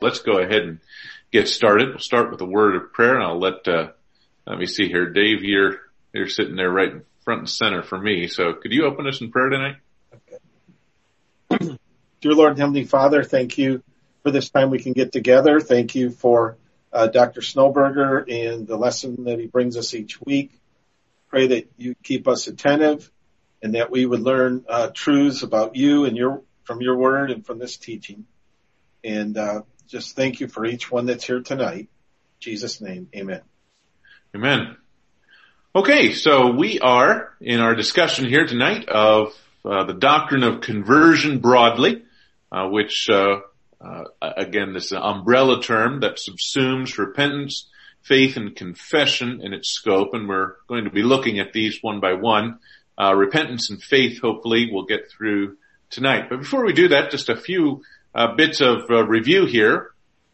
let's 0.00 0.20
go 0.20 0.38
ahead 0.38 0.62
and 0.62 0.80
get 1.32 1.48
started. 1.48 1.88
We'll 1.88 1.98
start 1.98 2.30
with 2.30 2.40
a 2.40 2.46
word 2.46 2.76
of 2.76 2.92
prayer 2.92 3.14
and 3.14 3.24
I'll 3.24 3.38
let, 3.38 3.66
uh, 3.66 3.88
let 4.46 4.58
me 4.58 4.66
see 4.66 4.88
here. 4.88 5.10
Dave, 5.10 5.42
you're, 5.42 5.80
you're 6.12 6.28
sitting 6.28 6.56
there 6.56 6.70
right 6.70 6.92
in 6.92 7.02
front 7.24 7.40
and 7.40 7.50
center 7.50 7.82
for 7.82 7.98
me. 7.98 8.28
So 8.28 8.52
could 8.54 8.72
you 8.72 8.84
open 8.84 9.06
us 9.06 9.20
in 9.20 9.30
prayer 9.30 9.48
tonight? 9.48 9.76
Okay. 11.50 11.76
Dear 12.20 12.32
Lord 12.32 12.58
Heavenly 12.58 12.84
Father, 12.84 13.22
thank 13.22 13.58
you 13.58 13.82
for 14.22 14.30
this 14.30 14.50
time 14.50 14.70
we 14.70 14.78
can 14.78 14.92
get 14.92 15.12
together. 15.12 15.60
Thank 15.60 15.94
you 15.94 16.10
for 16.10 16.56
uh, 16.92 17.06
Dr. 17.08 17.40
Snowberger 17.40 18.24
and 18.30 18.66
the 18.66 18.76
lesson 18.76 19.24
that 19.24 19.38
he 19.38 19.46
brings 19.46 19.76
us 19.76 19.94
each 19.94 20.20
week. 20.20 20.52
Pray 21.28 21.48
that 21.48 21.70
you 21.76 21.94
keep 22.02 22.28
us 22.28 22.46
attentive 22.46 23.10
and 23.62 23.74
that 23.74 23.90
we 23.90 24.06
would 24.06 24.20
learn 24.20 24.64
uh, 24.68 24.90
truths 24.94 25.42
about 25.42 25.76
you 25.76 26.04
and 26.04 26.16
your 26.16 26.42
from 26.64 26.80
your 26.80 26.96
word 26.96 27.30
and 27.30 27.46
from 27.46 27.58
this 27.58 27.76
teaching. 27.76 28.26
And 29.04 29.36
uh, 29.36 29.62
just 29.86 30.16
thank 30.16 30.40
you 30.40 30.48
for 30.48 30.64
each 30.64 30.90
one 30.90 31.06
that's 31.06 31.24
here 31.24 31.40
tonight. 31.40 31.78
In 31.78 31.88
Jesus' 32.40 32.80
name, 32.80 33.08
amen. 33.14 33.42
Amen. 34.34 34.76
Okay, 35.74 36.12
so 36.12 36.52
we 36.52 36.80
are 36.80 37.34
in 37.40 37.60
our 37.60 37.74
discussion 37.74 38.26
here 38.28 38.46
tonight 38.46 38.88
of 38.88 39.34
uh, 39.64 39.84
the 39.84 39.94
doctrine 39.94 40.42
of 40.42 40.60
conversion 40.60 41.38
broadly, 41.38 42.02
uh, 42.50 42.68
which 42.68 43.08
uh, 43.10 43.40
uh 43.80 44.04
again, 44.20 44.72
this 44.72 44.92
umbrella 44.92 45.62
term 45.62 46.00
that 46.00 46.18
subsumes 46.18 46.98
repentance, 46.98 47.68
faith, 48.02 48.36
and 48.36 48.56
confession 48.56 49.40
in 49.42 49.52
its 49.52 49.68
scope, 49.68 50.14
and 50.14 50.28
we're 50.28 50.54
going 50.66 50.84
to 50.84 50.90
be 50.90 51.02
looking 51.02 51.38
at 51.38 51.52
these 51.52 51.78
one 51.82 52.00
by 52.00 52.14
one. 52.14 52.58
Uh, 52.98 53.14
repentance 53.14 53.68
and 53.68 53.82
faith, 53.82 54.20
hopefully, 54.20 54.70
we'll 54.72 54.86
get 54.86 55.10
through 55.10 55.56
tonight. 55.90 56.28
But 56.30 56.40
before 56.40 56.64
we 56.64 56.72
do 56.72 56.88
that, 56.88 57.10
just 57.10 57.28
a 57.28 57.36
few 57.36 57.82
bits 58.36 58.60
of 58.60 58.90
uh, 58.90 59.04
review 59.04 59.46
here. 59.46 59.90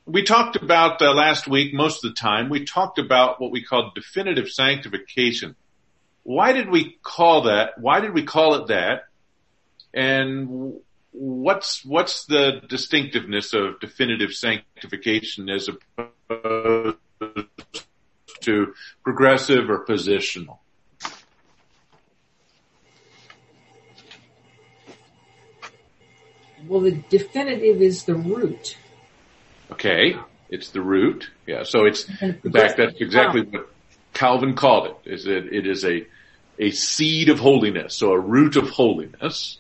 We 0.06 0.22
talked 0.22 0.56
about 0.56 1.00
uh, 1.00 1.12
last 1.12 1.48
week, 1.48 1.74
most 1.74 2.04
of 2.04 2.10
the 2.10 2.20
time, 2.20 2.48
we 2.48 2.64
talked 2.64 2.98
about 2.98 3.40
what 3.40 3.50
we 3.50 3.62
called 3.62 3.94
definitive 3.94 4.48
sanctification. 4.48 5.56
Why 6.22 6.52
did 6.52 6.70
we 6.70 6.98
call 7.02 7.42
that? 7.42 7.78
Why 7.78 8.00
did 8.00 8.14
we 8.14 8.24
call 8.24 8.54
it 8.54 8.68
that? 8.68 9.04
And 9.94 10.74
what's 11.12 11.84
what's 11.84 12.24
the 12.26 12.62
distinctiveness 12.68 13.52
of 13.52 13.80
definitive 13.80 14.32
sanctification 14.32 15.50
as 15.50 15.68
opposed 15.68 16.96
to 18.40 18.74
progressive 19.04 19.68
or 19.68 19.84
positional? 19.84 20.58
Well, 26.66 26.80
the 26.80 26.92
definitive 26.92 27.82
is 27.82 28.04
the 28.04 28.14
root. 28.14 28.76
Okay, 29.70 30.16
it's 30.48 30.70
the 30.70 30.82
root. 30.82 31.30
Yeah, 31.46 31.62
so 31.64 31.86
it's 31.86 32.08
in 32.20 32.52
fact 32.52 32.76
that's 32.76 33.00
exactly 33.00 33.42
what 33.42 33.68
Calvin 34.12 34.54
called 34.54 34.86
it. 35.04 35.10
Is 35.12 35.24
that 35.24 35.48
it 35.52 35.66
is 35.66 35.84
a 35.84 36.06
a 36.58 36.70
seed 36.70 37.28
of 37.28 37.38
holiness, 37.38 37.94
so 37.94 38.12
a 38.12 38.18
root 38.18 38.56
of 38.56 38.68
holiness. 38.70 39.58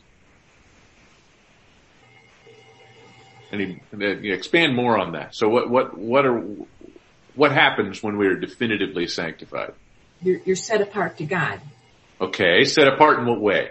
And 3.50 3.60
he, 3.60 3.80
and 3.90 4.24
he 4.24 4.32
expand 4.32 4.74
more 4.74 4.98
on 4.98 5.12
that. 5.12 5.34
So 5.34 5.48
what 5.48 5.68
what 5.68 5.96
what 5.98 6.26
are 6.26 6.42
what 7.34 7.52
happens 7.52 8.02
when 8.02 8.16
we 8.18 8.26
are 8.26 8.36
definitively 8.36 9.08
sanctified? 9.08 9.72
You're, 10.22 10.40
you're 10.44 10.56
set 10.56 10.80
apart 10.80 11.18
to 11.18 11.24
God. 11.24 11.60
Okay, 12.20 12.64
set 12.64 12.86
apart 12.86 13.18
in 13.18 13.26
what 13.26 13.40
way? 13.40 13.70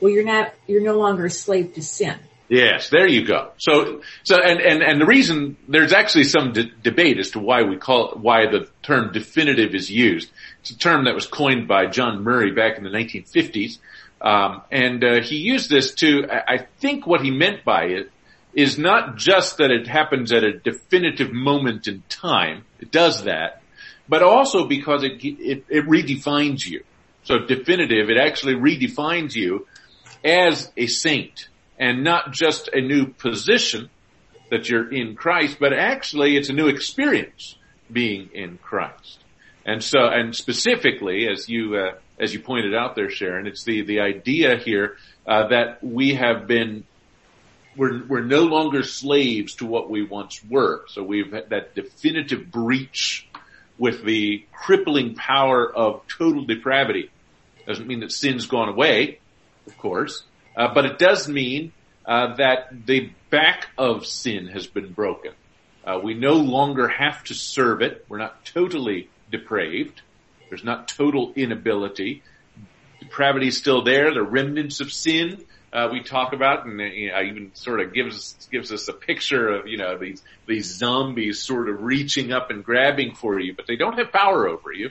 Well, 0.00 0.12
you're 0.12 0.24
not, 0.24 0.52
you're 0.66 0.82
no 0.82 0.98
longer 0.98 1.26
a 1.26 1.30
slave 1.30 1.74
to 1.74 1.82
sin. 1.82 2.18
Yes, 2.48 2.90
there 2.90 3.06
you 3.06 3.26
go. 3.26 3.52
So, 3.56 4.02
so, 4.22 4.36
and, 4.36 4.60
and, 4.60 4.82
and 4.82 5.00
the 5.00 5.06
reason, 5.06 5.56
there's 5.66 5.92
actually 5.92 6.24
some 6.24 6.52
de- 6.52 6.70
debate 6.82 7.18
as 7.18 7.30
to 7.30 7.38
why 7.38 7.62
we 7.62 7.78
call, 7.78 8.18
why 8.20 8.46
the 8.46 8.68
term 8.82 9.12
definitive 9.12 9.74
is 9.74 9.90
used. 9.90 10.30
It's 10.60 10.70
a 10.70 10.78
term 10.78 11.06
that 11.06 11.14
was 11.14 11.26
coined 11.26 11.66
by 11.66 11.86
John 11.86 12.22
Murray 12.22 12.52
back 12.52 12.76
in 12.76 12.84
the 12.84 12.90
1950s. 12.90 13.78
Um, 14.20 14.62
and, 14.70 15.02
uh, 15.02 15.22
he 15.22 15.36
used 15.36 15.70
this 15.70 15.94
to, 15.96 16.26
I 16.30 16.66
think 16.78 17.06
what 17.06 17.22
he 17.22 17.30
meant 17.30 17.64
by 17.64 17.84
it 17.84 18.10
is 18.54 18.78
not 18.78 19.16
just 19.16 19.58
that 19.58 19.70
it 19.70 19.86
happens 19.86 20.32
at 20.32 20.44
a 20.44 20.52
definitive 20.52 21.32
moment 21.32 21.88
in 21.88 22.02
time. 22.08 22.64
It 22.78 22.90
does 22.90 23.24
that, 23.24 23.62
but 24.08 24.22
also 24.22 24.66
because 24.66 25.02
it, 25.02 25.24
it, 25.24 25.64
it 25.68 25.86
redefines 25.86 26.64
you. 26.66 26.84
So 27.24 27.38
definitive, 27.38 28.10
it 28.10 28.18
actually 28.18 28.54
redefines 28.54 29.34
you 29.34 29.66
as 30.24 30.72
a 30.76 30.86
saint 30.86 31.48
and 31.78 32.02
not 32.02 32.32
just 32.32 32.68
a 32.72 32.80
new 32.80 33.06
position 33.06 33.90
that 34.50 34.68
you're 34.68 34.92
in 34.92 35.14
Christ, 35.16 35.58
but 35.60 35.72
actually 35.72 36.36
it's 36.36 36.48
a 36.48 36.52
new 36.52 36.68
experience 36.68 37.56
being 37.90 38.30
in 38.32 38.58
Christ. 38.58 39.18
And 39.66 39.82
so, 39.82 40.06
and 40.06 40.34
specifically, 40.34 41.28
as 41.28 41.48
you 41.48 41.76
uh, 41.76 41.92
as 42.18 42.32
you 42.32 42.40
pointed 42.40 42.74
out 42.74 42.94
there, 42.94 43.10
Sharon, 43.10 43.46
it's 43.46 43.64
the 43.64 43.82
the 43.82 44.00
idea 44.00 44.56
here 44.56 44.96
uh, 45.26 45.48
that 45.48 45.82
we 45.82 46.14
have 46.14 46.46
been 46.46 46.84
we're 47.76 48.04
we're 48.06 48.22
no 48.22 48.42
longer 48.42 48.82
slaves 48.82 49.54
to 49.56 49.66
what 49.66 49.90
we 49.90 50.04
once 50.04 50.40
were. 50.44 50.84
So 50.88 51.02
we've 51.02 51.32
had 51.32 51.50
that 51.50 51.74
definitive 51.74 52.50
breach 52.50 53.26
with 53.78 54.04
the 54.04 54.44
crippling 54.52 55.14
power 55.14 55.74
of 55.74 56.02
total 56.06 56.44
depravity. 56.44 57.10
Doesn't 57.66 57.86
mean 57.86 58.00
that 58.00 58.12
sin's 58.12 58.46
gone 58.46 58.68
away 58.68 59.18
of 59.66 59.78
course, 59.78 60.24
uh, 60.56 60.72
but 60.74 60.84
it 60.84 60.98
does 60.98 61.28
mean 61.28 61.72
uh, 62.06 62.36
that 62.36 62.86
the 62.86 63.10
back 63.30 63.68
of 63.78 64.06
sin 64.06 64.48
has 64.48 64.66
been 64.66 64.92
broken. 64.92 65.32
Uh, 65.84 66.00
we 66.02 66.14
no 66.14 66.34
longer 66.34 66.88
have 66.88 67.22
to 67.24 67.34
serve 67.34 67.82
it. 67.82 68.04
We're 68.08 68.18
not 68.18 68.44
totally 68.44 69.10
depraved. 69.30 70.00
There's 70.48 70.64
not 70.64 70.88
total 70.88 71.32
inability. 71.36 72.22
Depravity 73.00 73.48
is 73.48 73.58
still 73.58 73.82
there. 73.82 74.14
The 74.14 74.22
remnants 74.22 74.80
of 74.80 74.92
sin 74.92 75.44
uh, 75.74 75.88
we 75.90 76.00
talk 76.00 76.32
about, 76.32 76.66
and 76.66 76.78
you 76.80 77.10
know, 77.10 77.20
even 77.20 77.50
sort 77.54 77.80
of 77.80 77.92
gives 77.92 78.48
gives 78.52 78.70
us 78.70 78.86
a 78.86 78.92
picture 78.92 79.48
of 79.48 79.66
you 79.66 79.76
know 79.76 79.98
these 79.98 80.22
these 80.46 80.66
zombies 80.66 81.40
sort 81.40 81.68
of 81.68 81.82
reaching 81.82 82.32
up 82.32 82.50
and 82.50 82.64
grabbing 82.64 83.14
for 83.16 83.40
you, 83.40 83.54
but 83.54 83.66
they 83.66 83.74
don't 83.74 83.98
have 83.98 84.12
power 84.12 84.46
over 84.46 84.72
you 84.72 84.90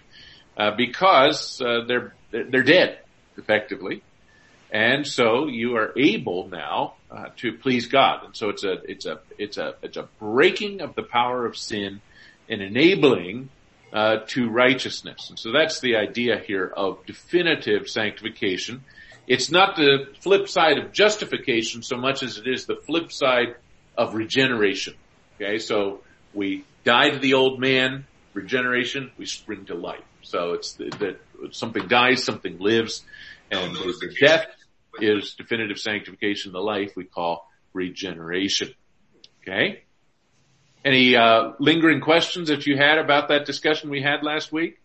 uh, 0.58 0.72
because 0.76 1.62
uh, 1.62 1.86
they're 1.88 2.14
they're 2.32 2.64
dead 2.64 3.00
effectively. 3.38 4.04
And 4.74 5.06
so 5.06 5.46
you 5.48 5.76
are 5.76 5.94
able 5.96 6.48
now 6.48 6.96
uh, 7.12 7.26
to 7.38 7.54
please 7.54 7.86
God. 7.86 8.26
And 8.26 8.36
so 8.36 8.50
it's 8.50 8.64
a 8.64 8.74
it's 8.90 9.06
a 9.06 9.20
it's 9.38 9.58
a 9.58 9.76
it's 9.84 9.98
a 9.98 10.10
breaking 10.20 10.82
of 10.82 10.96
the 10.96 11.04
power 11.04 11.46
of 11.46 11.56
sin 11.56 12.02
and 12.50 12.62
enabling 12.62 13.50
uh, 13.94 14.22
to 14.30 14.50
righteousness. 14.50 15.30
And 15.30 15.38
so 15.38 15.52
that's 15.52 15.80
the 15.80 15.98
idea 15.98 16.40
here 16.40 16.66
of 16.66 17.06
definitive 17.06 17.88
sanctification. 17.88 18.84
It's 19.28 19.52
not 19.52 19.76
the 19.76 20.08
flip 20.22 20.50
side 20.50 20.80
of 20.80 20.92
justification 20.92 21.84
so 21.84 21.96
much 21.96 22.24
as 22.24 22.40
it 22.40 22.48
is 22.48 22.66
the 22.66 22.76
flip 22.76 23.12
side 23.12 23.56
of 23.96 24.16
regeneration. 24.16 24.96
Okay, 25.36 25.60
so 25.60 26.02
we 26.34 26.66
die 26.84 27.12
to 27.12 27.20
the 27.20 27.36
old 27.36 27.60
man, 27.60 28.08
regeneration, 28.34 29.12
we 29.20 29.28
spring 29.28 29.66
to 29.66 29.76
life. 29.76 30.04
So 30.24 30.54
it's 30.54 30.74
that 30.74 31.20
something 31.52 31.88
dies, 31.88 32.24
something 32.24 32.58
lives, 32.58 33.04
and 33.52 33.76
the 33.76 34.16
death 34.20 34.48
is 35.00 35.34
definitive 35.36 35.80
sanctification, 35.80 36.50
of 36.50 36.54
the 36.54 36.60
life 36.60 36.92
we 36.96 37.06
call 37.06 37.48
regeneration. 37.74 38.74
Okay? 39.42 39.84
Any 40.86 41.16
uh, 41.16 41.54
lingering 41.60 42.02
questions 42.02 42.50
that 42.50 42.68
you 42.68 42.78
had 42.78 42.98
about 42.98 43.30
that 43.30 43.46
discussion 43.46 43.90
we 43.90 44.02
had 44.02 44.24
last 44.24 44.52
week? 44.52 44.80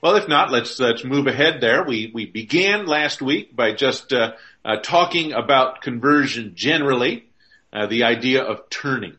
Well, 0.00 0.16
if 0.16 0.28
not, 0.28 0.52
let's 0.52 0.78
let's 0.78 1.04
move 1.04 1.26
ahead. 1.26 1.60
There, 1.60 1.82
we 1.82 2.12
we 2.14 2.26
began 2.26 2.86
last 2.86 3.20
week 3.20 3.56
by 3.56 3.72
just 3.72 4.12
uh, 4.12 4.34
uh, 4.64 4.76
talking 4.76 5.32
about 5.32 5.80
conversion 5.80 6.52
generally, 6.54 7.28
uh, 7.72 7.86
the 7.86 8.04
idea 8.04 8.44
of 8.44 8.70
turning. 8.70 9.16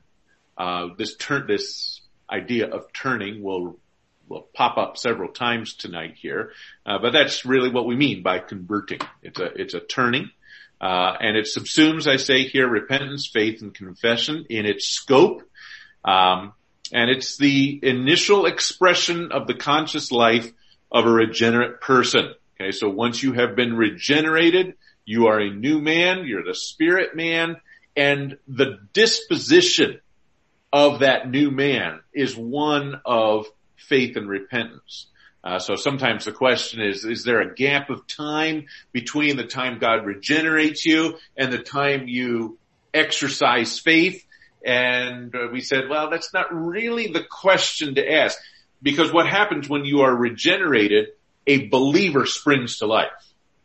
Uh, 0.58 0.90
this 0.98 1.18
turn 1.18 1.46
this 1.48 2.00
idea 2.30 2.70
of 2.70 2.94
turning 2.94 3.44
will 3.44 3.78
will 4.28 4.48
pop 4.54 4.78
up 4.78 4.98
several 4.98 5.32
times 5.32 5.74
tonight 5.74 6.16
here, 6.18 6.52
uh, 6.86 7.00
but 7.00 7.12
that's 7.12 7.46
really 7.46 7.70
what 7.70 7.86
we 7.86 7.96
mean 7.96 8.24
by 8.24 8.40
converting. 8.40 9.00
It's 9.22 9.40
a 9.40 9.46
it's 9.62 9.74
a 9.74 9.80
turning, 9.80 10.30
uh, 10.82 11.14
and 11.20 11.38
it 11.38 11.46
subsumes, 11.46 12.08
I 12.08 12.18
say 12.18 12.44
here, 12.44 12.68
repentance, 12.68 13.30
faith, 13.32 13.62
and 13.62 13.74
confession 13.74 14.46
in 14.50 14.66
its 14.66 14.88
scope, 14.88 15.44
um, 16.04 16.54
and 16.94 17.10
it's 17.10 17.38
the 17.38 17.80
initial 17.84 18.46
expression 18.46 19.32
of 19.32 19.48
the 19.48 19.56
conscious 19.56 20.12
life 20.12 20.52
of 20.92 21.06
a 21.06 21.12
regenerate 21.12 21.82
person. 21.82 22.34
Okay, 22.60 22.72
so 22.72 22.90
once 22.90 23.22
you 23.22 23.34
have 23.34 23.56
been 23.56 23.76
regenerated, 23.76 24.76
you 25.06 25.28
are 25.28 25.40
a 25.40 25.54
new 25.54 25.80
man. 25.80 26.26
You're 26.26 26.44
the 26.44 26.56
spirit 26.56 27.16
man, 27.16 27.58
and 27.96 28.38
the 28.48 28.80
disposition 28.94 30.00
of 30.74 31.00
that 31.00 31.30
new 31.30 31.50
man 31.52 32.02
is 32.14 32.36
one 32.36 33.02
of 33.06 33.48
faith 33.78 34.18
and 34.18 34.30
repentance. 34.30 35.08
Uh, 35.44 35.60
so 35.60 35.76
sometimes 35.76 36.26
the 36.26 36.32
question 36.32 36.82
is, 36.82 37.06
is 37.06 37.24
there 37.24 37.42
a 37.42 37.56
gap 37.56 37.90
of 37.90 38.06
time 38.08 38.66
between 38.92 39.38
the 39.38 39.46
time 39.46 39.80
God 39.80 40.06
regenerates 40.06 40.86
you 40.86 41.18
and 41.38 41.54
the 41.54 41.60
time 41.60 42.08
you 42.08 42.58
exercise 42.94 43.80
faith? 43.80 44.26
And 44.66 45.34
uh, 45.34 45.48
we 45.52 45.62
said, 45.62 45.88
well, 45.90 46.10
that's 46.10 46.34
not 46.34 46.54
really 46.54 47.08
the 47.08 47.24
question 47.24 47.96
to 47.96 48.12
ask 48.12 48.38
because 48.82 49.14
what 49.14 49.28
happens 49.28 49.70
when 49.70 49.86
you 49.86 50.02
are 50.02 50.14
regenerated, 50.14 51.10
a 51.46 51.68
believer 51.68 52.26
springs 52.26 52.80
to 52.80 52.88
life. 52.88 53.08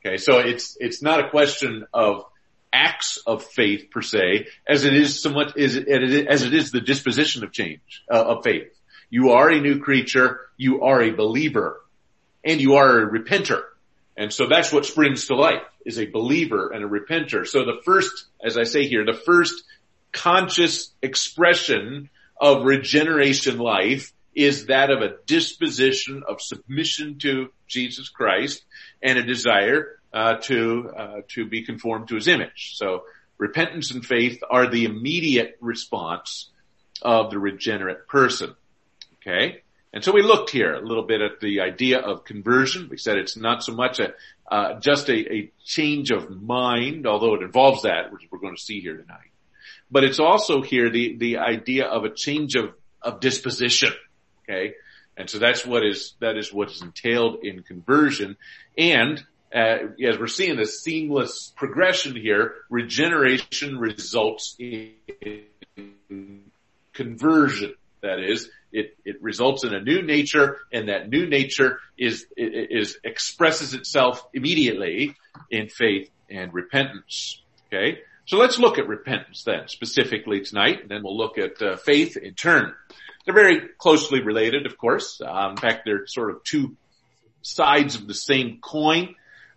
Okay. 0.05 0.19
So 0.19 0.39
it's, 0.39 0.77
it's 0.79 1.03
not 1.03 1.25
a 1.25 1.31
question 1.31 1.87
of 1.93 2.25
acts 2.73 3.19
of 3.27 3.45
faith 3.45 3.91
per 3.91 4.03
se 4.03 4.47
as 4.67 4.85
it 4.85 4.95
is 4.95 5.21
somewhat 5.21 5.59
as 5.59 5.77
it 5.77 6.55
is 6.55 6.71
the 6.71 6.81
disposition 6.81 7.45
of 7.45 7.53
change, 7.53 8.03
uh, 8.11 8.23
of 8.23 8.45
faith. 8.45 8.73
You 9.13 9.33
are 9.33 9.51
a 9.51 9.61
new 9.61 9.79
creature. 9.79 10.41
You 10.57 10.85
are 10.85 11.03
a 11.03 11.11
believer 11.11 11.85
and 12.43 12.63
you 12.63 12.77
are 12.77 13.01
a 13.01 13.11
repenter. 13.11 13.61
And 14.17 14.33
so 14.33 14.47
that's 14.49 14.73
what 14.73 14.87
springs 14.87 15.27
to 15.27 15.35
life 15.35 15.61
is 15.85 15.99
a 15.99 16.07
believer 16.07 16.71
and 16.71 16.83
a 16.83 16.89
repenter. 16.89 17.47
So 17.47 17.67
the 17.67 17.83
first, 17.85 18.11
as 18.43 18.57
I 18.57 18.63
say 18.63 18.89
here, 18.89 19.05
the 19.05 19.13
first 19.13 19.65
conscious 20.13 20.93
expression 21.03 22.09
of 22.41 22.65
regeneration 22.65 23.59
life 23.59 24.15
is 24.35 24.67
that 24.67 24.91
of 24.91 25.03
a 25.03 25.17
disposition 25.27 26.23
of 26.27 26.41
submission 26.41 27.19
to 27.19 27.53
Jesus 27.67 28.09
Christ 28.09 28.65
and 29.03 29.19
a 29.19 29.23
desire 29.23 30.01
uh, 30.11 30.37
to 30.45 30.91
uh, 30.97 31.21
to 31.29 31.45
be 31.45 31.67
conformed 31.67 32.09
to 32.09 32.15
His 32.15 32.29
image. 32.29 32.77
So 32.77 33.03
repentance 33.37 33.91
and 33.91 34.03
faith 34.05 34.43
are 34.49 34.71
the 34.71 34.87
immediate 34.87 35.59
response 35.61 36.49
of 37.03 37.31
the 37.31 37.39
regenerate 37.39 38.09
person. 38.09 38.55
Okay? 39.27 39.63
And 39.93 40.03
so 40.03 40.13
we 40.13 40.23
looked 40.23 40.51
here 40.51 40.73
a 40.73 40.81
little 40.81 41.05
bit 41.05 41.21
at 41.21 41.41
the 41.41 41.61
idea 41.61 41.99
of 41.99 42.25
conversion. 42.25 42.89
We 42.91 42.97
said 42.97 43.19
it's 43.19 43.37
not 43.37 43.63
so 43.63 43.75
much 43.75 44.01
a, 44.01 44.15
uh, 44.51 44.81
just 44.81 45.09
a, 45.11 45.35
a, 45.35 45.53
change 45.65 46.11
of 46.11 46.31
mind, 46.31 47.07
although 47.07 47.35
it 47.35 47.43
involves 47.43 47.83
that, 47.83 48.11
which 48.11 48.23
we're 48.31 48.39
going 48.39 48.57
to 48.57 48.63
see 48.63 48.81
here 48.81 48.97
tonight. 48.97 49.31
But 49.91 50.05
it's 50.05 50.19
also 50.19 50.63
here 50.63 50.89
the, 50.91 51.17
the 51.19 51.39
idea 51.39 51.87
of 51.87 52.05
a 52.05 52.11
change 52.11 52.55
of, 52.55 52.75
of 53.03 53.21
disposition. 53.21 53.93
Okay. 54.45 54.75
And 55.17 55.29
so 55.29 55.39
that's 55.39 55.67
what 55.67 55.85
is, 55.85 56.15
that 56.21 56.39
is 56.39 56.53
what 56.53 56.71
is 56.71 56.81
entailed 56.81 57.45
in 57.45 57.63
conversion. 57.63 58.37
And, 58.79 59.23
uh, 59.55 59.77
as 60.03 60.19
we're 60.19 60.27
seeing 60.27 60.57
this 60.57 60.83
seamless 60.83 61.53
progression 61.55 62.17
here, 62.17 62.55
regeneration 62.71 63.79
results 63.79 64.57
in 64.59 64.95
conversion. 66.95 67.75
That 68.03 68.19
is, 68.19 68.51
it, 68.73 68.97
it 69.05 69.23
results 69.23 69.65
in 69.65 69.73
a 69.75 69.81
new 69.81 70.03
nature 70.03 70.59
and 70.73 70.89
that 70.89 71.09
new 71.09 71.27
nature 71.27 71.79
is, 71.97 72.27
is, 72.37 72.99
expresses 73.05 73.75
itself 73.75 74.27
immediately 74.35 75.15
in 75.51 75.69
faith 75.69 76.11
and 76.29 76.53
repentance. 76.53 77.41
Okay. 77.67 78.01
So 78.27 78.37
let's 78.37 78.59
look 78.59 78.79
at 78.79 78.89
repentance 78.89 79.45
then 79.45 79.69
specifically 79.69 80.41
tonight 80.41 80.83
and 80.83 80.91
then 80.91 81.03
we'll 81.03 81.17
look 81.17 81.39
at 81.39 81.61
uh, 81.63 81.77
faith 81.77 82.17
in 82.17 82.35
turn. 82.35 82.75
They're 83.25 83.35
very 83.35 83.61
closely 83.79 84.23
related, 84.23 84.67
of 84.67 84.77
course. 84.77 85.21
Um, 85.25 85.53
in 85.53 85.57
fact, 85.57 85.83
they're 85.85 86.07
sort 86.07 86.31
of 86.31 86.43
two 86.45 86.77
sides 87.43 87.95
of 87.95 88.07
the 88.07 88.15
same 88.15 88.59
coin. 88.61 89.15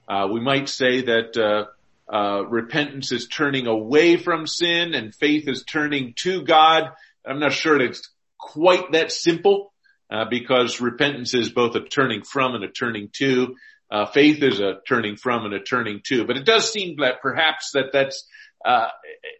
Uh, 0.07 0.27
we 0.31 0.39
might 0.39 0.69
say 0.69 1.01
that 1.01 1.37
uh, 1.37 2.13
uh, 2.13 2.45
repentance 2.45 3.11
is 3.11 3.27
turning 3.27 3.65
away 3.65 4.17
from 4.17 4.45
sin 4.45 4.93
and 4.93 5.15
faith 5.15 5.47
is 5.47 5.63
turning 5.63 6.13
to 6.17 6.43
God. 6.43 6.91
I'm 7.25 7.39
not 7.39 7.53
sure 7.53 7.81
it's 7.81 8.09
quite 8.45 8.91
that 8.91 9.11
simple 9.11 9.73
uh, 10.11 10.25
because 10.29 10.79
repentance 10.79 11.33
is 11.33 11.49
both 11.49 11.75
a 11.75 11.81
turning 11.81 12.23
from 12.23 12.55
and 12.55 12.63
a 12.63 12.69
turning 12.69 13.09
to. 13.13 13.55
Uh, 13.91 14.05
faith 14.05 14.41
is 14.41 14.59
a 14.59 14.75
turning 14.87 15.15
from 15.15 15.45
and 15.45 15.53
a 15.53 15.59
turning 15.59 16.01
to. 16.05 16.25
But 16.25 16.37
it 16.37 16.45
does 16.45 16.71
seem 16.71 16.97
that 16.97 17.21
perhaps 17.21 17.71
that 17.73 17.91
that's 17.91 18.27
uh, 18.63 18.89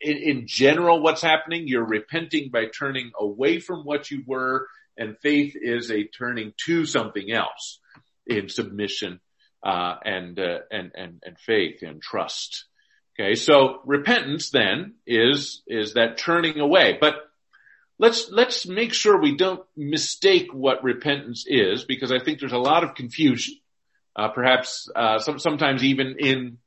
in, 0.01 0.17
in, 0.17 0.47
general 0.47 1.01
what's 1.01 1.21
happening. 1.21 1.67
You're 1.67 1.85
repenting 1.85 2.49
by 2.51 2.65
turning 2.65 3.11
away 3.19 3.59
from 3.59 3.83
what 3.83 4.11
you 4.11 4.23
were, 4.25 4.67
and 4.97 5.17
faith 5.19 5.55
is 5.59 5.89
a 5.89 6.03
turning 6.03 6.53
to 6.65 6.85
something 6.85 7.31
else 7.31 7.79
in 8.27 8.49
submission 8.49 9.19
uh, 9.63 9.95
and 10.03 10.39
uh, 10.39 10.59
and 10.71 10.91
and 10.95 11.23
and 11.25 11.39
faith 11.39 11.81
and 11.81 12.01
trust. 12.01 12.65
Okay, 13.19 13.35
so 13.35 13.79
repentance 13.85 14.49
then 14.51 14.95
is 15.07 15.63
is 15.67 15.93
that 15.93 16.17
turning 16.17 16.59
away, 16.59 16.97
but 16.99 17.15
let's 17.97 18.29
let's 18.29 18.67
make 18.67 18.93
sure 18.93 19.19
we 19.19 19.35
don't 19.35 19.63
mistake 19.75 20.53
what 20.53 20.83
repentance 20.83 21.45
is 21.47 21.83
because 21.83 22.11
I 22.11 22.19
think 22.19 22.39
there's 22.39 22.51
a 22.51 22.57
lot 22.57 22.83
of 22.83 22.95
confusion. 22.95 23.55
Uh, 24.15 24.29
perhaps 24.29 24.89
uh, 24.95 25.19
some, 25.19 25.39
sometimes 25.39 25.83
even 25.83 26.15
in, 26.19 26.57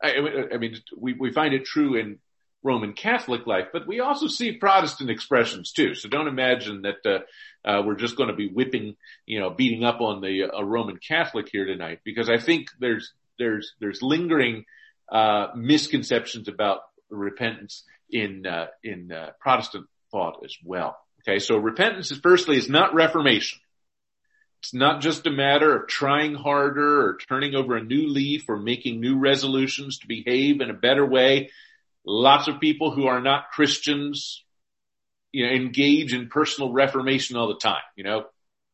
I, 0.00 0.14
I, 0.54 0.56
mean, 0.58 0.76
we 0.96 1.14
we 1.14 1.32
find 1.32 1.52
it 1.52 1.64
true 1.64 1.96
in 1.96 2.18
Roman 2.62 2.92
Catholic 2.92 3.46
life, 3.46 3.66
but 3.72 3.86
we 3.86 4.00
also 4.00 4.28
see 4.28 4.52
Protestant 4.52 5.10
expressions 5.10 5.72
too. 5.72 5.94
So 5.94 6.08
don't 6.08 6.28
imagine 6.28 6.82
that 6.82 7.04
uh, 7.04 7.68
uh 7.68 7.82
we're 7.84 7.96
just 7.96 8.16
going 8.16 8.28
to 8.28 8.36
be 8.36 8.48
whipping, 8.48 8.96
you 9.24 9.40
know, 9.40 9.50
beating 9.50 9.84
up 9.84 10.00
on 10.00 10.20
the 10.20 10.44
uh, 10.44 10.62
Roman 10.62 10.98
Catholic 10.98 11.48
here 11.50 11.64
tonight 11.64 12.00
because 12.04 12.28
I 12.28 12.38
think 12.38 12.68
there's 12.78 13.12
there's 13.38 13.74
there's 13.80 14.02
lingering 14.02 14.64
uh, 15.10 15.48
misconceptions 15.56 16.48
about 16.48 16.80
repentance 17.10 17.84
in 18.10 18.44
in 18.84 19.12
Protestant 19.40 19.86
thought 20.16 20.42
as 20.44 20.56
well. 20.64 20.96
Okay, 21.20 21.38
so 21.38 21.56
repentance 21.56 22.10
is 22.10 22.18
firstly 22.18 22.56
is 22.56 22.70
not 22.70 22.94
reformation. 22.94 23.58
It's 24.62 24.72
not 24.72 25.02
just 25.02 25.26
a 25.26 25.30
matter 25.30 25.76
of 25.76 25.88
trying 25.88 26.34
harder 26.34 27.02
or 27.02 27.18
turning 27.28 27.54
over 27.54 27.76
a 27.76 27.84
new 27.84 28.08
leaf 28.08 28.48
or 28.48 28.56
making 28.56 29.00
new 29.00 29.18
resolutions 29.18 29.98
to 29.98 30.08
behave 30.08 30.60
in 30.60 30.70
a 30.70 30.74
better 30.74 31.04
way. 31.04 31.50
Lots 32.04 32.48
of 32.48 32.60
people 32.60 32.90
who 32.90 33.06
are 33.06 33.20
not 33.20 33.50
Christians, 33.52 34.42
you 35.32 35.46
know, 35.46 35.52
engage 35.52 36.14
in 36.14 36.28
personal 36.28 36.72
reformation 36.72 37.36
all 37.36 37.48
the 37.48 37.60
time. 37.60 37.82
You 37.96 38.04
know, 38.04 38.24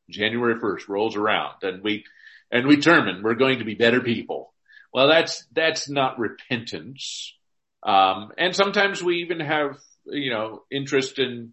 January 0.08 0.54
1st 0.60 0.88
rolls 0.88 1.16
around 1.16 1.56
and 1.62 1.82
we, 1.82 2.04
and 2.50 2.68
we 2.68 2.76
determine 2.76 3.22
we're 3.22 3.34
going 3.34 3.58
to 3.58 3.64
be 3.64 3.74
better 3.74 4.00
people. 4.00 4.54
Well, 4.94 5.08
that's, 5.08 5.44
that's 5.52 5.90
not 5.90 6.18
repentance. 6.18 7.34
Um, 7.82 8.30
and 8.38 8.54
sometimes 8.54 9.02
we 9.02 9.22
even 9.22 9.40
have 9.40 9.76
you 10.06 10.30
know, 10.30 10.62
interest 10.70 11.18
in, 11.18 11.52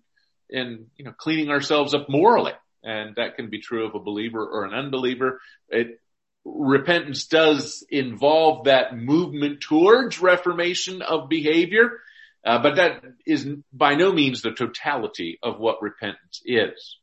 in, 0.50 0.88
you 0.96 1.06
know, 1.06 1.12
cleaning 1.12 1.50
ourselves 1.50 1.94
up 1.94 2.10
morally. 2.10 2.54
And 2.84 3.16
that 3.16 3.36
can 3.36 3.50
be 3.50 3.60
true 3.60 3.88
of 3.88 3.96
a 3.96 4.00
believer 4.00 4.46
or 4.46 4.66
an 4.66 4.74
unbeliever. 4.74 5.42
It, 5.68 6.00
repentance 6.46 7.28
does 7.28 7.86
involve 7.90 8.66
that 8.66 8.96
movement 8.96 9.62
towards 9.62 10.22
reformation 10.22 11.02
of 11.02 11.30
behavior. 11.30 12.00
Uh, 12.46 12.62
but 12.62 12.76
that 12.78 13.04
is 13.26 13.48
by 13.74 13.96
no 13.96 14.14
means 14.14 14.42
the 14.42 14.52
totality 14.52 15.40
of 15.44 15.60
what 15.60 15.82
repentance 15.82 16.42
is. 16.46 16.98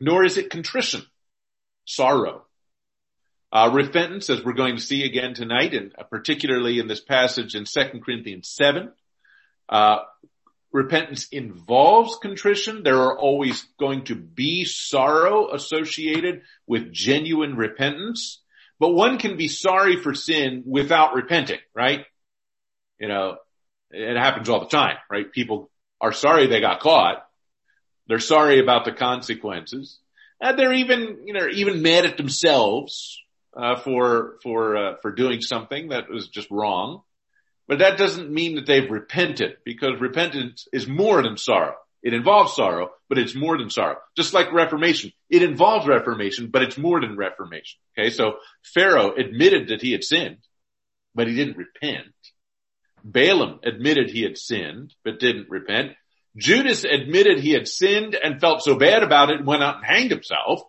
Nor 0.00 0.24
is 0.24 0.36
it 0.36 0.50
contrition, 0.50 1.02
sorrow. 1.84 2.44
Uh, 3.50 3.70
repentance, 3.72 4.28
as 4.28 4.44
we're 4.44 4.52
going 4.52 4.76
to 4.76 4.82
see 4.82 5.04
again 5.04 5.32
tonight, 5.32 5.74
and 5.74 5.94
particularly 6.10 6.78
in 6.78 6.86
this 6.86 7.00
passage 7.00 7.54
in 7.54 7.64
2 7.64 8.00
Corinthians 8.04 8.48
7, 8.48 8.92
uh, 9.68 9.98
repentance 10.72 11.28
involves 11.28 12.18
contrition. 12.20 12.82
There 12.82 13.00
are 13.00 13.18
always 13.18 13.66
going 13.78 14.04
to 14.04 14.14
be 14.14 14.64
sorrow 14.64 15.52
associated 15.52 16.42
with 16.66 16.92
genuine 16.92 17.56
repentance, 17.56 18.42
but 18.78 18.90
one 18.90 19.18
can 19.18 19.36
be 19.36 19.48
sorry 19.48 19.96
for 19.96 20.14
sin 20.14 20.62
without 20.66 21.14
repenting, 21.14 21.60
right? 21.74 22.04
You 23.00 23.08
know, 23.08 23.36
it 23.90 24.16
happens 24.16 24.48
all 24.48 24.60
the 24.60 24.66
time, 24.66 24.96
right? 25.10 25.30
People 25.32 25.70
are 26.00 26.12
sorry 26.12 26.46
they 26.46 26.60
got 26.60 26.80
caught. 26.80 27.26
They're 28.06 28.18
sorry 28.18 28.60
about 28.60 28.84
the 28.84 28.92
consequences. 28.92 29.98
And 30.40 30.58
they're 30.58 30.72
even, 30.72 31.22
you 31.24 31.32
know, 31.32 31.48
even 31.50 31.82
mad 31.82 32.04
at 32.04 32.16
themselves, 32.16 33.20
uh, 33.56 33.76
for, 33.76 34.36
for, 34.42 34.76
uh, 34.76 34.94
for 35.02 35.12
doing 35.12 35.40
something 35.40 35.88
that 35.88 36.08
was 36.08 36.28
just 36.28 36.50
wrong. 36.50 37.02
But 37.68 37.80
that 37.80 37.98
doesn't 37.98 38.30
mean 38.30 38.56
that 38.56 38.66
they've 38.66 38.90
repented 38.90 39.58
because 39.64 40.00
repentance 40.00 40.66
is 40.72 40.88
more 40.88 41.22
than 41.22 41.36
sorrow. 41.36 41.74
It 42.02 42.14
involves 42.14 42.54
sorrow, 42.54 42.90
but 43.08 43.18
it's 43.18 43.34
more 43.34 43.58
than 43.58 43.70
sorrow. 43.70 43.98
Just 44.16 44.32
like 44.32 44.52
reformation. 44.52 45.12
It 45.28 45.42
involves 45.42 45.86
reformation, 45.86 46.48
but 46.50 46.62
it's 46.62 46.78
more 46.78 47.00
than 47.00 47.16
reformation. 47.16 47.78
Okay. 47.96 48.10
So 48.10 48.36
Pharaoh 48.62 49.14
admitted 49.14 49.68
that 49.68 49.82
he 49.82 49.92
had 49.92 50.02
sinned, 50.02 50.38
but 51.14 51.26
he 51.26 51.34
didn't 51.34 51.58
repent. 51.58 52.14
Balaam 53.04 53.60
admitted 53.64 54.10
he 54.10 54.22
had 54.22 54.38
sinned, 54.38 54.94
but 55.04 55.20
didn't 55.20 55.50
repent. 55.50 55.92
Judas 56.36 56.84
admitted 56.84 57.40
he 57.40 57.52
had 57.52 57.68
sinned 57.68 58.14
and 58.14 58.40
felt 58.40 58.62
so 58.62 58.76
bad 58.76 59.02
about 59.02 59.30
it 59.30 59.38
and 59.38 59.46
went 59.46 59.62
out 59.62 59.76
and 59.76 59.84
hanged 59.84 60.10
himself, 60.10 60.62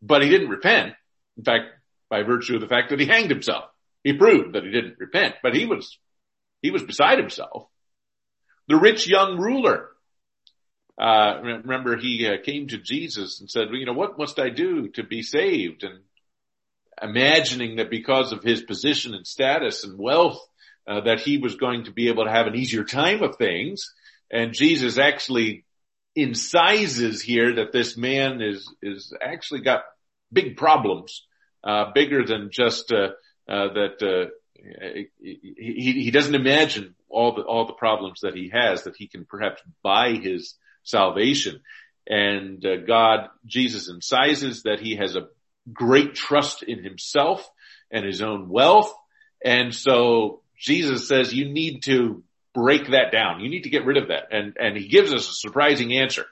but 0.00 0.22
he 0.22 0.30
didn't 0.30 0.48
repent. 0.48 0.94
In 1.36 1.44
fact, 1.44 1.66
by 2.08 2.22
virtue 2.22 2.54
of 2.54 2.60
the 2.60 2.68
fact 2.68 2.90
that 2.90 3.00
he 3.00 3.06
hanged 3.06 3.30
himself. 3.30 3.64
He 4.04 4.12
proved 4.14 4.54
that 4.54 4.64
he 4.64 4.70
didn't 4.70 4.98
repent, 4.98 5.36
but 5.42 5.54
he 5.54 5.66
was, 5.66 5.98
he 6.60 6.70
was 6.70 6.82
beside 6.82 7.18
himself. 7.18 7.68
The 8.68 8.76
rich 8.76 9.08
young 9.08 9.38
ruler 9.38 9.90
uh, 10.98 11.40
remember 11.42 11.96
he 11.96 12.26
uh, 12.28 12.42
came 12.44 12.68
to 12.68 12.78
Jesus 12.78 13.40
and 13.40 13.50
said, 13.50 13.68
well, 13.68 13.78
you 13.78 13.86
know, 13.86 13.92
what 13.92 14.18
must 14.18 14.38
I 14.38 14.50
do 14.50 14.88
to 14.90 15.02
be 15.02 15.22
saved? 15.22 15.84
And 15.84 16.00
imagining 17.00 17.76
that 17.76 17.90
because 17.90 18.32
of 18.32 18.42
his 18.42 18.62
position 18.62 19.14
and 19.14 19.26
status 19.26 19.84
and 19.84 19.98
wealth, 19.98 20.40
uh, 20.86 21.00
that 21.02 21.20
he 21.20 21.38
was 21.38 21.56
going 21.56 21.84
to 21.84 21.92
be 21.92 22.08
able 22.08 22.24
to 22.24 22.30
have 22.30 22.46
an 22.46 22.56
easier 22.56 22.84
time 22.84 23.22
of 23.22 23.36
things. 23.36 23.92
And 24.30 24.52
Jesus 24.52 24.98
actually 24.98 25.64
incises 26.16 27.22
here 27.22 27.56
that 27.56 27.72
this 27.72 27.96
man 27.96 28.42
is, 28.42 28.72
is 28.82 29.14
actually 29.20 29.62
got 29.62 29.82
big 30.32 30.56
problems, 30.56 31.26
uh, 31.64 31.86
bigger 31.94 32.24
than 32.24 32.50
just, 32.52 32.92
uh, 32.92 33.08
that, 33.46 34.02
uh, 34.02 34.30
he, 35.20 35.92
he 36.04 36.10
doesn't 36.10 36.34
imagine 36.34 36.94
all 37.08 37.34
the, 37.34 37.42
all 37.42 37.66
the 37.66 37.72
problems 37.72 38.20
that 38.22 38.34
he 38.34 38.50
has 38.52 38.84
that 38.84 38.96
he 38.96 39.06
can 39.06 39.24
perhaps 39.24 39.62
buy 39.82 40.12
his 40.12 40.54
salvation. 40.84 41.60
And 42.06 42.64
uh, 42.64 42.76
God, 42.76 43.28
Jesus 43.46 43.90
incises 43.90 44.62
that 44.62 44.80
he 44.80 44.96
has 44.96 45.16
a 45.16 45.28
great 45.72 46.14
trust 46.14 46.62
in 46.62 46.82
himself 46.82 47.48
and 47.90 48.04
his 48.04 48.22
own 48.22 48.48
wealth. 48.48 48.92
And 49.44 49.74
so 49.74 50.42
Jesus 50.58 51.08
says 51.08 51.34
you 51.34 51.48
need 51.48 51.82
to 51.84 52.22
break 52.54 52.90
that 52.90 53.12
down. 53.12 53.40
You 53.40 53.50
need 53.50 53.62
to 53.62 53.70
get 53.70 53.84
rid 53.84 53.96
of 53.96 54.08
that. 54.08 54.28
And, 54.30 54.56
and 54.58 54.76
he 54.76 54.88
gives 54.88 55.12
us 55.12 55.28
a 55.28 55.34
surprising 55.34 55.92
answer. 55.94 56.26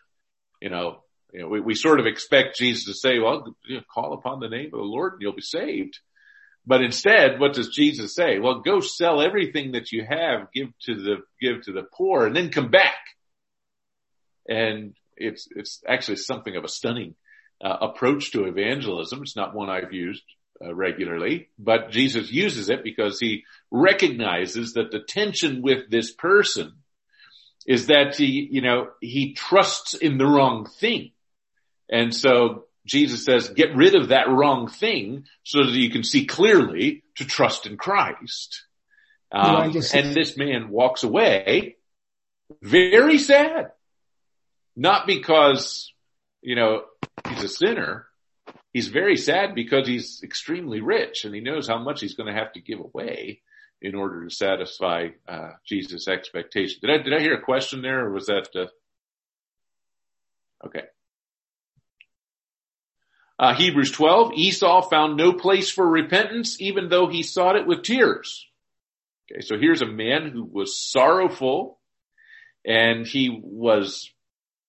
You 0.61 0.71
know, 0.71 1.03
you 1.33 1.43
know, 1.43 1.49
we, 1.49 1.61
we 1.61 1.75
sort 1.75 2.01
of 2.01 2.07
expect 2.07 2.59
Jesus 2.59 2.85
to 2.85 2.95
say, 2.95 3.19
well, 3.19 3.55
you 3.65 3.77
know, 3.77 3.83
call 3.93 4.13
upon 4.13 4.41
the 4.41 4.49
name 4.49 4.67
of 4.67 4.79
the 4.81 4.85
Lord 4.85 5.15
and 5.15 5.23
you'll 5.23 5.33
be 5.33 5.43
saved. 5.43 5.99
But 6.67 6.83
instead, 6.83 7.41
what 7.41 7.55
does 7.55 7.69
Jesus 7.69 8.15
say? 8.15 8.39
Well, 8.39 8.61
go 8.61 8.81
sell 8.81 9.21
everything 9.21 9.73
that 9.73 9.93
you 9.93 10.05
have, 10.05 10.53
give 10.55 10.69
to 10.83 10.95
the, 10.95 11.17
give 11.41 11.63
to 11.63 11.73
the 11.73 11.83
poor 11.83 12.27
and 12.27 12.37
then 12.37 12.51
come 12.51 12.71
back. 12.71 12.99
And 14.49 14.95
it's, 15.17 15.49
it's 15.55 15.83
actually 15.89 16.17
something 16.17 16.57
of 16.57 16.65
a 16.65 16.69
stunning 16.69 17.15
uh, 17.63 17.77
approach 17.81 18.33
to 18.33 18.45
evangelism. 18.45 19.23
It's 19.23 19.37
not 19.37 19.55
one 19.55 19.71
I've 19.71 19.93
used 19.93 20.23
uh, 20.63 20.75
regularly, 20.75 21.49
but 21.59 21.91
Jesus 21.91 22.31
uses 22.31 22.69
it 22.69 22.85
because 22.85 23.19
he 23.19 23.45
recognizes 23.71 24.75
that 24.75 24.91
the 24.91 25.01
tension 25.01 25.63
with 25.63 25.91
this 25.91 26.13
person 26.13 26.75
is 27.67 27.87
that 27.87 28.17
he, 28.17 28.49
you 28.51 28.61
know, 28.61 28.89
he 29.01 29.35
trusts 29.35 29.95
in 29.95 30.19
the 30.19 30.27
wrong 30.27 30.67
thing. 30.67 31.13
And 31.91 32.15
so 32.15 32.65
Jesus 32.87 33.25
says, 33.25 33.49
get 33.51 33.77
rid 33.77 33.95
of 33.95 34.09
that 34.09 34.29
wrong 34.29 34.69
thing 34.69 35.25
so 35.45 35.65
that 35.65 35.73
you 35.73 35.91
can 35.91 36.03
see 36.03 36.25
clearly 36.27 37.05
to 37.17 37.25
trust 37.25 37.67
in 37.67 37.77
Christ. 37.77 38.65
Um, 39.33 39.73
and 39.95 40.15
this 40.15 40.37
man 40.37 40.71
walks 40.71 41.03
away 41.03 41.77
very 42.63 43.19
sad. 43.19 43.73
Not 44.77 45.07
because, 45.07 45.93
you 46.43 46.57
know, 46.57 46.85
he's 47.29 47.45
a 47.45 47.49
sinner. 47.49 48.07
He's 48.73 48.89
very 48.89 49.17
sad 49.17 49.55
because 49.55 49.87
he's 49.87 50.23
extremely 50.23 50.81
rich 50.81 51.25
and 51.25 51.35
he 51.35 51.41
knows 51.41 51.69
how 51.69 51.79
much 51.79 52.01
he's 52.01 52.15
going 52.15 52.33
to 52.33 52.39
have 52.39 52.53
to 52.55 52.61
give 52.61 52.81
away 52.81 53.43
in 53.83 53.95
order 53.95 54.25
to 54.25 54.35
satisfy 54.35 55.09
uh, 55.29 55.51
Jesus' 55.67 56.09
expectation. 56.09 56.79
Did 56.83 56.91
I 56.91 57.03
did 57.03 57.15
I 57.15 57.21
hear 57.21 57.35
a 57.35 57.43
question 57.43 57.83
there, 57.83 58.07
or 58.07 58.13
was 58.13 58.27
that? 58.27 58.49
Uh... 58.55 58.67
Okay. 60.67 60.83
Uh, 63.41 63.55
Hebrews 63.55 63.91
12, 63.93 64.35
Esau 64.35 64.83
found 64.83 65.17
no 65.17 65.33
place 65.33 65.71
for 65.71 65.89
repentance, 65.89 66.61
even 66.61 66.91
though 66.91 67.07
he 67.07 67.23
sought 67.23 67.57
it 67.57 67.67
with 67.67 67.83
tears. 67.83 68.47
Okay, 69.33 69.41
so 69.41 69.57
here's 69.59 69.81
a 69.81 69.87
man 69.87 70.29
who 70.29 70.45
was 70.45 70.79
sorrowful 70.79 71.79
and 72.67 73.07
he 73.07 73.41
was 73.43 74.11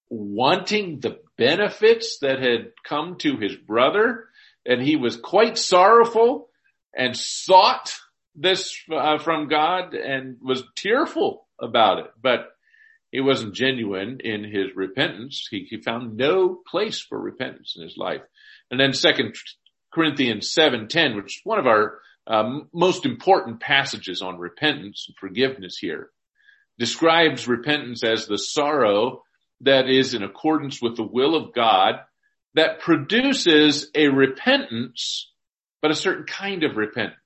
wanting 0.09 1.01
the 1.01 1.19
benefits 1.37 2.19
that 2.19 2.39
had 2.39 2.71
come 2.87 3.17
to 3.17 3.35
his 3.35 3.57
brother 3.57 4.29
and 4.65 4.81
he 4.81 4.95
was 4.95 5.17
quite 5.17 5.57
sorrowful 5.57 6.47
and 6.95 7.17
sought 7.17 7.93
this 8.35 8.77
uh, 8.89 9.17
from 9.17 9.49
God 9.49 9.93
and 9.95 10.37
was 10.41 10.63
tearful 10.77 11.45
about 11.59 11.99
it, 11.99 12.11
but 12.21 12.55
he 13.11 13.19
wasn't 13.19 13.53
genuine 13.53 14.21
in 14.21 14.45
his 14.45 14.73
repentance. 14.75 15.45
He, 15.51 15.67
he 15.69 15.81
found 15.81 16.15
no 16.15 16.61
place 16.65 17.01
for 17.01 17.19
repentance 17.19 17.73
in 17.75 17.83
his 17.83 17.97
life. 17.97 18.21
And 18.71 18.79
then 18.79 18.93
second 18.93 19.35
Corinthians 19.93 20.53
7:10, 20.57 21.15
which 21.15 21.37
is 21.37 21.41
one 21.43 21.59
of 21.59 21.67
our 21.67 21.99
um, 22.25 22.69
most 22.73 23.05
important 23.05 23.59
passages 23.59 24.21
on 24.21 24.37
repentance 24.37 25.05
and 25.07 25.17
forgiveness 25.17 25.77
here, 25.77 26.09
describes 26.79 27.47
repentance 27.47 28.03
as 28.03 28.25
the 28.25 28.37
sorrow 28.37 29.23
that 29.61 29.89
is 29.89 30.13
in 30.13 30.23
accordance 30.23 30.81
with 30.81 30.95
the 30.95 31.03
will 31.03 31.35
of 31.35 31.53
God 31.53 31.95
that 32.55 32.79
produces 32.79 33.89
a 33.93 34.07
repentance, 34.07 35.31
but 35.81 35.91
a 35.91 35.95
certain 35.95 36.25
kind 36.25 36.63
of 36.63 36.77
repentance. 36.77 37.17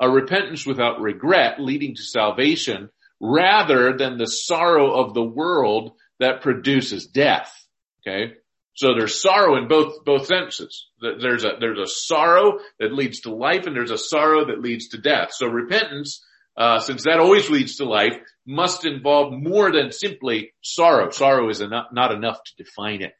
A 0.00 0.08
repentance 0.08 0.66
without 0.66 1.00
regret 1.00 1.60
leading 1.60 1.94
to 1.94 2.02
salvation 2.02 2.90
rather 3.20 3.96
than 3.96 4.18
the 4.18 4.26
sorrow 4.26 4.92
of 4.92 5.14
the 5.14 5.22
world 5.22 5.92
that 6.18 6.42
produces 6.42 7.06
death. 7.06 7.52
Okay. 8.00 8.34
So 8.74 8.94
there's 8.94 9.22
sorrow 9.22 9.56
in 9.56 9.68
both, 9.68 10.04
both 10.04 10.26
senses. 10.26 10.88
There's 11.00 11.44
a, 11.44 11.52
there's 11.60 11.78
a 11.78 11.86
sorrow 11.86 12.58
that 12.80 12.92
leads 12.92 13.20
to 13.20 13.32
life 13.32 13.66
and 13.66 13.74
there's 13.74 13.92
a 13.92 13.98
sorrow 13.98 14.46
that 14.46 14.60
leads 14.60 14.88
to 14.88 14.98
death. 14.98 15.28
So 15.32 15.46
repentance, 15.46 16.24
uh, 16.56 16.80
since 16.80 17.04
that 17.04 17.20
always 17.20 17.48
leads 17.48 17.76
to 17.76 17.84
life, 17.84 18.14
must 18.44 18.84
involve 18.84 19.32
more 19.32 19.70
than 19.70 19.92
simply 19.92 20.52
sorrow. 20.60 21.10
Sorrow 21.10 21.48
is 21.50 21.60
enough, 21.60 21.86
not 21.92 22.10
enough 22.10 22.40
to 22.42 22.64
define 22.64 23.02
it. 23.02 23.12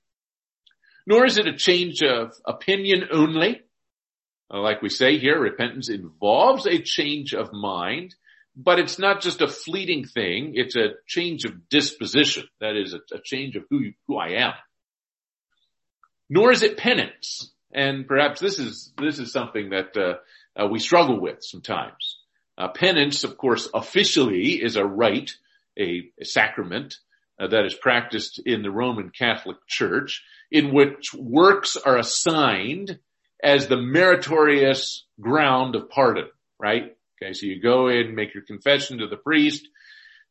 Nor 1.07 1.25
is 1.25 1.39
it 1.39 1.47
a 1.47 1.57
change 1.57 2.03
of 2.03 2.33
opinion 2.45 3.05
only. 3.13 3.61
Uh, 4.53 4.61
like 4.61 4.83
we 4.83 4.89
say 4.89 5.19
here, 5.19 5.39
repentance 5.39 5.89
involves 5.89 6.67
a 6.67 6.83
change 6.83 7.33
of 7.33 7.53
mind, 7.53 8.15
but 8.57 8.81
it's 8.81 8.99
not 8.99 9.21
just 9.21 9.41
a 9.41 9.47
fleeting 9.47 10.05
thing. 10.05 10.53
It's 10.55 10.75
a 10.75 10.95
change 11.07 11.45
of 11.45 11.69
disposition. 11.69 12.45
That 12.61 12.77
is 12.77 12.93
a, 12.93 12.99
a 13.15 13.21
change 13.23 13.55
of 13.55 13.63
who, 13.71 13.81
you, 13.81 13.93
who 14.09 14.17
I 14.17 14.47
am 14.47 14.55
nor 16.29 16.53
is 16.53 16.63
it 16.63 16.77
penance. 16.77 17.51
And 17.73 18.07
perhaps 18.07 18.41
this 18.41 18.59
is, 18.59 18.93
this 18.99 19.19
is 19.19 19.33
something 19.33 19.71
that, 19.71 19.97
uh, 19.97 20.15
uh, 20.61 20.69
we 20.69 20.79
struggle 20.79 21.21
with 21.21 21.39
sometimes. 21.43 22.19
Uh, 22.57 22.69
penance, 22.69 23.25
of 23.25 23.37
course, 23.37 23.69
officially 23.75 24.63
is 24.63 24.77
a 24.77 24.85
rite, 24.85 25.33
a, 25.79 26.11
a 26.21 26.25
sacrament 26.25 26.97
uh, 27.41 27.49
that 27.49 27.65
is 27.65 27.75
practiced 27.75 28.41
in 28.47 28.63
the 28.63 28.71
Roman 28.71 29.11
Catholic 29.11 29.57
Church 29.67 30.23
in 30.53 30.73
which 30.73 31.13
works 31.15 31.77
are 31.77 31.99
assigned 31.99 32.99
as 33.43 33.67
the 33.67 33.77
meritorious 33.77 35.05
ground 35.21 35.75
of 35.75 35.91
pardon, 35.91 36.29
right? 36.61 36.97
Okay, 37.21 37.33
so 37.33 37.47
you 37.47 37.61
go 37.61 37.89
in, 37.89 38.15
make 38.15 38.35
your 38.35 38.45
confession 38.45 38.99
to 38.99 39.09
the 39.09 39.17
priest. 39.17 39.67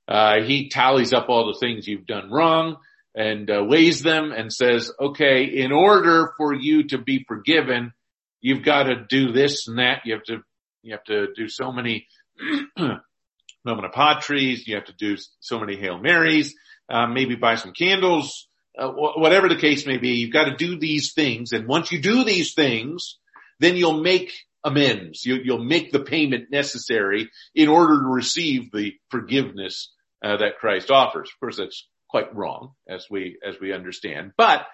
Uh, 0.08 0.42
he 0.42 0.70
tallies 0.70 1.14
up 1.14 1.28
all 1.30 1.48
the 1.48 1.60
things 1.60 1.88
you've 1.88 2.08
done 2.08 2.32
wrong 2.32 2.78
and 3.16 3.50
uh, 3.50 3.64
weighs 3.64 4.02
them 4.02 4.32
and 4.32 4.52
says, 4.52 4.92
okay, 5.00 5.44
in 5.46 5.72
order 5.72 6.34
for 6.38 6.54
you 6.54 6.88
to 6.88 6.98
be 6.98 7.26
forgiven, 7.28 7.94
you've 8.42 8.64
got 8.64 8.84
to 8.84 9.06
do 9.08 9.32
this 9.32 9.68
and 9.68 9.78
that. 9.80 10.02
You 10.06 10.14
have 10.14 10.24
to, 10.24 10.44
you 10.82 10.94
have 10.94 11.04
to 11.06 11.28
do 11.36 11.48
so 11.48 11.72
many 11.72 12.08
Nomina 12.80 13.92
Patris. 13.94 14.68
You 14.68 14.76
have 14.76 14.86
to 14.86 14.94
do 14.94 15.18
so 15.40 15.60
many 15.60 15.76
Hail 15.78 16.00
Marys, 16.00 16.56
uh, 16.90 17.08
maybe 17.08 17.36
buy 17.36 17.56
some 17.56 17.74
candles, 17.74 18.48
uh, 18.78 18.90
wh- 18.90 19.18
whatever 19.18 19.48
the 19.48 19.60
case 19.60 19.86
may 19.86 19.98
be. 19.98 20.16
You've 20.16 20.34
got 20.34 20.46
to 20.46 20.56
do 20.56 20.80
these 20.80 21.14
things. 21.14 21.52
And 21.52 21.68
once 21.68 21.92
you 21.92 22.02
do 22.02 22.24
these 22.24 22.54
things, 22.54 23.18
then 23.60 23.76
you'll 23.76 24.02
make 24.02 24.34
amends. 24.64 25.26
You, 25.26 25.42
will 25.46 25.64
make 25.64 25.92
the 25.92 26.00
payment 26.00 26.50
necessary 26.50 27.30
in 27.54 27.70
order 27.70 28.00
to 28.02 28.08
receive 28.08 28.72
the 28.72 28.94
forgiveness 29.10 29.92
uh, 30.24 30.38
that 30.38 30.58
Christ 30.60 30.90
offers. 30.90 31.30
Of 31.30 31.40
course, 31.40 31.58
that's 31.58 31.88
quite 32.14 32.36
wrong 32.36 32.74
as 32.88 33.08
we, 33.10 33.40
as 33.44 33.56
we 33.60 33.74
understand. 33.74 34.34
But 34.38 34.68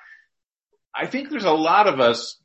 I 0.94 1.06
think 1.06 1.30
there's 1.30 1.46
a 1.46 1.52
lot 1.52 1.88
of 1.88 2.02
us 2.02 2.38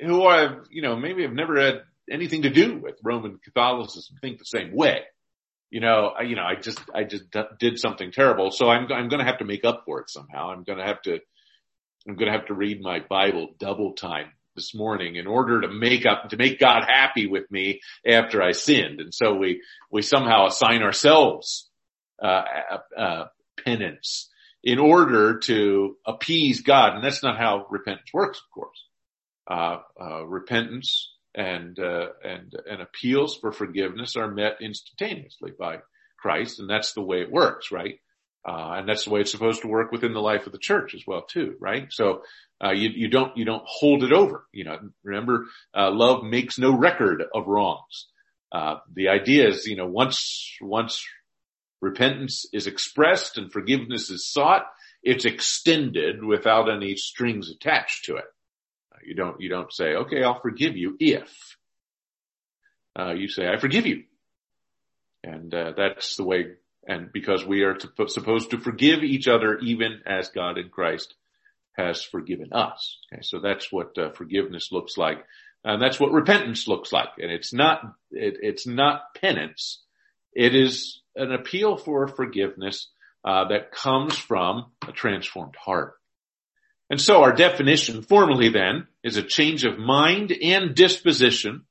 who 0.00 0.26
have, 0.26 0.68
you 0.70 0.80
know, 0.80 0.96
maybe 0.96 1.22
have 1.24 1.34
never 1.34 1.60
had 1.60 1.82
anything 2.10 2.42
to 2.42 2.50
do 2.50 2.78
with 2.78 2.94
Roman 3.04 3.38
Catholicism 3.44 4.16
think 4.22 4.38
the 4.38 4.46
same 4.46 4.74
way. 4.74 5.02
You 5.68 5.80
know, 5.80 6.12
I, 6.18 6.22
you 6.22 6.34
know, 6.34 6.44
I 6.44 6.54
just, 6.54 6.80
I 6.94 7.04
just 7.04 7.24
did 7.58 7.78
something 7.78 8.10
terrible. 8.10 8.50
So 8.52 8.68
I'm, 8.68 8.90
I'm 8.90 9.08
going 9.10 9.20
to 9.20 9.26
have 9.26 9.40
to 9.40 9.44
make 9.44 9.66
up 9.66 9.82
for 9.84 10.00
it 10.00 10.08
somehow. 10.08 10.50
I'm 10.50 10.62
going 10.62 10.78
to 10.78 10.86
have 10.86 11.02
to, 11.02 11.18
I'm 12.08 12.16
going 12.16 12.32
to 12.32 12.38
have 12.38 12.46
to 12.46 12.54
read 12.54 12.80
my 12.80 13.00
Bible 13.00 13.48
double 13.58 13.92
time 13.92 14.32
this 14.56 14.74
morning 14.74 15.16
in 15.16 15.26
order 15.26 15.60
to 15.60 15.68
make 15.68 16.06
up, 16.06 16.30
to 16.30 16.38
make 16.38 16.58
God 16.58 16.84
happy 16.88 17.26
with 17.26 17.50
me 17.50 17.80
after 18.06 18.42
I 18.42 18.52
sinned. 18.52 19.00
And 19.00 19.12
so 19.12 19.34
we, 19.34 19.60
we 19.90 20.00
somehow 20.00 20.46
assign 20.46 20.82
ourselves, 20.82 21.68
uh, 22.22 22.44
uh, 22.98 23.24
penance 23.64 24.28
in 24.62 24.78
order 24.78 25.38
to 25.40 25.96
appease 26.06 26.62
God. 26.62 26.94
And 26.94 27.04
that's 27.04 27.22
not 27.22 27.38
how 27.38 27.66
repentance 27.70 28.10
works, 28.12 28.38
of 28.38 28.50
course. 28.54 28.84
Uh, 29.50 29.78
uh, 30.00 30.24
repentance 30.24 31.10
and, 31.34 31.78
uh, 31.78 32.08
and, 32.24 32.54
and 32.70 32.80
appeals 32.80 33.36
for 33.36 33.52
forgiveness 33.52 34.16
are 34.16 34.30
met 34.30 34.58
instantaneously 34.60 35.52
by 35.58 35.78
Christ. 36.18 36.60
And 36.60 36.70
that's 36.70 36.92
the 36.92 37.02
way 37.02 37.22
it 37.22 37.32
works, 37.32 37.72
right? 37.72 37.98
Uh, 38.46 38.74
and 38.76 38.88
that's 38.88 39.04
the 39.04 39.10
way 39.10 39.20
it's 39.20 39.30
supposed 39.30 39.62
to 39.62 39.68
work 39.68 39.92
within 39.92 40.14
the 40.14 40.20
life 40.20 40.46
of 40.46 40.52
the 40.52 40.58
church 40.58 40.94
as 40.94 41.02
well 41.06 41.22
too, 41.22 41.54
right? 41.60 41.92
So, 41.92 42.22
uh, 42.62 42.72
you, 42.72 42.90
you 42.90 43.08
don't, 43.08 43.36
you 43.36 43.44
don't 43.44 43.62
hold 43.66 44.04
it 44.04 44.12
over. 44.12 44.46
You 44.52 44.64
know, 44.64 44.78
remember, 45.02 45.46
uh, 45.76 45.90
love 45.90 46.24
makes 46.24 46.58
no 46.58 46.76
record 46.76 47.22
of 47.34 47.46
wrongs. 47.46 48.06
Uh, 48.50 48.76
the 48.92 49.08
idea 49.08 49.48
is, 49.48 49.66
you 49.66 49.76
know, 49.76 49.86
once, 49.86 50.56
once 50.60 51.04
repentance 51.82 52.46
is 52.52 52.66
expressed 52.66 53.36
and 53.36 53.52
forgiveness 53.52 54.08
is 54.08 54.30
sought, 54.30 54.64
it's 55.02 55.24
extended 55.24 56.24
without 56.24 56.70
any 56.70 56.96
strings 56.96 57.50
attached 57.50 58.06
to 58.06 58.16
it. 58.16 58.24
Uh, 58.94 58.98
you 59.04 59.14
don't, 59.14 59.40
you 59.40 59.50
don't 59.50 59.72
say, 59.72 59.94
okay, 59.94 60.22
I'll 60.22 60.40
forgive 60.40 60.76
you 60.76 60.96
if, 61.00 61.28
uh, 62.98 63.12
you 63.12 63.28
say, 63.28 63.48
I 63.48 63.58
forgive 63.58 63.84
you. 63.86 64.04
And, 65.24 65.52
uh, 65.52 65.72
that's 65.76 66.16
the 66.16 66.24
way, 66.24 66.52
and 66.86 67.12
because 67.12 67.44
we 67.44 67.62
are 67.62 67.74
to, 67.74 68.08
supposed 68.08 68.52
to 68.52 68.60
forgive 68.60 69.02
each 69.02 69.26
other 69.28 69.58
even 69.58 70.00
as 70.06 70.28
God 70.28 70.58
in 70.58 70.68
Christ 70.68 71.14
has 71.72 72.02
forgiven 72.02 72.52
us. 72.52 72.98
Okay. 73.12 73.22
So 73.22 73.40
that's 73.40 73.72
what 73.72 73.96
uh, 73.98 74.10
forgiveness 74.12 74.68
looks 74.70 74.96
like. 74.96 75.24
And 75.64 75.80
that's 75.80 75.98
what 75.98 76.12
repentance 76.12 76.68
looks 76.68 76.92
like. 76.92 77.08
And 77.18 77.30
it's 77.30 77.52
not, 77.52 77.80
it, 78.10 78.38
it's 78.42 78.66
not 78.66 79.14
penance. 79.20 79.82
It 80.32 80.54
is 80.54 81.00
an 81.14 81.32
appeal 81.32 81.76
for 81.76 82.08
forgiveness 82.08 82.88
uh, 83.24 83.48
that 83.48 83.72
comes 83.72 84.16
from 84.16 84.72
a 84.86 84.92
transformed 84.92 85.54
heart. 85.56 85.94
And 86.90 87.00
so 87.00 87.22
our 87.22 87.32
definition 87.32 88.02
formally 88.02 88.48
then 88.50 88.86
is 89.02 89.16
a 89.16 89.22
change 89.22 89.64
of 89.64 89.78
mind 89.78 90.32
and 90.32 90.74
disposition 90.74 91.64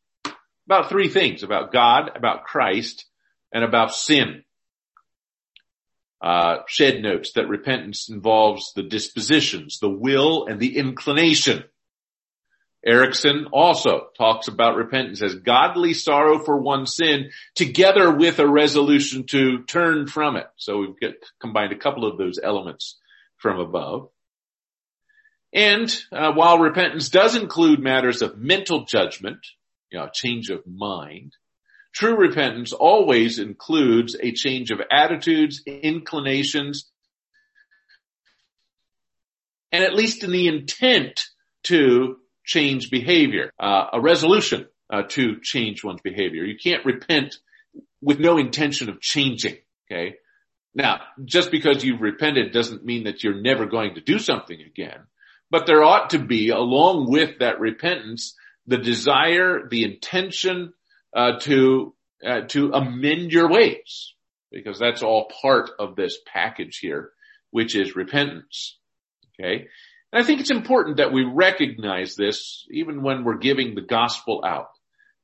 about 0.66 0.90
three 0.90 1.10
things, 1.10 1.44
about 1.44 1.74
God, 1.74 2.12
about 2.16 2.46
Christ, 2.46 3.06
and 3.52 3.64
about 3.64 3.94
sin. 3.94 4.44
Uh, 6.22 6.60
Shedd 6.68 7.02
notes 7.02 7.34
that 7.34 7.50
repentance 7.50 8.10
involves 8.10 8.72
the 8.74 8.84
dispositions, 8.84 9.80
the 9.80 9.90
will, 9.90 10.46
and 10.46 10.60
the 10.60 10.78
inclination. 10.78 11.66
Erickson 12.86 13.48
also 13.52 14.08
talks 14.18 14.48
about 14.48 14.76
repentance 14.76 15.22
as 15.22 15.36
godly 15.36 15.94
sorrow 15.94 16.40
for 16.40 16.58
one 16.58 16.88
sin 16.88 17.30
together 17.54 18.12
with 18.12 18.40
a 18.40 18.48
resolution 18.48 19.26
to 19.28 19.64
turn 19.64 20.08
from 20.08 20.36
it. 20.36 20.48
So 20.56 20.80
we've 20.80 21.00
got, 21.00 21.14
combined 21.40 21.74
a 21.74 21.78
couple 21.78 22.10
of 22.10 22.18
those 22.18 22.40
elements 22.42 22.98
from 23.38 23.60
above. 23.60 24.10
And 25.54 25.96
uh, 26.12 26.32
while 26.34 26.58
repentance 26.58 27.10
does 27.10 27.36
include 27.36 27.80
matters 27.80 28.22
of 28.22 28.38
mental 28.38 28.86
judgment, 28.86 29.46
you 29.92 30.00
know, 30.00 30.10
change 30.12 30.50
of 30.50 30.66
mind, 30.66 31.34
true 31.94 32.16
repentance 32.16 32.74
always 32.74 33.38
includes 33.38 34.16
a 34.20 34.32
change 34.32 34.72
of 34.72 34.82
attitudes, 34.90 35.62
inclinations, 35.68 36.90
and 39.72 39.84
at 39.84 39.94
least 39.94 40.24
in 40.24 40.32
the 40.32 40.48
intent 40.48 41.22
to 41.64 42.18
change 42.44 42.90
behavior, 42.90 43.52
uh, 43.60 43.86
a 43.94 44.02
resolution 44.02 44.68
uh, 44.92 45.04
to 45.10 45.40
change 45.42 45.84
one's 45.84 46.02
behavior. 46.02 46.44
You 46.44 46.58
can't 46.62 46.86
repent 46.86 47.36
with 48.02 48.20
no 48.20 48.38
intention 48.38 48.90
of 48.90 49.00
changing. 49.00 49.58
Okay. 49.90 50.16
Now, 50.74 51.02
just 51.26 51.52
because 51.52 51.84
you've 51.84 52.02
repented 52.02 52.54
doesn't 52.54 52.86
mean 52.86 53.04
that 53.04 53.24
you're 53.24 53.42
never 53.42 53.66
going 53.66 53.96
to 53.96 54.02
do 54.02 54.20
something 54.20 54.60
again, 54.62 55.02
but 55.50 55.66
there 55.66 55.84
ought 55.84 56.12
to 56.12 56.20
be, 56.20 56.50
along 56.50 57.10
with 57.10 57.40
that 57.40 57.60
repentance, 57.60 58.36
the 58.68 58.78
desire, 58.78 59.68
the 59.70 59.84
intention 59.84 60.74
uh, 61.14 61.40
to 61.42 61.94
uh, 62.26 62.42
to 62.50 62.72
amend 62.72 63.32
your 63.32 63.50
ways, 63.50 64.14
because 64.52 64.80
that's 64.80 65.04
all 65.04 65.30
part 65.42 65.72
of 65.80 65.96
this 65.96 66.20
package 66.26 66.78
here, 66.78 67.12
which 67.50 67.76
is 67.76 67.96
repentance. 67.96 68.78
Okay, 69.34 69.68
and 70.12 70.22
I 70.22 70.26
think 70.26 70.42
it's 70.42 70.52
important 70.52 70.98
that 70.98 71.14
we 71.14 71.24
recognize 71.24 72.16
this 72.16 72.66
even 72.70 73.02
when 73.02 73.24
we're 73.24 73.38
giving 73.38 73.76
the 73.76 73.82
gospel 73.82 74.44
out. 74.46 74.70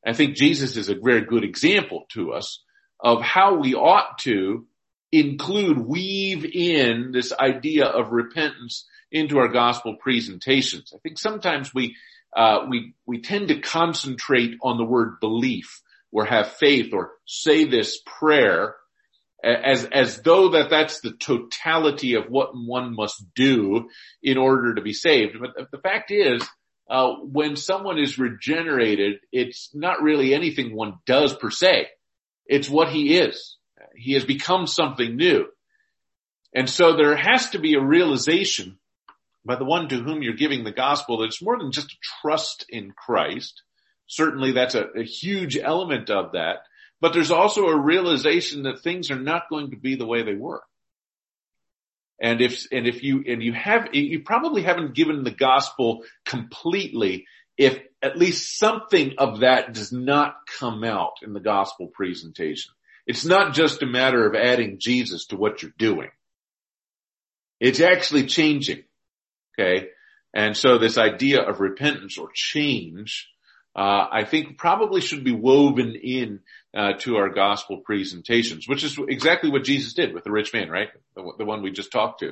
I 0.05 0.13
think 0.13 0.35
Jesus 0.35 0.77
is 0.77 0.89
a 0.89 0.95
very 0.95 1.21
good 1.21 1.43
example 1.43 2.05
to 2.13 2.33
us 2.33 2.63
of 2.99 3.21
how 3.21 3.55
we 3.55 3.75
ought 3.75 4.19
to 4.19 4.65
include, 5.11 5.77
weave 5.77 6.45
in 6.45 7.11
this 7.11 7.33
idea 7.33 7.85
of 7.85 8.11
repentance 8.11 8.85
into 9.11 9.39
our 9.39 9.49
gospel 9.49 9.95
presentations. 9.95 10.93
I 10.95 10.99
think 10.99 11.19
sometimes 11.19 11.73
we, 11.73 11.95
uh, 12.35 12.65
we, 12.69 12.93
we 13.05 13.21
tend 13.21 13.49
to 13.49 13.59
concentrate 13.59 14.55
on 14.61 14.77
the 14.77 14.83
word 14.85 15.19
belief 15.19 15.81
or 16.11 16.25
have 16.25 16.53
faith 16.53 16.93
or 16.93 17.11
say 17.25 17.65
this 17.65 17.99
prayer 18.05 18.75
as, 19.47 19.85
as 19.85 20.21
though 20.21 20.49
that 20.49 20.69
that's 20.69 20.99
the 20.99 21.13
totality 21.13 22.15
of 22.15 22.29
what 22.29 22.51
one 22.53 22.95
must 22.95 23.33
do 23.33 23.89
in 24.21 24.37
order 24.37 24.75
to 24.75 24.81
be 24.81 24.93
saved. 24.93 25.37
But 25.39 25.71
the 25.71 25.77
fact 25.77 26.11
is, 26.11 26.47
uh, 26.89 27.13
when 27.21 27.55
someone 27.55 27.97
is 27.99 28.17
regenerated, 28.17 29.19
it's 29.31 29.69
not 29.73 30.01
really 30.01 30.33
anything 30.33 30.75
one 30.75 30.95
does 31.05 31.33
per 31.33 31.49
se. 31.49 31.87
It's 32.45 32.69
what 32.69 32.89
he 32.89 33.17
is. 33.17 33.57
He 33.95 34.13
has 34.13 34.25
become 34.25 34.67
something 34.67 35.15
new. 35.15 35.47
And 36.53 36.69
so 36.69 36.95
there 36.95 37.15
has 37.15 37.49
to 37.51 37.59
be 37.59 37.75
a 37.75 37.81
realization 37.81 38.79
by 39.45 39.55
the 39.55 39.65
one 39.65 39.89
to 39.89 39.97
whom 39.97 40.21
you're 40.21 40.33
giving 40.33 40.63
the 40.63 40.71
gospel 40.71 41.19
that 41.19 41.25
it's 41.25 41.41
more 41.41 41.57
than 41.57 41.71
just 41.71 41.91
a 41.91 41.97
trust 42.21 42.65
in 42.69 42.91
Christ. 42.91 43.63
Certainly 44.07 44.53
that's 44.53 44.75
a, 44.75 44.85
a 44.97 45.03
huge 45.03 45.57
element 45.57 46.09
of 46.09 46.33
that 46.33 46.59
but 47.01 47.13
there's 47.13 47.31
also 47.31 47.65
a 47.65 47.79
realization 47.79 48.63
that 48.63 48.81
things 48.81 49.11
are 49.11 49.19
not 49.19 49.49
going 49.49 49.71
to 49.71 49.77
be 49.77 49.95
the 49.95 50.05
way 50.05 50.23
they 50.23 50.35
were. 50.35 50.63
And 52.19 52.41
if, 52.41 52.65
and 52.71 52.87
if 52.87 53.03
you, 53.03 53.23
and 53.27 53.43
you 53.43 53.53
have, 53.53 53.93
you 53.93 54.21
probably 54.21 54.63
haven't 54.63 54.95
given 54.95 55.23
the 55.23 55.31
gospel 55.31 56.03
completely 56.25 57.25
if 57.57 57.79
at 58.01 58.17
least 58.17 58.57
something 58.57 59.15
of 59.17 59.41
that 59.41 59.73
does 59.73 59.91
not 59.91 60.35
come 60.59 60.83
out 60.83 61.13
in 61.21 61.33
the 61.33 61.39
gospel 61.39 61.87
presentation. 61.87 62.73
It's 63.05 63.25
not 63.25 63.53
just 63.53 63.81
a 63.81 63.87
matter 63.87 64.27
of 64.27 64.35
adding 64.35 64.77
Jesus 64.79 65.27
to 65.27 65.37
what 65.37 65.61
you're 65.61 65.71
doing. 65.77 66.09
It's 67.59 67.79
actually 67.79 68.25
changing. 68.25 68.83
Okay. 69.59 69.87
And 70.33 70.55
so 70.55 70.77
this 70.77 70.97
idea 70.97 71.41
of 71.41 71.59
repentance 71.59 72.17
or 72.17 72.29
change, 72.33 73.27
uh, 73.75 74.05
I 74.11 74.23
think 74.25 74.57
probably 74.57 75.01
should 75.01 75.23
be 75.23 75.31
woven 75.31 75.95
in 75.95 76.41
uh, 76.77 76.93
to 76.93 77.15
our 77.15 77.29
gospel 77.29 77.79
presentations, 77.79 78.67
which 78.67 78.83
is 78.83 78.99
exactly 79.09 79.49
what 79.49 79.63
Jesus 79.63 79.93
did 79.93 80.13
with 80.13 80.23
the 80.23 80.31
rich 80.31 80.53
man, 80.53 80.69
right? 80.69 80.89
The, 81.15 81.31
the 81.39 81.45
one 81.45 81.63
we 81.63 81.71
just 81.71 81.91
talked 81.91 82.19
to. 82.19 82.27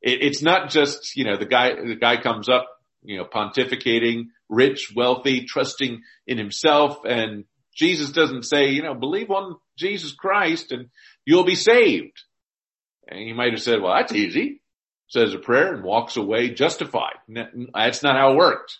It, 0.00 0.22
it's 0.22 0.40
not 0.40 0.70
just, 0.70 1.16
you 1.16 1.24
know, 1.24 1.36
the 1.36 1.44
guy, 1.44 1.74
the 1.74 1.94
guy 1.94 2.16
comes 2.16 2.48
up, 2.48 2.66
you 3.02 3.18
know, 3.18 3.26
pontificating, 3.26 4.28
rich, 4.48 4.92
wealthy, 4.96 5.44
trusting 5.44 6.00
in 6.26 6.38
himself. 6.38 7.04
And 7.04 7.44
Jesus 7.74 8.10
doesn't 8.12 8.44
say, 8.44 8.70
you 8.70 8.82
know, 8.82 8.94
believe 8.94 9.30
on 9.30 9.56
Jesus 9.76 10.12
Christ 10.12 10.72
and 10.72 10.88
you'll 11.26 11.44
be 11.44 11.54
saved. 11.54 12.18
And 13.06 13.20
he 13.20 13.34
might 13.34 13.52
have 13.52 13.60
said, 13.60 13.82
well, 13.82 13.94
that's 13.94 14.14
easy. 14.14 14.62
Says 15.08 15.34
a 15.34 15.38
prayer 15.38 15.74
and 15.74 15.84
walks 15.84 16.16
away 16.16 16.54
justified. 16.54 17.16
That's 17.28 18.02
not 18.02 18.16
how 18.16 18.32
it 18.32 18.36
worked. 18.36 18.78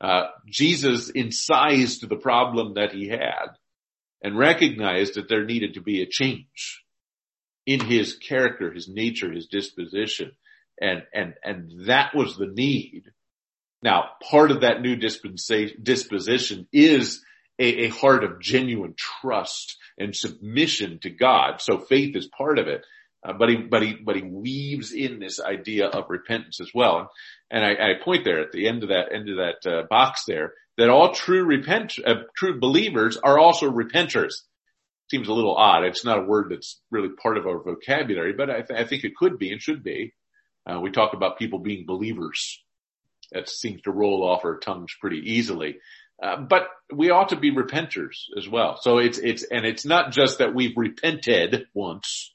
Uh, 0.00 0.28
Jesus 0.46 1.10
incised 1.10 2.08
the 2.08 2.16
problem 2.16 2.74
that 2.74 2.92
he 2.92 3.08
had 3.08 3.48
and 4.22 4.38
recognized 4.38 5.14
that 5.14 5.28
there 5.28 5.44
needed 5.44 5.74
to 5.74 5.80
be 5.80 6.02
a 6.02 6.06
change 6.06 6.82
in 7.66 7.80
his 7.80 8.16
character, 8.16 8.72
his 8.72 8.88
nature, 8.88 9.32
his 9.32 9.46
disposition. 9.46 10.32
And, 10.80 11.02
and, 11.14 11.34
and 11.44 11.86
that 11.86 12.14
was 12.14 12.36
the 12.36 12.46
need. 12.46 13.04
Now, 13.82 14.10
part 14.30 14.50
of 14.50 14.60
that 14.60 14.80
new 14.80 14.96
disposition 14.96 16.68
is 16.72 17.22
a, 17.58 17.84
a 17.84 17.88
heart 17.88 18.24
of 18.24 18.40
genuine 18.40 18.94
trust 18.96 19.76
and 19.98 20.14
submission 20.14 20.98
to 21.02 21.10
God. 21.10 21.60
So 21.60 21.78
faith 21.78 22.16
is 22.16 22.28
part 22.36 22.58
of 22.58 22.68
it. 22.68 22.84
Uh, 23.24 23.32
but 23.32 23.48
he, 23.48 23.56
but 23.56 23.82
he, 23.82 23.94
but 23.94 24.16
he 24.16 24.22
weaves 24.22 24.92
in 24.92 25.20
this 25.20 25.40
idea 25.40 25.86
of 25.86 26.10
repentance 26.10 26.60
as 26.60 26.70
well. 26.74 27.10
And 27.50 27.64
I, 27.64 27.70
I 27.70 27.94
point 28.02 28.24
there 28.24 28.40
at 28.40 28.52
the 28.52 28.66
end 28.66 28.82
of 28.82 28.88
that, 28.88 29.12
end 29.14 29.28
of 29.28 29.36
that 29.36 29.70
uh, 29.70 29.82
box 29.88 30.24
there 30.26 30.54
that 30.78 30.90
all 30.90 31.12
true 31.12 31.44
repent, 31.44 31.94
uh, 32.04 32.14
true 32.36 32.58
believers 32.58 33.16
are 33.16 33.38
also 33.38 33.70
repenters. 33.70 34.32
Seems 35.10 35.28
a 35.28 35.34
little 35.34 35.54
odd. 35.54 35.84
It's 35.84 36.04
not 36.04 36.18
a 36.18 36.22
word 36.24 36.48
that's 36.50 36.80
really 36.90 37.10
part 37.10 37.36
of 37.36 37.46
our 37.46 37.62
vocabulary, 37.62 38.32
but 38.32 38.50
I, 38.50 38.62
th- 38.62 38.80
I 38.80 38.84
think 38.84 39.04
it 39.04 39.14
could 39.14 39.38
be 39.38 39.52
and 39.52 39.60
should 39.60 39.84
be. 39.84 40.14
Uh, 40.66 40.80
we 40.80 40.90
talk 40.90 41.12
about 41.12 41.38
people 41.38 41.58
being 41.58 41.84
believers. 41.86 42.62
That 43.32 43.48
seems 43.48 43.82
to 43.82 43.90
roll 43.90 44.26
off 44.26 44.44
our 44.44 44.58
tongues 44.58 44.94
pretty 45.00 45.32
easily. 45.32 45.76
Uh, 46.22 46.36
but 46.36 46.68
we 46.92 47.10
ought 47.10 47.30
to 47.30 47.36
be 47.36 47.52
repenters 47.52 48.16
as 48.38 48.48
well. 48.48 48.78
So 48.80 48.98
it's, 48.98 49.18
it's, 49.18 49.42
and 49.42 49.66
it's 49.66 49.84
not 49.84 50.12
just 50.12 50.38
that 50.38 50.54
we've 50.54 50.76
repented 50.76 51.66
once, 51.74 52.32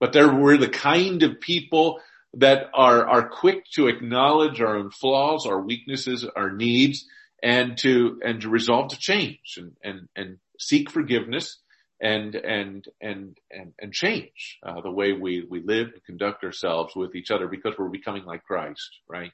but 0.00 0.12
there 0.12 0.32
we're 0.32 0.56
the 0.56 0.68
kind 0.68 1.22
of 1.22 1.40
people 1.40 2.00
that 2.34 2.66
are, 2.74 3.06
are 3.06 3.28
quick 3.28 3.64
to 3.74 3.88
acknowledge 3.88 4.60
our 4.60 4.76
own 4.76 4.90
flaws, 4.90 5.46
our 5.46 5.60
weaknesses, 5.60 6.26
our 6.36 6.50
needs, 6.50 7.06
and 7.42 7.78
to, 7.78 8.20
and 8.24 8.42
to 8.42 8.48
resolve 8.48 8.90
to 8.90 8.98
change 8.98 9.56
and, 9.56 9.76
and, 9.82 10.08
and 10.14 10.38
seek 10.58 10.90
forgiveness 10.90 11.58
and 12.00 12.34
and 12.36 12.86
and 13.00 13.36
and 13.50 13.72
and 13.78 13.92
change 13.92 14.58
uh, 14.62 14.80
the 14.80 14.90
way 14.90 15.12
we 15.12 15.44
we 15.48 15.60
live 15.60 15.88
and 15.92 16.04
conduct 16.04 16.44
ourselves 16.44 16.94
with 16.94 17.14
each 17.16 17.30
other 17.30 17.48
because 17.48 17.74
we're 17.76 17.88
becoming 17.88 18.24
like 18.24 18.44
Christ, 18.44 19.00
right? 19.08 19.32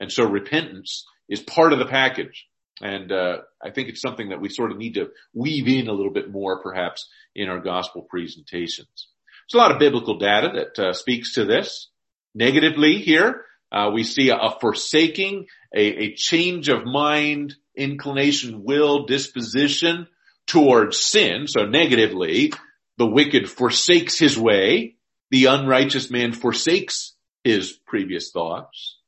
And 0.00 0.10
so 0.10 0.24
repentance 0.24 1.06
is 1.28 1.40
part 1.40 1.72
of 1.72 1.78
the 1.78 1.86
package. 1.86 2.46
And 2.80 3.12
uh, 3.12 3.38
I 3.62 3.70
think 3.70 3.88
it's 3.88 4.00
something 4.00 4.30
that 4.30 4.40
we 4.40 4.48
sort 4.48 4.72
of 4.72 4.78
need 4.78 4.94
to 4.94 5.10
weave 5.32 5.68
in 5.68 5.86
a 5.86 5.92
little 5.92 6.12
bit 6.12 6.30
more, 6.30 6.60
perhaps, 6.60 7.08
in 7.34 7.48
our 7.48 7.60
gospel 7.60 8.02
presentations. 8.02 9.08
There's 9.52 9.60
a 9.60 9.64
lot 9.64 9.72
of 9.72 9.80
biblical 9.80 10.16
data 10.16 10.48
that 10.54 10.82
uh, 10.82 10.92
speaks 10.94 11.34
to 11.34 11.44
this. 11.44 11.90
Negatively, 12.34 13.00
here 13.00 13.44
uh, 13.70 13.90
we 13.92 14.02
see 14.02 14.30
a, 14.30 14.36
a 14.36 14.58
forsaking, 14.58 15.46
a, 15.76 16.04
a 16.04 16.14
change 16.14 16.70
of 16.70 16.86
mind, 16.86 17.54
inclination, 17.76 18.64
will, 18.64 19.04
disposition 19.04 20.06
towards 20.46 20.98
sin. 20.98 21.46
So 21.48 21.66
negatively, 21.66 22.54
the 22.96 23.06
wicked 23.06 23.46
forsakes 23.46 24.18
his 24.18 24.38
way. 24.38 24.96
The 25.30 25.46
unrighteous 25.46 26.10
man 26.10 26.32
forsakes 26.32 27.14
his 27.44 27.72
previous 27.72 28.30
thoughts. 28.30 29.00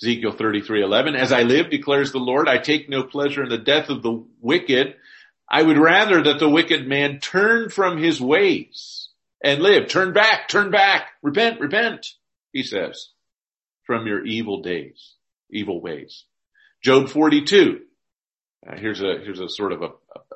Ezekiel 0.00 0.32
33:11 0.32 1.16
As 1.16 1.32
I 1.32 1.42
live 1.42 1.70
declares 1.70 2.12
the 2.12 2.18
Lord 2.18 2.48
I 2.48 2.58
take 2.58 2.88
no 2.88 3.02
pleasure 3.02 3.42
in 3.42 3.48
the 3.48 3.58
death 3.58 3.88
of 3.88 4.04
the 4.04 4.24
wicked 4.40 4.94
I 5.52 5.62
would 5.62 5.76
rather 5.76 6.22
that 6.22 6.38
the 6.38 6.48
wicked 6.48 6.88
man 6.88 7.20
turn 7.20 7.68
from 7.68 7.98
his 7.98 8.20
ways 8.20 9.10
and 9.44 9.62
live 9.62 9.88
turn 9.88 10.14
back 10.14 10.48
turn 10.48 10.70
back 10.70 11.08
repent 11.20 11.60
repent 11.60 12.06
he 12.52 12.62
says 12.62 13.10
from 13.84 14.06
your 14.06 14.24
evil 14.24 14.62
days 14.62 15.14
evil 15.50 15.80
ways 15.80 16.24
Job 16.82 17.10
42 17.10 17.82
uh, 18.66 18.76
here's 18.76 19.02
a 19.02 19.18
here's 19.22 19.40
a 19.40 19.48
sort 19.48 19.72
of 19.72 19.82
a, 19.82 19.88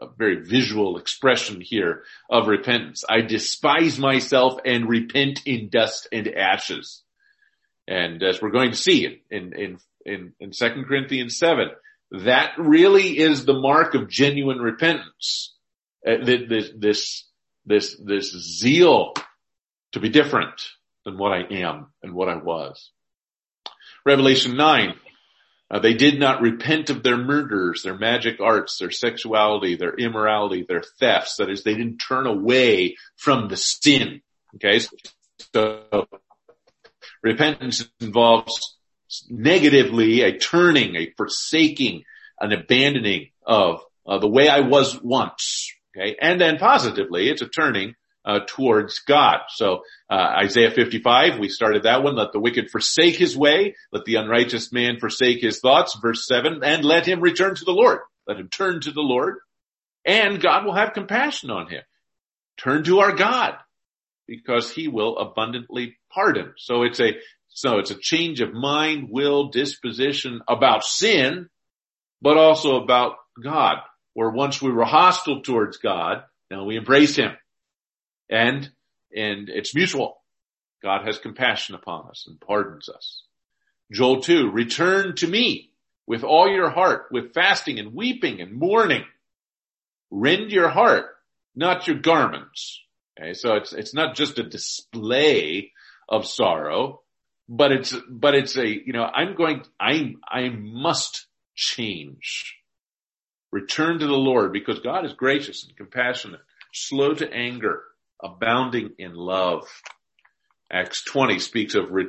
a, 0.02 0.08
very 0.18 0.44
visual 0.44 0.98
expression 0.98 1.60
here 1.60 2.02
of 2.28 2.48
repentance. 2.48 3.04
I 3.08 3.20
despise 3.20 4.00
myself 4.00 4.58
and 4.64 4.88
repent 4.88 5.42
in 5.46 5.68
dust 5.68 6.08
and 6.10 6.26
ashes. 6.26 7.02
And 7.86 8.20
as 8.24 8.42
we're 8.42 8.50
going 8.50 8.72
to 8.72 8.76
see 8.76 9.22
in, 9.30 9.52
in, 9.52 9.78
in, 10.04 10.32
in 10.40 10.50
2 10.50 10.84
Corinthians 10.88 11.38
7, 11.38 11.68
that 12.10 12.52
really 12.58 13.18
is 13.18 13.44
the 13.44 13.58
mark 13.58 13.94
of 13.94 14.08
genuine 14.08 14.58
repentance. 14.58 15.54
Uh, 16.06 16.24
this, 16.24 16.70
this, 16.76 17.24
this, 17.64 17.96
this 18.02 18.30
zeal 18.30 19.14
to 19.92 20.00
be 20.00 20.08
different 20.08 20.68
than 21.04 21.18
what 21.18 21.32
I 21.32 21.42
am 21.50 21.88
and 22.02 22.14
what 22.14 22.28
I 22.28 22.36
was. 22.36 22.90
Revelation 24.04 24.56
9, 24.56 24.94
uh, 25.68 25.80
they 25.80 25.94
did 25.94 26.20
not 26.20 26.42
repent 26.42 26.90
of 26.90 27.02
their 27.02 27.16
murders, 27.16 27.82
their 27.82 27.98
magic 27.98 28.40
arts, 28.40 28.78
their 28.78 28.92
sexuality, 28.92 29.74
their 29.74 29.94
immorality, 29.94 30.64
their 30.68 30.82
thefts. 31.00 31.36
That 31.36 31.50
is, 31.50 31.64
they 31.64 31.74
didn't 31.74 31.98
turn 31.98 32.26
away 32.26 32.96
from 33.16 33.48
the 33.48 33.56
sin. 33.56 34.20
Okay. 34.54 34.80
So 35.52 36.06
Repentance 37.26 37.88
involves 38.00 38.75
negatively 39.28 40.22
a 40.22 40.38
turning, 40.38 40.96
a 40.96 41.12
forsaking, 41.16 42.04
an 42.40 42.52
abandoning 42.52 43.30
of 43.44 43.80
uh, 44.06 44.18
the 44.18 44.28
way 44.28 44.48
I 44.48 44.60
was 44.60 45.00
once. 45.02 45.72
Okay. 45.96 46.16
And 46.20 46.40
then 46.40 46.58
positively, 46.58 47.28
it's 47.28 47.42
a 47.42 47.48
turning 47.48 47.94
uh, 48.24 48.40
towards 48.46 48.98
God. 49.00 49.38
So 49.48 49.82
uh, 50.10 50.34
Isaiah 50.44 50.70
55, 50.70 51.38
we 51.38 51.48
started 51.48 51.84
that 51.84 52.02
one. 52.02 52.16
Let 52.16 52.32
the 52.32 52.40
wicked 52.40 52.70
forsake 52.70 53.16
his 53.16 53.36
way. 53.36 53.76
Let 53.92 54.04
the 54.04 54.16
unrighteous 54.16 54.72
man 54.72 54.98
forsake 54.98 55.40
his 55.40 55.60
thoughts. 55.60 55.96
Verse 56.00 56.26
seven, 56.26 56.60
and 56.62 56.84
let 56.84 57.06
him 57.06 57.20
return 57.20 57.54
to 57.54 57.64
the 57.64 57.72
Lord. 57.72 58.00
Let 58.26 58.38
him 58.38 58.48
turn 58.48 58.80
to 58.80 58.90
the 58.90 59.00
Lord 59.00 59.38
and 60.06 60.40
God 60.40 60.64
will 60.64 60.74
have 60.74 60.94
compassion 60.94 61.50
on 61.50 61.68
him. 61.68 61.82
Turn 62.56 62.84
to 62.84 63.00
our 63.00 63.12
God 63.12 63.56
because 64.26 64.70
he 64.70 64.88
will 64.88 65.18
abundantly 65.18 65.96
pardon. 66.10 66.54
So 66.56 66.84
it's 66.84 67.00
a, 67.00 67.14
so 67.56 67.78
it's 67.78 67.90
a 67.90 67.98
change 67.98 68.42
of 68.42 68.52
mind, 68.52 69.08
will, 69.10 69.48
disposition 69.48 70.42
about 70.46 70.84
sin, 70.84 71.48
but 72.20 72.36
also 72.36 72.76
about 72.76 73.16
God, 73.42 73.78
where 74.12 74.28
once 74.28 74.60
we 74.60 74.70
were 74.70 74.84
hostile 74.84 75.40
towards 75.40 75.78
God, 75.78 76.24
now 76.50 76.66
we 76.66 76.76
embrace 76.76 77.16
him 77.16 77.32
and, 78.28 78.70
and 79.16 79.48
it's 79.48 79.74
mutual. 79.74 80.18
God 80.82 81.06
has 81.06 81.16
compassion 81.16 81.74
upon 81.74 82.10
us 82.10 82.26
and 82.28 82.38
pardons 82.38 82.90
us. 82.90 83.22
Joel 83.90 84.20
2, 84.20 84.50
return 84.50 85.16
to 85.16 85.26
me 85.26 85.70
with 86.06 86.24
all 86.24 86.50
your 86.50 86.68
heart, 86.68 87.06
with 87.10 87.32
fasting 87.32 87.78
and 87.78 87.94
weeping 87.94 88.42
and 88.42 88.52
mourning. 88.52 89.04
Rend 90.10 90.52
your 90.52 90.68
heart, 90.68 91.06
not 91.54 91.86
your 91.86 91.96
garments. 91.96 92.82
Okay, 93.18 93.32
so 93.32 93.54
it's, 93.54 93.72
it's 93.72 93.94
not 93.94 94.14
just 94.14 94.38
a 94.38 94.42
display 94.42 95.72
of 96.06 96.26
sorrow, 96.26 97.00
but 97.48 97.72
it's, 97.72 97.94
but 98.08 98.34
it's 98.34 98.56
a, 98.56 98.66
you 98.66 98.92
know, 98.92 99.04
I'm 99.04 99.34
going, 99.34 99.62
I, 99.80 100.14
I 100.28 100.48
must 100.48 101.26
change. 101.54 102.56
Return 103.52 104.00
to 104.00 104.06
the 104.06 104.12
Lord 104.12 104.52
because 104.52 104.80
God 104.80 105.06
is 105.06 105.12
gracious 105.12 105.64
and 105.64 105.76
compassionate, 105.76 106.40
slow 106.72 107.14
to 107.14 107.32
anger, 107.32 107.82
abounding 108.22 108.90
in 108.98 109.14
love. 109.14 109.66
Acts 110.70 111.04
20 111.04 111.38
speaks 111.38 111.74
of 111.74 111.90
re, 111.90 112.06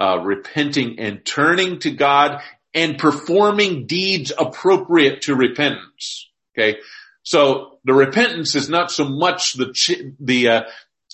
uh, 0.00 0.20
repenting 0.20 0.98
and 1.00 1.24
turning 1.24 1.80
to 1.80 1.90
God 1.90 2.40
and 2.72 2.96
performing 2.96 3.86
deeds 3.86 4.32
appropriate 4.36 5.22
to 5.22 5.34
repentance. 5.34 6.30
Okay. 6.56 6.78
So 7.22 7.78
the 7.84 7.94
repentance 7.94 8.54
is 8.54 8.68
not 8.68 8.90
so 8.90 9.04
much 9.04 9.54
the, 9.54 10.14
the, 10.20 10.48
uh, 10.48 10.62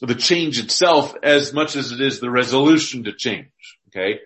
the 0.01 0.15
change 0.15 0.59
itself 0.59 1.15
as 1.23 1.53
much 1.53 1.77
as 1.77 1.93
it 1.93 2.01
is 2.01 2.21
the 2.21 2.31
resolution 2.31 3.05
to 3.05 3.13
change. 3.13 3.49
Okay. 3.89 4.21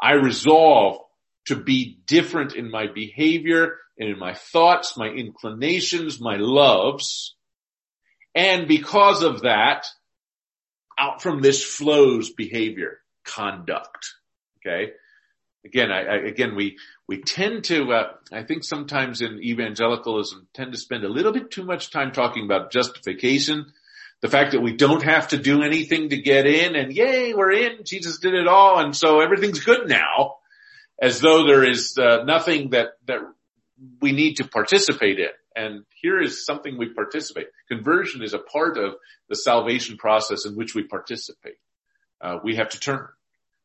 I 0.00 0.12
resolve 0.12 0.98
to 1.46 1.56
be 1.56 1.98
different 2.06 2.54
in 2.54 2.70
my 2.70 2.86
behavior 2.92 3.76
and 3.98 4.10
in 4.10 4.18
my 4.18 4.34
thoughts, 4.34 4.96
my 4.96 5.08
inclinations, 5.08 6.20
my 6.20 6.36
loves. 6.36 7.34
And 8.34 8.68
because 8.68 9.22
of 9.22 9.42
that, 9.42 9.86
out 10.98 11.22
from 11.22 11.40
this 11.40 11.62
flows 11.64 12.30
behavior, 12.30 12.98
conduct. 13.24 14.14
Okay 14.58 14.92
again, 15.66 15.90
I, 15.90 16.04
I, 16.04 16.16
again, 16.26 16.54
we, 16.54 16.78
we 17.06 17.20
tend 17.20 17.64
to, 17.64 17.92
uh, 17.92 18.12
I 18.32 18.44
think 18.44 18.64
sometimes 18.64 19.20
in 19.20 19.42
evangelicalism 19.42 20.48
tend 20.54 20.72
to 20.72 20.78
spend 20.78 21.04
a 21.04 21.08
little 21.08 21.32
bit 21.32 21.50
too 21.50 21.64
much 21.64 21.90
time 21.90 22.12
talking 22.12 22.44
about 22.44 22.72
justification. 22.72 23.72
The 24.22 24.28
fact 24.28 24.52
that 24.52 24.62
we 24.62 24.72
don't 24.72 25.02
have 25.02 25.28
to 25.28 25.36
do 25.36 25.62
anything 25.62 26.08
to 26.08 26.16
get 26.16 26.46
in 26.46 26.74
and 26.74 26.92
yay, 26.92 27.34
we're 27.34 27.52
in. 27.52 27.84
Jesus 27.84 28.18
did 28.18 28.34
it 28.34 28.48
all. 28.48 28.78
And 28.78 28.96
so 28.96 29.20
everything's 29.20 29.60
good 29.60 29.88
now 29.88 30.36
as 31.00 31.20
though 31.20 31.46
there 31.46 31.68
is 31.68 31.96
uh, 31.98 32.24
nothing 32.24 32.70
that, 32.70 32.92
that 33.06 33.20
we 34.00 34.12
need 34.12 34.36
to 34.36 34.48
participate 34.48 35.18
in. 35.18 35.28
And 35.54 35.84
here 35.94 36.20
is 36.20 36.44
something 36.44 36.76
we 36.76 36.90
participate. 36.90 37.46
Conversion 37.68 38.22
is 38.22 38.34
a 38.34 38.38
part 38.38 38.76
of 38.78 38.94
the 39.28 39.36
salvation 39.36 39.96
process 39.96 40.46
in 40.46 40.54
which 40.54 40.74
we 40.74 40.84
participate. 40.84 41.58
Uh, 42.20 42.38
we 42.42 42.56
have 42.56 42.70
to 42.70 42.80
turn. 42.80 43.08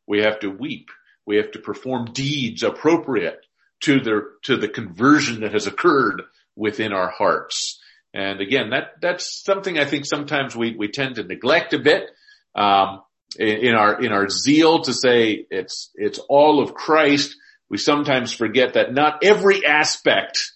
We 0.07 0.21
have 0.21 0.39
to 0.39 0.49
weep. 0.49 0.89
We 1.25 1.37
have 1.37 1.51
to 1.51 1.59
perform 1.59 2.13
deeds 2.13 2.63
appropriate 2.63 3.45
to 3.81 3.99
the, 3.99 4.31
to 4.43 4.57
the 4.57 4.67
conversion 4.67 5.41
that 5.41 5.53
has 5.53 5.67
occurred 5.67 6.23
within 6.55 6.93
our 6.93 7.09
hearts. 7.09 7.80
And 8.13 8.41
again, 8.41 8.71
that, 8.71 8.95
that's 9.01 9.43
something 9.43 9.79
I 9.79 9.85
think 9.85 10.05
sometimes 10.05 10.55
we, 10.55 10.75
we 10.75 10.89
tend 10.89 11.15
to 11.15 11.23
neglect 11.23 11.73
a 11.73 11.79
bit, 11.79 12.09
um, 12.55 13.01
in, 13.39 13.73
our, 13.73 14.01
in 14.01 14.11
our 14.11 14.27
zeal 14.27 14.81
to 14.81 14.93
say 14.93 15.45
it's, 15.49 15.89
it's 15.95 16.19
all 16.19 16.61
of 16.61 16.73
Christ. 16.73 17.35
We 17.69 17.77
sometimes 17.77 18.33
forget 18.33 18.73
that 18.73 18.93
not 18.93 19.23
every 19.23 19.65
aspect 19.65 20.51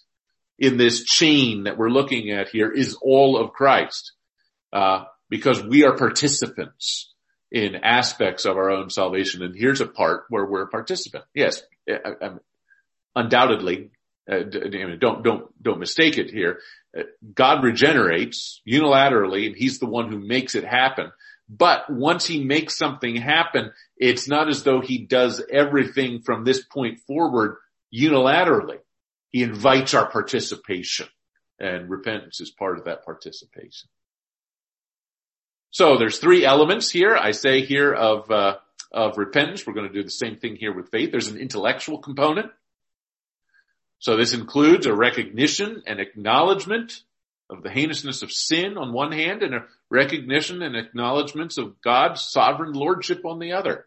in 0.58 0.76
this 0.76 1.04
chain 1.04 1.64
that 1.64 1.78
we're 1.78 1.88
looking 1.88 2.30
at 2.30 2.48
here 2.48 2.70
is 2.70 2.96
all 3.00 3.38
of 3.38 3.52
Christ, 3.52 4.12
uh, 4.72 5.04
because 5.30 5.62
we 5.62 5.84
are 5.84 5.96
participants 5.96 7.12
in 7.50 7.76
aspects 7.76 8.44
of 8.44 8.56
our 8.56 8.70
own 8.70 8.90
salvation. 8.90 9.42
And 9.42 9.54
here's 9.56 9.80
a 9.80 9.86
part 9.86 10.24
where 10.28 10.44
we're 10.44 10.64
a 10.64 10.68
participant. 10.68 11.24
Yes, 11.34 11.62
I, 11.88 12.32
undoubtedly, 13.14 13.90
uh, 14.30 14.40
don't, 15.00 15.22
don't, 15.22 15.62
don't 15.62 15.78
mistake 15.78 16.18
it 16.18 16.30
here. 16.30 16.58
God 17.34 17.62
regenerates 17.62 18.60
unilaterally 18.68 19.46
and 19.46 19.56
he's 19.56 19.78
the 19.78 19.86
one 19.86 20.10
who 20.10 20.18
makes 20.18 20.54
it 20.54 20.64
happen. 20.64 21.12
But 21.48 21.88
once 21.88 22.26
he 22.26 22.42
makes 22.42 22.76
something 22.76 23.16
happen, 23.16 23.72
it's 23.96 24.26
not 24.26 24.48
as 24.48 24.62
though 24.64 24.80
he 24.80 25.06
does 25.06 25.42
everything 25.50 26.22
from 26.22 26.44
this 26.44 26.64
point 26.64 27.00
forward 27.06 27.56
unilaterally. 27.94 28.78
He 29.30 29.42
invites 29.42 29.94
our 29.94 30.10
participation 30.10 31.06
and 31.58 31.88
repentance 31.88 32.40
is 32.40 32.50
part 32.50 32.78
of 32.78 32.84
that 32.84 33.04
participation. 33.04 33.88
So 35.70 35.98
there's 35.98 36.18
three 36.18 36.44
elements 36.44 36.90
here. 36.90 37.16
I 37.16 37.32
say 37.32 37.64
here 37.64 37.92
of, 37.92 38.30
uh, 38.30 38.56
of 38.92 39.18
repentance. 39.18 39.66
We're 39.66 39.74
going 39.74 39.88
to 39.88 39.92
do 39.92 40.02
the 40.02 40.10
same 40.10 40.36
thing 40.36 40.56
here 40.56 40.74
with 40.74 40.90
faith. 40.90 41.10
There's 41.10 41.28
an 41.28 41.38
intellectual 41.38 41.98
component. 41.98 42.50
So 43.98 44.16
this 44.16 44.34
includes 44.34 44.86
a 44.86 44.94
recognition 44.94 45.82
and 45.86 46.00
acknowledgement 46.00 47.02
of 47.48 47.62
the 47.62 47.70
heinousness 47.70 48.22
of 48.22 48.32
sin 48.32 48.76
on 48.76 48.92
one 48.92 49.12
hand 49.12 49.42
and 49.42 49.54
a 49.54 49.64
recognition 49.90 50.62
and 50.62 50.76
acknowledgments 50.76 51.58
of 51.58 51.80
God's 51.80 52.22
sovereign 52.22 52.72
lordship 52.72 53.24
on 53.24 53.38
the 53.38 53.52
other. 53.52 53.86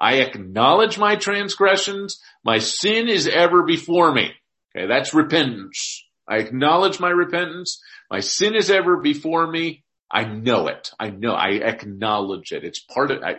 I 0.00 0.16
acknowledge 0.16 0.98
my 0.98 1.16
transgressions. 1.16 2.22
My 2.44 2.58
sin 2.58 3.08
is 3.08 3.26
ever 3.26 3.64
before 3.64 4.12
me. 4.12 4.32
Okay. 4.74 4.86
That's 4.86 5.14
repentance. 5.14 6.04
I 6.28 6.38
acknowledge 6.38 7.00
my 7.00 7.10
repentance. 7.10 7.82
My 8.10 8.20
sin 8.20 8.54
is 8.54 8.70
ever 8.70 8.98
before 8.98 9.46
me. 9.50 9.84
I 10.10 10.24
know 10.24 10.68
it. 10.68 10.90
I 10.98 11.10
know. 11.10 11.32
I 11.32 11.60
acknowledge 11.62 12.52
it. 12.52 12.64
It's 12.64 12.80
part 12.80 13.10
of, 13.10 13.22
I, 13.22 13.34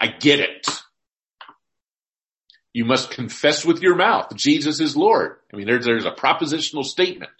I 0.00 0.08
get 0.08 0.40
it. 0.40 0.66
You 2.72 2.84
must 2.84 3.10
confess 3.10 3.64
with 3.64 3.82
your 3.82 3.96
mouth 3.96 4.34
Jesus 4.34 4.80
is 4.80 4.96
Lord. 4.96 5.36
I 5.52 5.56
mean, 5.56 5.66
there's, 5.66 5.84
there's 5.84 6.06
a 6.06 6.10
propositional 6.10 6.84
statement. 6.84 7.32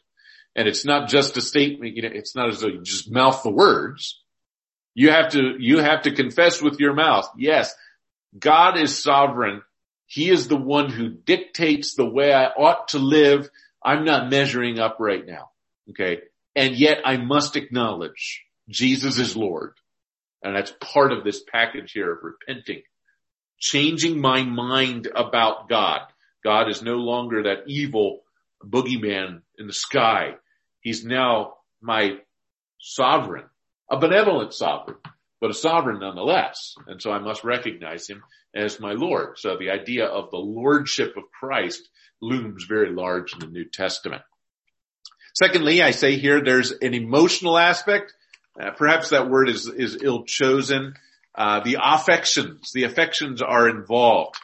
And 0.55 0.69
it's 0.69 0.85
not 0.85 1.09
just 1.09 1.37
a 1.39 1.41
statement, 1.41 1.97
you 1.97 2.03
know, 2.03 2.11
it's 2.13 2.37
not 2.37 2.51
as 2.51 2.61
though 2.61 2.69
you 2.69 2.83
just 2.83 3.11
mouth 3.11 3.43
the 3.43 3.51
words. 3.51 4.21
You 4.95 5.11
have 5.11 5.31
to, 5.31 5.57
you 5.59 5.79
have 5.79 6.03
to 6.03 6.15
confess 6.15 6.61
with 6.61 6.79
your 6.79 6.93
mouth. 6.93 7.27
Yes, 7.39 7.75
God 8.39 8.77
is 8.77 9.03
sovereign. 9.03 9.63
He 10.07 10.29
is 10.29 10.49
the 10.49 10.57
one 10.57 10.91
who 10.91 11.09
dictates 11.09 11.95
the 11.95 12.05
way 12.05 12.35
I 12.35 12.49
ought 12.49 12.89
to 12.89 12.99
live. 12.99 13.49
I'm 13.83 14.05
not 14.05 14.29
measuring 14.29 14.79
up 14.79 14.99
right 15.01 15.25
now. 15.27 15.51
Okay. 15.91 16.21
And 16.55 16.77
yet 16.77 16.99
I 17.05 17.17
must 17.17 17.57
acknowledge 17.57 18.43
Jesus 18.69 19.19
is 19.19 19.37
Lord. 19.37 19.73
And 20.43 20.55
that's 20.55 20.75
part 20.81 21.13
of 21.13 21.25
this 21.25 21.43
package 21.43 21.93
here 21.93 22.13
of 22.13 22.19
repenting, 22.23 22.83
changing 23.63 24.21
my 24.21 24.43
mind 24.43 25.09
about 25.15 25.69
God. 25.69 26.01
God 26.45 26.69
is 26.69 26.83
no 26.83 26.97
longer 26.97 27.45
that 27.45 27.69
evil 27.69 28.23
boogeyman 28.63 29.43
in 29.57 29.69
the 29.69 29.73
sky. 29.73 30.35
He's 30.81 31.05
now 31.05 31.55
my 31.81 32.19
sovereign, 32.81 33.45
a 33.89 33.99
benevolent 33.99 34.53
sovereign, 34.53 34.99
but 35.41 35.51
a 35.51 35.55
sovereign 35.55 36.01
nonetheless. 36.01 36.75
And 36.89 37.01
so 37.01 37.13
I 37.13 37.21
must 37.21 37.45
recognize 37.45 38.09
him 38.09 38.25
as 38.53 38.81
my 38.81 38.93
Lord. 38.93 39.39
So 39.39 39.57
the 39.57 39.71
idea 39.71 40.07
of 40.07 40.31
the 40.31 40.39
Lordship 40.39 41.17
of 41.17 41.31
Christ 41.31 41.89
looms 42.21 42.65
very 42.69 42.91
large 42.91 43.33
in 43.33 43.39
the 43.39 43.47
New 43.47 43.65
Testament. 43.65 44.23
Secondly, 45.35 45.83
I 45.83 45.93
say 45.93 46.17
here 46.17 46.43
there's 46.43 46.73
an 46.73 46.95
emotional 46.95 47.57
aspect. 47.57 48.13
Uh, 48.61 48.71
perhaps 48.73 49.11
that 49.11 49.31
word 49.31 49.49
is, 49.49 49.69
is 49.69 49.99
ill 50.03 50.25
chosen. 50.25 50.95
Uh, 51.35 51.61
the 51.61 51.79
affections, 51.83 52.73
the 52.75 52.85
affections 52.85 53.41
are 53.41 53.69
involved. 53.69 54.37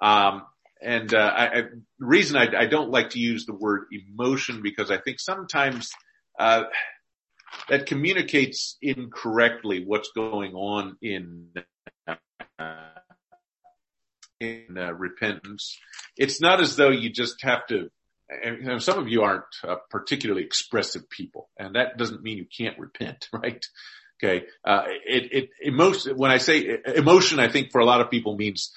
Um, 0.00 0.42
and 0.80 1.12
uh, 1.12 1.18
I, 1.18 1.46
I, 1.46 1.60
the 1.98 2.06
reason 2.06 2.36
I, 2.38 2.48
I, 2.56 2.66
don't 2.66 2.90
like 2.90 3.10
to 3.10 3.18
use 3.18 3.44
the 3.44 3.54
word 3.54 3.84
emotion 3.92 4.62
because 4.62 4.90
I 4.90 4.96
think 4.96 5.20
sometimes 5.20 5.90
uh, 6.38 6.64
that 7.68 7.84
communicates 7.84 8.78
incorrectly 8.80 9.84
what's 9.84 10.10
going 10.14 10.54
on 10.54 10.96
in 11.02 11.48
uh, 12.08 12.16
in 14.40 14.78
uh, 14.78 14.92
repentance. 14.94 15.78
It's 16.16 16.40
not 16.40 16.62
as 16.62 16.76
though 16.76 16.90
you 16.90 17.10
just 17.10 17.42
have 17.42 17.66
to. 17.66 17.90
And, 18.42 18.80
some 18.80 18.98
of 18.98 19.08
you 19.08 19.22
aren't 19.22 19.44
particularly 19.90 20.44
expressive 20.44 21.10
people, 21.10 21.50
and 21.58 21.74
that 21.74 21.98
doesn't 21.98 22.22
mean 22.22 22.38
you 22.38 22.46
can't 22.46 22.78
repent, 22.78 23.28
right? 23.32 23.62
Okay. 24.22 24.46
Uh, 24.64 24.82
it, 25.06 25.32
it, 25.32 25.50
emotion, 25.62 26.16
when 26.16 26.30
I 26.30 26.38
say 26.38 26.78
emotion, 26.94 27.38
I 27.38 27.48
think 27.48 27.70
for 27.70 27.80
a 27.80 27.86
lot 27.86 28.02
of 28.02 28.10
people 28.10 28.36
means 28.36 28.72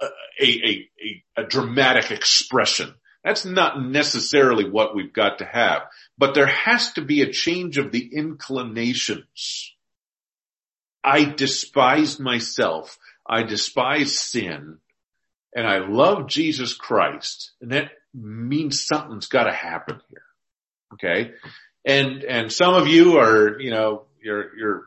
a, 0.00 0.06
a, 0.42 0.46
a, 0.46 1.42
a 1.42 1.44
dramatic 1.44 2.10
expression. 2.10 2.94
That's 3.22 3.44
not 3.44 3.80
necessarily 3.80 4.68
what 4.68 4.94
we've 4.94 5.12
got 5.12 5.38
to 5.38 5.44
have, 5.44 5.82
but 6.18 6.34
there 6.34 6.46
has 6.46 6.92
to 6.94 7.02
be 7.02 7.22
a 7.22 7.30
change 7.30 7.78
of 7.78 7.92
the 7.92 8.10
inclinations. 8.12 9.74
I 11.04 11.24
despise 11.24 12.18
myself. 12.18 12.98
I 13.26 13.42
despise 13.42 14.18
sin 14.18 14.78
and 15.54 15.66
I 15.66 15.78
love 15.78 16.28
Jesus 16.28 16.74
Christ. 16.74 17.52
And 17.60 17.72
that 17.72 17.90
means 18.14 18.86
something's 18.86 19.28
got 19.28 19.44
to 19.44 19.52
happen 19.52 20.00
here. 20.08 20.22
Okay. 20.94 21.32
And, 21.84 22.24
and 22.24 22.52
some 22.52 22.74
of 22.74 22.88
you 22.88 23.18
are, 23.18 23.60
you 23.60 23.70
know, 23.70 24.04
you're, 24.22 24.56
you're 24.56 24.84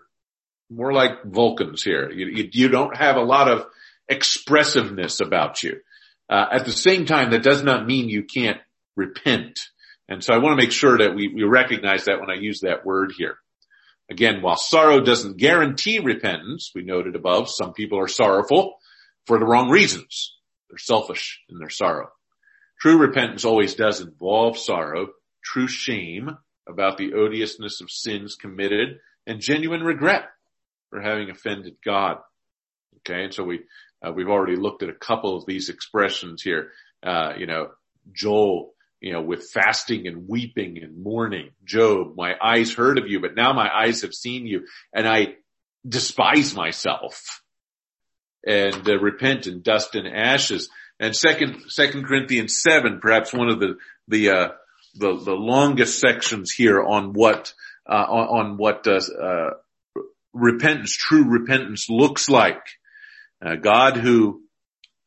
more 0.69 0.93
like 0.93 1.23
Vulcans 1.23 1.83
here. 1.83 2.09
You, 2.09 2.27
you, 2.27 2.49
you 2.51 2.69
don't 2.69 2.95
have 2.95 3.15
a 3.15 3.23
lot 3.23 3.49
of 3.49 3.65
expressiveness 4.09 5.19
about 5.19 5.63
you. 5.63 5.79
Uh, 6.29 6.45
at 6.51 6.65
the 6.65 6.71
same 6.71 7.05
time, 7.05 7.31
that 7.31 7.43
does 7.43 7.63
not 7.63 7.85
mean 7.85 8.09
you 8.09 8.23
can't 8.23 8.59
repent. 8.95 9.59
And 10.07 10.23
so 10.23 10.33
I 10.33 10.37
want 10.37 10.57
to 10.57 10.63
make 10.63 10.71
sure 10.71 10.97
that 10.97 11.15
we, 11.15 11.27
we 11.27 11.43
recognize 11.43 12.05
that 12.05 12.19
when 12.19 12.29
I 12.29 12.39
use 12.39 12.61
that 12.61 12.85
word 12.85 13.13
here. 13.17 13.37
Again, 14.09 14.41
while 14.41 14.57
sorrow 14.57 14.99
doesn't 14.99 15.37
guarantee 15.37 15.99
repentance, 15.99 16.71
we 16.75 16.83
noted 16.83 17.15
above, 17.15 17.49
some 17.49 17.73
people 17.73 17.99
are 17.99 18.07
sorrowful 18.07 18.75
for 19.25 19.39
the 19.39 19.45
wrong 19.45 19.69
reasons. 19.69 20.35
They're 20.69 20.77
selfish 20.77 21.39
in 21.49 21.57
their 21.57 21.69
sorrow. 21.69 22.09
True 22.81 22.97
repentance 22.97 23.45
always 23.45 23.75
does 23.75 24.01
involve 24.01 24.57
sorrow, 24.57 25.07
true 25.43 25.67
shame 25.67 26.29
about 26.67 26.97
the 26.97 27.13
odiousness 27.13 27.79
of 27.81 27.89
sins 27.89 28.35
committed, 28.35 28.99
and 29.25 29.39
genuine 29.39 29.83
regret 29.83 30.25
for 30.89 31.01
having 31.01 31.29
offended 31.29 31.75
God. 31.83 32.17
Okay, 32.99 33.23
and 33.23 33.33
so 33.33 33.43
we 33.43 33.61
uh, 34.05 34.11
we've 34.11 34.29
already 34.29 34.55
looked 34.55 34.83
at 34.83 34.89
a 34.89 34.93
couple 34.93 35.35
of 35.35 35.45
these 35.45 35.69
expressions 35.69 36.41
here. 36.41 36.71
Uh, 37.01 37.33
you 37.37 37.47
know, 37.47 37.71
Joel, 38.13 38.73
you 39.03 39.11
know, 39.11 39.21
with 39.21 39.49
fasting 39.49 40.07
and 40.07 40.27
weeping 40.27 40.81
and 40.81 41.03
mourning. 41.03 41.51
Job, 41.65 42.15
my 42.15 42.35
eyes 42.41 42.73
heard 42.73 42.97
of 42.97 43.07
you, 43.07 43.19
but 43.19 43.35
now 43.35 43.53
my 43.53 43.69
eyes 43.69 44.01
have 44.01 44.13
seen 44.13 44.45
you 44.47 44.65
and 44.93 45.07
I 45.07 45.35
despise 45.87 46.55
myself 46.55 47.41
and 48.47 48.87
uh, 48.87 48.97
repent 48.99 49.47
in 49.47 49.61
dust 49.61 49.95
and 49.95 50.07
ashes. 50.07 50.69
And 50.99 51.13
second, 51.15 51.63
second 51.67 52.05
Corinthians 52.05 52.59
seven, 52.61 52.99
perhaps 53.01 53.33
one 53.33 53.49
of 53.49 53.59
the, 53.59 53.75
the, 54.07 54.29
uh, 54.29 54.47
the, 54.95 55.17
the 55.17 55.33
longest 55.33 55.99
sections 55.99 56.51
here 56.51 56.81
on 56.81 57.11
what, 57.11 57.53
uh, 57.87 57.93
on, 57.93 58.27
on, 58.27 58.57
what, 58.57 58.87
uh, 58.87 58.99
uh, 59.21 59.49
repentance, 60.33 60.95
true 60.95 61.25
repentance 61.25 61.89
looks 61.89 62.29
like. 62.29 62.63
Uh, 63.43 63.55
God 63.55 63.97
who, 63.97 64.41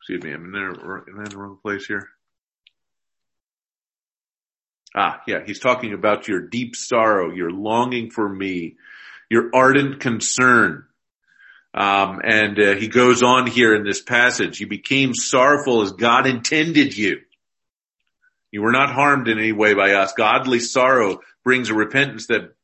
excuse 0.00 0.22
me, 0.22 0.32
I'm 0.32 0.54
in, 0.54 0.54
am 0.54 1.18
I 1.18 1.24
in 1.24 1.30
the 1.30 1.38
wrong 1.38 1.58
place 1.62 1.86
here? 1.86 2.08
Ah, 4.94 5.20
yeah, 5.26 5.40
he's 5.44 5.58
talking 5.58 5.92
about 5.92 6.26
your 6.26 6.40
deep 6.40 6.74
sorrow, 6.74 7.30
your 7.30 7.50
longing 7.50 8.10
for 8.10 8.26
me, 8.26 8.76
your 9.28 9.50
ardent 9.54 10.00
concern. 10.00 10.86
Um, 11.74 12.22
and 12.24 12.58
uh, 12.58 12.74
he 12.76 12.88
goes 12.88 13.22
on 13.22 13.46
here 13.46 13.74
in 13.74 13.84
this 13.84 14.00
passage. 14.00 14.58
You 14.58 14.66
became 14.66 15.12
sorrowful 15.12 15.82
as 15.82 15.92
God 15.92 16.26
intended 16.26 16.96
you. 16.96 17.20
You 18.50 18.62
were 18.62 18.72
not 18.72 18.90
harmed 18.90 19.28
in 19.28 19.38
any 19.38 19.52
way 19.52 19.74
by 19.74 19.92
us. 19.92 20.14
Godly 20.14 20.60
sorrow 20.60 21.20
brings 21.44 21.68
a 21.68 21.74
repentance 21.74 22.28
that 22.28 22.54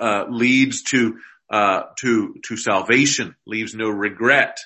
uh, 0.00 0.24
leads 0.28 0.82
to 0.82 1.18
uh, 1.50 1.82
to 1.98 2.34
to 2.44 2.56
salvation, 2.56 3.34
leaves 3.46 3.74
no 3.74 3.88
regret. 3.88 4.58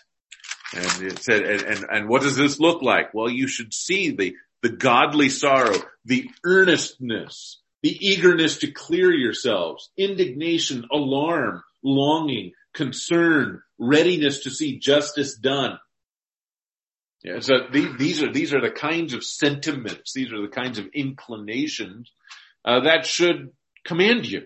And 0.75 1.03
it 1.03 1.23
said, 1.23 1.43
and, 1.43 1.63
and, 1.63 1.87
and 1.91 2.09
what 2.09 2.23
does 2.23 2.37
this 2.37 2.59
look 2.59 2.83
like? 2.83 3.13
Well, 3.13 3.29
you 3.29 3.47
should 3.47 3.75
see 3.75 4.11
the, 4.11 4.37
the 4.63 4.71
godly 4.71 5.29
sorrow, 5.29 5.77
the 6.07 6.31
earnestness, 6.45 7.61
the 7.83 7.95
eagerness 8.09 8.59
to 8.59 8.71
clear 8.71 9.13
yourselves, 9.13 9.91
indignation, 9.99 10.87
alarm, 10.91 11.63
longing, 11.83 12.53
concern, 12.73 13.61
readiness 13.79 14.45
to 14.45 14.51
see 14.51 14.79
justice 14.79 15.37
done. 15.37 15.79
Yeah, 17.23 17.41
so 17.41 17.55
these 17.71 18.21
are 18.23 18.33
these 18.33 18.53
are 18.53 18.61
the 18.61 18.71
kinds 18.71 19.15
of 19.15 19.23
sentiments, 19.23 20.13
these 20.13 20.33
are 20.33 20.43
the 20.43 20.49
kinds 20.49 20.81
of 20.81 20.87
inclinations 20.93 22.11
uh, 22.65 22.81
that 22.81 23.07
should 23.07 23.51
command 23.85 24.27
you 24.27 24.43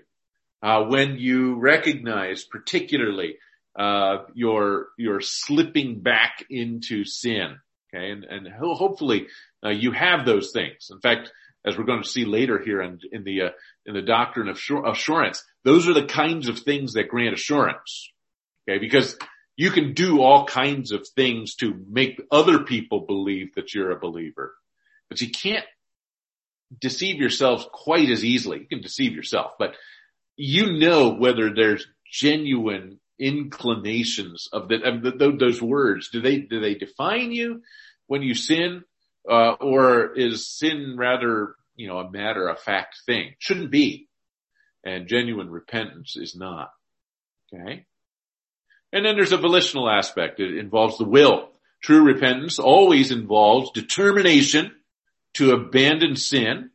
uh, 0.62 0.85
when 0.85 1.16
you 1.19 1.57
recognize, 1.57 2.45
particularly 2.45 3.37
uh, 3.79 4.25
you're 4.35 4.88
you're 4.97 5.21
slipping 5.21 6.01
back 6.01 6.45
into 6.49 7.05
sin. 7.05 7.59
Okay, 7.95 8.11
and 8.11 8.25
and 8.25 8.49
hopefully 8.49 9.27
uh, 9.64 9.71
you 9.71 9.92
have 9.92 10.25
those 10.25 10.51
things. 10.53 10.88
In 10.90 11.01
fact, 11.01 11.31
as 11.64 11.77
we're 11.77 11.85
going 11.85 12.03
to 12.03 12.09
see 12.09 12.25
later 12.25 12.62
here 12.62 12.81
in, 12.81 13.01
in 13.12 13.25
the 13.25 13.42
uh, 13.42 13.51
in 13.85 13.95
the 13.95 14.03
doctrine 14.03 14.49
of 14.49 14.59
assurance, 14.87 15.45
those 15.64 15.88
are 15.88 15.95
the 15.95 16.07
kinds 16.07 16.49
of 16.49 16.61
things 16.61 16.95
that 16.95 17.09
grant 17.09 17.35
assurance. 17.35 18.12
Okay, 18.69 18.79
because 18.79 19.16
you 19.57 19.71
can 19.71 19.95
do 19.95 20.21
all 20.21 20.47
kinds 20.47 20.92
of 20.92 21.07
things 21.14 21.55
to 21.57 21.75
make 21.88 22.21
other 22.31 22.64
people 22.64 23.07
believe 23.07 23.55
that 23.55 23.75
you're 23.75 23.90
a 23.90 23.99
believer, 23.99 24.55
but 25.09 25.21
you 25.21 25.31
can't 25.31 25.64
deceive 26.81 27.16
yourselves 27.21 27.66
quite 27.73 28.11
as 28.11 28.25
easily. 28.25 28.61
You 28.61 28.66
can 28.66 28.81
deceive 28.81 29.14
yourself, 29.14 29.53
but 29.59 29.77
you 30.37 30.79
know 30.79 31.14
whether 31.14 31.53
there's 31.55 31.87
genuine 32.11 33.01
inclinations 33.18 34.49
of, 34.53 34.70
of 34.70 35.03
the, 35.03 35.37
those 35.38 35.61
words? 35.62 36.11
Do 36.11 36.20
they, 36.20 36.38
do 36.38 36.61
they 36.61 36.75
define 36.75 37.33
you 37.33 37.62
when 38.07 38.22
you 38.22 38.35
sin? 38.35 38.85
Uh, 39.29 39.53
or 39.53 40.14
is 40.14 40.46
sin 40.46 40.94
rather, 40.99 41.57
you 41.75 41.88
know, 41.88 41.99
a 41.99 42.11
matter 42.11 42.46
of 42.46 42.61
fact 42.61 43.01
thing? 43.07 43.35
Shouldn't 43.38 43.70
be. 43.70 44.09
and 44.87 45.09
genuine 45.09 45.51
repentance 45.51 46.16
is 46.16 46.37
not. 46.37 46.70
Okay. 47.53 47.85
And 48.92 49.05
then 49.05 49.16
there's 49.16 49.33
a 49.33 49.37
volitional 49.37 49.90
aspect. 49.90 50.40
It 50.40 50.57
involves 50.57 50.96
the 50.96 51.05
will. 51.05 51.51
True 51.83 52.03
repentance 52.03 52.59
always 52.59 53.11
involves 53.11 53.72
determination 53.72 54.72
to 55.35 55.53
abandon 55.53 56.16
sin 56.16 56.70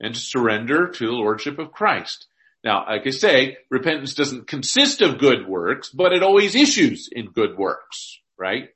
and 0.00 0.14
to 0.14 0.20
surrender 0.20 0.88
to 0.88 1.06
the 1.06 1.12
Lordship 1.12 1.58
of 1.58 1.72
Christ. 1.72 2.26
Now, 2.66 2.84
like 2.88 3.06
I 3.06 3.10
say, 3.10 3.58
repentance 3.70 4.14
doesn't 4.14 4.48
consist 4.48 5.00
of 5.00 5.18
good 5.18 5.46
works, 5.46 5.88
but 5.88 6.12
it 6.12 6.24
always 6.24 6.56
issues 6.56 7.08
in 7.12 7.30
good 7.30 7.56
works, 7.56 8.18
right? 8.36 8.70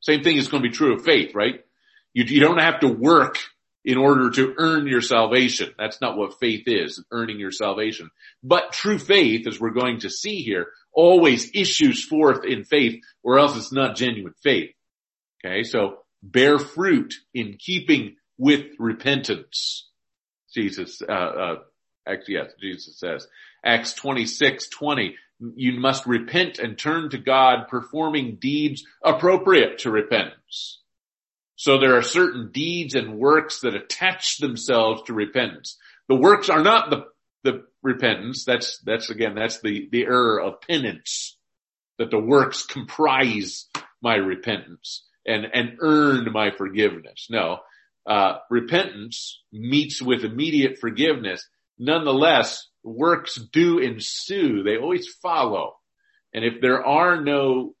Same 0.00 0.22
thing 0.22 0.38
is 0.38 0.48
going 0.48 0.62
to 0.62 0.68
be 0.70 0.74
true 0.74 0.94
of 0.94 1.04
faith, 1.04 1.34
right? 1.34 1.60
You, 2.14 2.24
you 2.24 2.40
don't 2.40 2.62
have 2.62 2.80
to 2.80 2.88
work 2.88 3.36
in 3.84 3.98
order 3.98 4.30
to 4.30 4.54
earn 4.56 4.86
your 4.86 5.02
salvation. 5.02 5.74
That's 5.78 6.00
not 6.00 6.16
what 6.16 6.40
faith 6.40 6.62
is, 6.66 7.04
earning 7.10 7.38
your 7.38 7.50
salvation. 7.50 8.08
But 8.42 8.72
true 8.72 8.98
faith, 8.98 9.46
as 9.46 9.60
we're 9.60 9.68
going 9.68 10.00
to 10.00 10.08
see 10.08 10.40
here, 10.40 10.68
always 10.90 11.50
issues 11.52 12.02
forth 12.02 12.42
in 12.46 12.64
faith 12.64 13.02
or 13.22 13.38
else 13.38 13.54
it's 13.54 13.70
not 13.70 13.96
genuine 13.96 14.32
faith. 14.42 14.70
Okay. 15.44 15.62
So 15.62 15.98
bear 16.22 16.58
fruit 16.58 17.12
in 17.34 17.58
keeping 17.58 18.16
with 18.38 18.64
repentance. 18.78 19.90
Jesus, 20.54 21.02
uh, 21.06 21.12
uh, 21.12 21.54
yes, 22.28 22.52
Jesus 22.60 22.98
says, 22.98 23.26
Acts 23.64 23.94
26, 23.94 24.68
20, 24.68 25.16
you 25.54 25.78
must 25.78 26.06
repent 26.06 26.58
and 26.58 26.78
turn 26.78 27.10
to 27.10 27.18
God 27.18 27.68
performing 27.68 28.36
deeds 28.40 28.84
appropriate 29.04 29.78
to 29.80 29.90
repentance. 29.90 30.80
So 31.56 31.78
there 31.78 31.96
are 31.96 32.02
certain 32.02 32.50
deeds 32.52 32.94
and 32.94 33.18
works 33.18 33.60
that 33.60 33.74
attach 33.74 34.38
themselves 34.38 35.02
to 35.06 35.14
repentance. 35.14 35.78
The 36.08 36.14
works 36.14 36.48
are 36.48 36.62
not 36.62 36.90
the, 36.90 37.06
the 37.44 37.64
repentance. 37.82 38.44
That's, 38.44 38.78
that's 38.84 39.10
again, 39.10 39.34
that's 39.34 39.60
the, 39.60 39.88
the 39.90 40.04
error 40.04 40.40
of 40.40 40.60
penance. 40.60 41.36
That 41.98 42.10
the 42.10 42.20
works 42.20 42.66
comprise 42.66 43.66
my 44.02 44.16
repentance 44.16 45.06
and, 45.26 45.46
and 45.52 45.78
earn 45.80 46.30
my 46.30 46.50
forgiveness. 46.50 47.28
No, 47.30 47.60
uh, 48.06 48.38
repentance 48.50 49.42
meets 49.52 50.00
with 50.00 50.24
immediate 50.24 50.78
forgiveness. 50.78 51.48
Nonetheless, 51.78 52.68
works 52.82 53.36
do 53.36 53.78
ensue. 53.78 54.62
They 54.62 54.78
always 54.78 55.08
follow. 55.22 55.76
And 56.32 56.44
if 56.44 56.60
there 56.60 56.84
are 56.84 57.20
no 57.20 57.74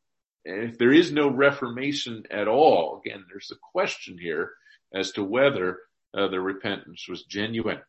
if 0.46 0.78
there 0.78 0.92
is 0.92 1.10
no 1.10 1.28
reformation 1.28 2.22
at 2.30 2.46
all, 2.46 3.02
again, 3.04 3.24
there's 3.28 3.50
a 3.50 3.58
question 3.72 4.16
here 4.16 4.52
as 4.94 5.10
to 5.12 5.24
whether 5.24 5.78
uh, 6.16 6.28
the 6.28 6.40
repentance 6.40 7.06
was 7.08 7.24
genuine. 7.24 7.80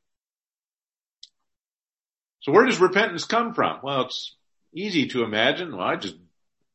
So 2.40 2.52
where 2.52 2.66
does 2.66 2.80
repentance 2.80 3.26
come 3.26 3.54
from? 3.54 3.80
Well, 3.84 4.06
it's 4.06 4.36
easy 4.74 5.08
to 5.10 5.24
imagine. 5.24 5.76
Well, 5.76 5.86
I 5.86 5.98
just, 5.98 6.16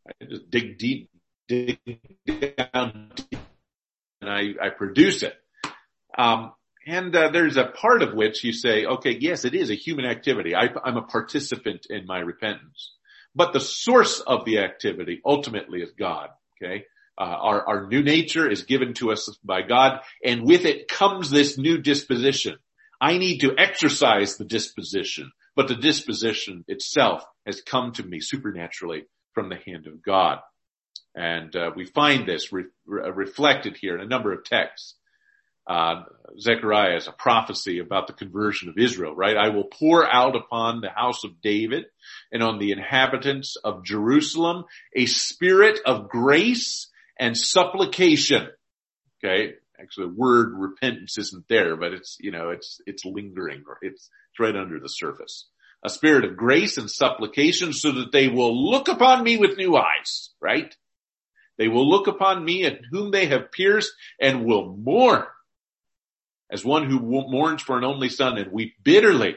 I 0.06 0.24
just 0.24 0.50
dig 0.50 0.78
deep, 0.78 1.10
dig 1.48 1.80
down 2.72 3.12
deep, 3.16 3.40
and 4.20 4.30
I, 4.30 4.54
I 4.62 4.68
produce 4.70 5.24
it. 5.24 5.34
Um, 6.16 6.52
and 6.86 7.14
uh, 7.14 7.30
there's 7.30 7.56
a 7.56 7.66
part 7.66 8.02
of 8.02 8.14
which 8.14 8.42
you 8.42 8.52
say, 8.52 8.84
okay, 8.84 9.16
yes, 9.18 9.44
it 9.44 9.54
is 9.54 9.70
a 9.70 9.74
human 9.74 10.04
activity. 10.04 10.54
I, 10.54 10.68
I'm 10.84 10.96
a 10.96 11.02
participant 11.02 11.86
in 11.88 12.06
my 12.06 12.18
repentance. 12.18 12.92
But 13.34 13.52
the 13.52 13.60
source 13.60 14.20
of 14.20 14.44
the 14.44 14.58
activity 14.58 15.20
ultimately 15.24 15.80
is 15.80 15.92
God. 15.98 16.30
Okay. 16.62 16.84
Uh, 17.18 17.24
our, 17.24 17.68
our 17.68 17.86
new 17.88 18.02
nature 18.02 18.50
is 18.50 18.64
given 18.64 18.94
to 18.94 19.12
us 19.12 19.28
by 19.44 19.62
God 19.62 20.00
and 20.24 20.46
with 20.46 20.64
it 20.64 20.88
comes 20.88 21.30
this 21.30 21.58
new 21.58 21.78
disposition. 21.78 22.56
I 23.00 23.18
need 23.18 23.40
to 23.40 23.54
exercise 23.58 24.36
the 24.36 24.44
disposition, 24.44 25.30
but 25.54 25.68
the 25.68 25.74
disposition 25.74 26.64
itself 26.68 27.24
has 27.44 27.60
come 27.60 27.92
to 27.92 28.02
me 28.02 28.20
supernaturally 28.20 29.04
from 29.34 29.50
the 29.50 29.56
hand 29.56 29.86
of 29.86 30.02
God. 30.02 30.38
And 31.14 31.54
uh, 31.54 31.72
we 31.76 31.84
find 31.84 32.26
this 32.26 32.52
re- 32.52 32.64
re- 32.86 33.10
reflected 33.10 33.76
here 33.76 33.94
in 33.94 34.00
a 34.00 34.08
number 34.08 34.32
of 34.32 34.44
texts 34.44 34.94
uh, 35.66 36.02
Zechariah 36.40 36.96
is 36.96 37.08
a 37.08 37.12
prophecy 37.12 37.78
about 37.78 38.06
the 38.06 38.12
conversion 38.12 38.68
of 38.68 38.78
Israel, 38.78 39.14
right? 39.14 39.36
I 39.36 39.50
will 39.50 39.64
pour 39.64 40.10
out 40.10 40.34
upon 40.34 40.80
the 40.80 40.90
house 40.90 41.24
of 41.24 41.40
David 41.42 41.84
and 42.30 42.42
on 42.42 42.58
the 42.58 42.72
inhabitants 42.72 43.56
of 43.62 43.84
Jerusalem 43.84 44.64
a 44.94 45.06
spirit 45.06 45.80
of 45.84 46.08
grace 46.08 46.88
and 47.18 47.36
supplication. 47.36 48.48
Okay. 49.22 49.54
Actually, 49.80 50.08
the 50.08 50.14
word 50.14 50.52
repentance 50.54 51.18
isn't 51.18 51.44
there, 51.48 51.76
but 51.76 51.92
it's, 51.92 52.16
you 52.20 52.30
know, 52.30 52.50
it's, 52.50 52.80
it's 52.86 53.04
lingering 53.04 53.64
or 53.66 53.78
it's, 53.82 54.08
it's 54.30 54.40
right 54.40 54.54
under 54.54 54.78
the 54.78 54.88
surface. 54.88 55.48
A 55.84 55.90
spirit 55.90 56.24
of 56.24 56.36
grace 56.36 56.78
and 56.78 56.88
supplication 56.88 57.72
so 57.72 57.90
that 57.90 58.12
they 58.12 58.28
will 58.28 58.70
look 58.70 58.86
upon 58.86 59.24
me 59.24 59.36
with 59.36 59.56
new 59.56 59.76
eyes, 59.76 60.30
right? 60.40 60.74
They 61.58 61.66
will 61.66 61.88
look 61.88 62.06
upon 62.06 62.44
me 62.44 62.64
at 62.64 62.80
whom 62.90 63.10
they 63.10 63.26
have 63.26 63.50
pierced 63.50 63.92
and 64.20 64.44
will 64.44 64.76
mourn 64.76 65.24
as 66.52 66.64
one 66.64 66.88
who 66.88 67.00
mourns 67.00 67.62
for 67.62 67.78
an 67.78 67.84
only 67.84 68.10
son 68.10 68.38
and 68.38 68.52
weep 68.52 68.74
bitterly 68.84 69.36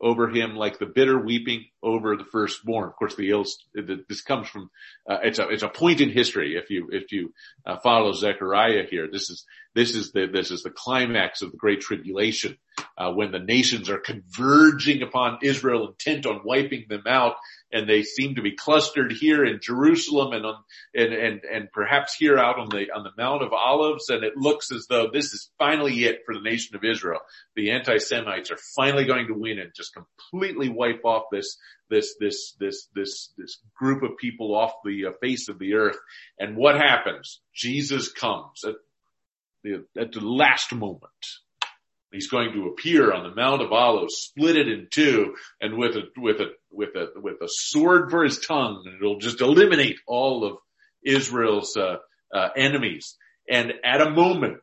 over 0.00 0.28
him 0.28 0.56
like 0.56 0.78
the 0.78 0.86
bitter 0.86 1.18
weeping 1.18 1.64
over 1.82 2.16
the 2.16 2.24
firstborn. 2.24 2.88
Of 2.88 2.96
course, 2.96 3.14
the 3.14 3.30
ill, 3.30 3.44
this 3.74 4.20
comes 4.20 4.48
from, 4.48 4.70
uh, 5.08 5.18
it's 5.22 5.38
a, 5.38 5.48
it's 5.48 5.62
a 5.62 5.68
point 5.68 6.00
in 6.00 6.10
history. 6.10 6.56
If 6.56 6.70
you, 6.70 6.88
if 6.92 7.12
you 7.12 7.32
uh, 7.64 7.78
follow 7.78 8.12
Zechariah 8.12 8.84
here, 8.90 9.08
this 9.10 9.30
is, 9.30 9.44
this 9.74 9.94
is 9.94 10.12
the, 10.12 10.26
this 10.26 10.50
is 10.50 10.62
the 10.62 10.70
climax 10.70 11.40
of 11.40 11.50
the 11.50 11.56
great 11.56 11.80
tribulation, 11.80 12.58
uh, 12.98 13.12
when 13.12 13.32
the 13.32 13.38
nations 13.38 13.88
are 13.88 13.98
converging 13.98 15.02
upon 15.02 15.38
Israel 15.42 15.88
intent 15.88 16.26
on 16.26 16.42
wiping 16.44 16.86
them 16.88 17.04
out 17.06 17.36
and 17.76 17.88
they 17.88 18.02
seem 18.02 18.34
to 18.34 18.42
be 18.42 18.56
clustered 18.56 19.12
here 19.12 19.44
in 19.44 19.60
Jerusalem 19.60 20.32
and 20.32 20.46
on, 20.46 20.54
and, 20.94 21.12
and, 21.12 21.40
and 21.44 21.72
perhaps 21.72 22.14
here 22.14 22.38
out 22.38 22.58
on 22.58 22.70
the, 22.70 22.86
on 22.90 23.04
the 23.04 23.10
Mount 23.18 23.42
of 23.42 23.52
Olives. 23.52 24.08
And 24.08 24.24
it 24.24 24.36
looks 24.36 24.72
as 24.72 24.86
though 24.88 25.08
this 25.12 25.26
is 25.34 25.50
finally 25.58 26.04
it 26.04 26.20
for 26.24 26.34
the 26.34 26.40
nation 26.40 26.74
of 26.74 26.84
Israel. 26.84 27.20
The 27.54 27.72
anti-Semites 27.72 28.50
are 28.50 28.58
finally 28.74 29.04
going 29.04 29.26
to 29.26 29.34
win 29.34 29.58
and 29.58 29.72
just 29.76 29.94
completely 29.94 30.70
wipe 30.70 31.04
off 31.04 31.24
this, 31.30 31.58
this, 31.90 32.14
this, 32.18 32.54
this, 32.58 32.88
this, 32.94 33.32
this 33.36 33.58
group 33.76 34.02
of 34.02 34.16
people 34.16 34.56
off 34.56 34.72
the 34.82 35.06
uh, 35.06 35.12
face 35.20 35.50
of 35.50 35.58
the 35.58 35.74
earth. 35.74 35.98
And 36.38 36.56
what 36.56 36.76
happens? 36.76 37.40
Jesus 37.54 38.10
comes 38.10 38.64
at 38.64 38.76
the, 39.62 39.84
at 40.00 40.12
the 40.12 40.20
last 40.20 40.72
moment 40.74 41.12
He's 42.12 42.30
going 42.30 42.52
to 42.52 42.68
appear 42.68 43.12
on 43.12 43.24
the 43.24 43.34
Mount 43.34 43.62
of 43.62 43.72
Olives, 43.72 44.14
split 44.14 44.56
it 44.56 44.68
in 44.68 44.88
two, 44.90 45.34
and 45.60 45.76
with 45.76 45.96
a, 45.96 46.02
with 46.16 46.40
a, 46.40 46.52
with 46.70 46.94
a, 46.94 47.08
with 47.16 47.40
a 47.42 47.48
sword 47.48 48.10
for 48.10 48.24
his 48.24 48.38
tongue, 48.38 48.84
and 48.86 48.96
it'll 48.96 49.18
just 49.18 49.40
eliminate 49.40 49.98
all 50.06 50.44
of 50.44 50.58
Israel's, 51.04 51.76
uh, 51.76 51.96
uh, 52.32 52.48
enemies. 52.56 53.16
And 53.48 53.72
at 53.84 54.00
a 54.00 54.10
moment, 54.10 54.62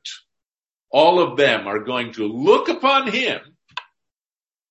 all 0.90 1.20
of 1.20 1.38
them 1.38 1.68
are 1.68 1.84
going 1.84 2.14
to 2.14 2.28
look 2.28 2.70
upon 2.70 3.12
him 3.12 3.40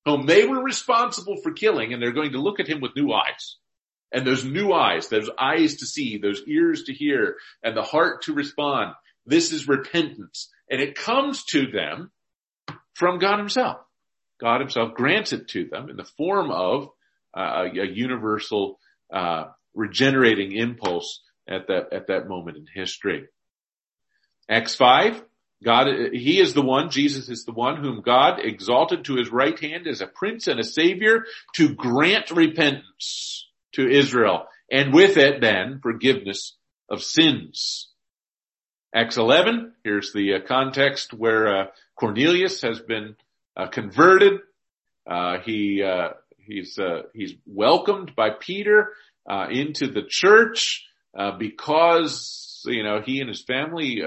whom 0.05 0.27
they 0.27 0.47
were 0.47 0.63
responsible 0.63 1.37
for 1.43 1.53
killing, 1.53 1.93
and 1.93 2.03
they're 2.03 2.13
going 2.13 2.33
to 2.33 2.41
look 2.41 2.61
at 2.61 2.69
him 2.69 2.81
with 2.81 2.97
new 2.97 3.13
eyes. 3.13 3.57
And 4.13 4.27
those 4.27 4.45
new 4.45 4.73
eyes, 4.73 5.09
those 5.09 5.31
eyes 5.39 5.77
to 5.77 5.87
see, 5.87 6.19
those 6.19 6.43
ears 6.47 6.85
to 6.85 6.93
hear, 6.93 7.37
and 7.63 7.77
the 7.77 7.83
heart 7.83 8.23
to 8.23 8.35
respond. 8.35 8.95
This 9.25 9.53
is 9.53 9.69
repentance. 9.69 10.51
And 10.69 10.81
it 10.81 10.97
comes 10.97 11.45
to 11.51 11.67
them 11.69 12.11
from 12.95 13.19
God 13.19 13.39
himself. 13.39 13.79
God 14.41 14.61
himself 14.61 14.95
grants 14.95 15.33
it 15.33 15.49
to 15.49 15.67
them 15.67 15.89
in 15.89 15.97
the 15.97 16.05
form 16.05 16.51
of 16.51 16.89
uh, 17.37 17.69
a, 17.73 17.87
universal 17.87 18.79
uh, 19.13 19.45
regenerating 19.75 20.53
impulse 20.53 21.23
at 21.49 21.69
that 21.69 21.93
at 21.93 22.09
that 22.09 22.29
moment 22.29 22.57
in 22.57 22.67
history. 22.73 23.25
Acts 24.49 24.75
five, 24.75 25.23
God, 25.63 25.87
He 26.13 26.41
is 26.41 26.55
the 26.55 26.63
one, 26.63 26.91
Jesus 26.91 27.29
is 27.29 27.45
the 27.45 27.53
one 27.53 27.77
whom 27.77 28.03
God 28.03 28.41
exalted 28.41 29.05
to 29.05 29.17
His 29.17 29.31
right 29.31 29.59
hand 29.59 29.87
as 29.87 30.01
a 30.01 30.07
prince 30.07 30.49
and 30.49 30.59
a 30.59 30.65
savior 30.65 31.25
to 31.55 31.75
grant 31.75 32.31
repentance 32.31 33.49
to 33.75 33.89
Israel, 33.89 34.47
and 34.71 34.93
with 34.93 35.17
it 35.17 35.41
then 35.41 35.81
forgiveness 35.83 36.57
of 36.89 37.03
sins. 37.03 37.89
Acts 38.95 39.17
11, 39.17 39.73
here's 39.85 40.13
the 40.13 40.35
uh, 40.35 40.39
context 40.47 41.15
where 41.15 41.63
uh, 41.63 41.67
Cornelius 41.97 42.63
has 42.63 42.81
been 42.81 43.17
uh, 43.57 43.69
converted. 43.69 44.41
Uh, 45.07 45.39
he 45.45 45.83
uh, 45.83 46.11
he's 46.39 46.79
uh, 46.79 47.03
he's 47.15 47.35
welcomed 47.47 48.15
by 48.15 48.31
Peter 48.31 48.91
into 49.51 49.89
the 49.89 50.03
church 50.09 50.89
because 51.39 52.63
you 52.67 52.83
know 52.83 53.01
he 53.01 53.21
and 53.21 53.29
his 53.29 53.43
family 53.43 54.03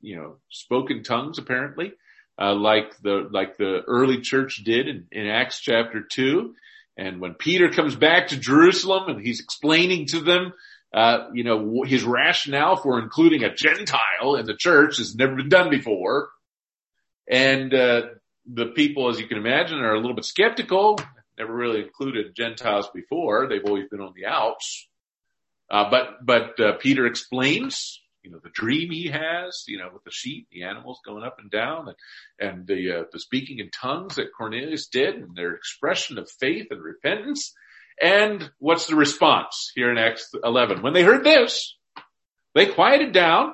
you 0.00 0.16
know 0.16 0.36
spoke 0.48 0.90
in 0.90 1.02
tongues 1.02 1.38
apparently 1.38 1.92
like 2.38 2.96
the 3.02 3.28
like 3.30 3.56
the 3.56 3.80
early 3.86 4.20
church 4.20 4.62
did 4.64 4.88
in, 4.88 5.06
in 5.12 5.26
Acts 5.26 5.60
chapter 5.60 6.02
two. 6.02 6.54
And 6.96 7.20
when 7.20 7.34
Peter 7.34 7.70
comes 7.70 7.94
back 7.94 8.28
to 8.28 8.36
Jerusalem 8.36 9.08
and 9.08 9.24
he's 9.24 9.40
explaining 9.40 10.06
to 10.08 10.20
them 10.20 10.52
uh, 10.92 11.28
you 11.32 11.44
know, 11.44 11.82
his 11.82 12.02
rationale 12.02 12.76
for 12.76 12.98
including 12.98 13.44
a 13.44 13.54
Gentile 13.54 14.34
in 14.36 14.46
the 14.46 14.56
church 14.56 14.98
has 14.98 15.14
never 15.14 15.36
been 15.36 15.48
done 15.48 15.70
before. 15.70 16.30
And, 17.30 17.72
uh, 17.72 18.02
the 18.52 18.66
people, 18.66 19.08
as 19.08 19.20
you 19.20 19.28
can 19.28 19.38
imagine, 19.38 19.78
are 19.78 19.94
a 19.94 20.00
little 20.00 20.16
bit 20.16 20.24
skeptical. 20.24 20.98
Never 21.38 21.54
really 21.54 21.80
included 21.82 22.34
Gentiles 22.36 22.88
before. 22.92 23.48
They've 23.48 23.64
always 23.64 23.88
been 23.88 24.00
on 24.00 24.12
the 24.14 24.26
outs. 24.26 24.88
Uh, 25.70 25.88
but, 25.88 26.24
but, 26.24 26.60
uh, 26.60 26.72
Peter 26.78 27.06
explains, 27.06 28.02
you 28.22 28.30
know, 28.30 28.40
the 28.42 28.50
dream 28.50 28.90
he 28.90 29.08
has, 29.08 29.64
you 29.68 29.78
know, 29.78 29.88
with 29.92 30.02
the 30.04 30.10
sheep, 30.10 30.48
the 30.50 30.64
animals 30.64 30.98
going 31.06 31.22
up 31.22 31.36
and 31.38 31.50
down 31.50 31.86
and, 31.88 31.96
and 32.50 32.66
the, 32.66 32.92
uh, 32.92 33.04
the 33.12 33.20
speaking 33.20 33.60
in 33.60 33.70
tongues 33.70 34.16
that 34.16 34.34
Cornelius 34.36 34.88
did 34.88 35.14
and 35.14 35.36
their 35.36 35.54
expression 35.54 36.18
of 36.18 36.28
faith 36.40 36.66
and 36.70 36.82
repentance. 36.82 37.54
And 38.00 38.50
what's 38.58 38.86
the 38.86 38.96
response 38.96 39.70
here 39.74 39.90
in 39.90 39.98
Acts 39.98 40.30
11? 40.42 40.82
When 40.82 40.94
they 40.94 41.02
heard 41.02 41.22
this, 41.22 41.76
they 42.54 42.66
quieted 42.66 43.12
down 43.12 43.52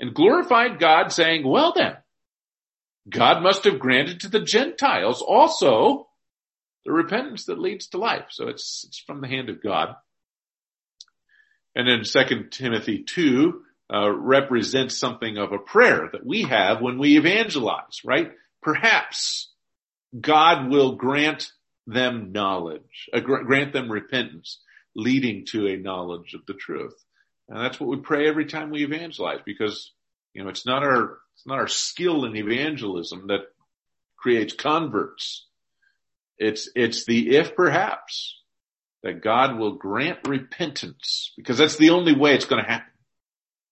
and 0.00 0.14
glorified 0.14 0.78
God 0.78 1.12
saying, 1.12 1.46
well 1.46 1.72
then, 1.76 1.96
God 3.08 3.42
must 3.42 3.64
have 3.64 3.78
granted 3.78 4.20
to 4.20 4.28
the 4.28 4.40
Gentiles 4.40 5.22
also 5.22 6.08
the 6.84 6.92
repentance 6.92 7.46
that 7.46 7.58
leads 7.58 7.88
to 7.88 7.98
life. 7.98 8.26
So 8.30 8.48
it's, 8.48 8.84
it's 8.86 8.98
from 8.98 9.20
the 9.20 9.28
hand 9.28 9.48
of 9.50 9.62
God. 9.62 9.94
And 11.74 11.88
then 11.88 12.04
second 12.04 12.50
Timothy 12.50 13.04
two, 13.04 13.62
uh, 13.92 14.10
represents 14.10 14.98
something 14.98 15.36
of 15.36 15.52
a 15.52 15.58
prayer 15.58 16.08
that 16.12 16.24
we 16.24 16.42
have 16.42 16.80
when 16.80 16.98
we 16.98 17.18
evangelize, 17.18 18.00
right? 18.04 18.32
Perhaps 18.62 19.50
God 20.18 20.70
will 20.70 20.96
grant 20.96 21.50
them 21.86 22.32
knowledge, 22.32 23.08
uh, 23.12 23.20
grant 23.20 23.72
them 23.72 23.90
repentance 23.90 24.60
leading 24.94 25.44
to 25.46 25.66
a 25.66 25.76
knowledge 25.76 26.34
of 26.34 26.46
the 26.46 26.54
truth. 26.54 26.94
And 27.48 27.58
that's 27.58 27.78
what 27.78 27.90
we 27.90 27.96
pray 27.96 28.28
every 28.28 28.46
time 28.46 28.70
we 28.70 28.84
evangelize 28.84 29.40
because, 29.44 29.92
you 30.32 30.42
know, 30.42 30.50
it's 30.50 30.66
not 30.66 30.82
our, 30.82 31.18
it's 31.34 31.46
not 31.46 31.58
our 31.58 31.68
skill 31.68 32.24
in 32.24 32.36
evangelism 32.36 33.28
that 33.28 33.40
creates 34.16 34.54
converts. 34.54 35.46
It's, 36.38 36.68
it's 36.74 37.04
the 37.04 37.36
if 37.36 37.54
perhaps 37.54 38.38
that 39.02 39.22
God 39.22 39.58
will 39.58 39.74
grant 39.74 40.26
repentance 40.26 41.32
because 41.36 41.58
that's 41.58 41.76
the 41.76 41.90
only 41.90 42.14
way 42.14 42.34
it's 42.34 42.44
going 42.44 42.62
to 42.62 42.70
happen. 42.70 42.92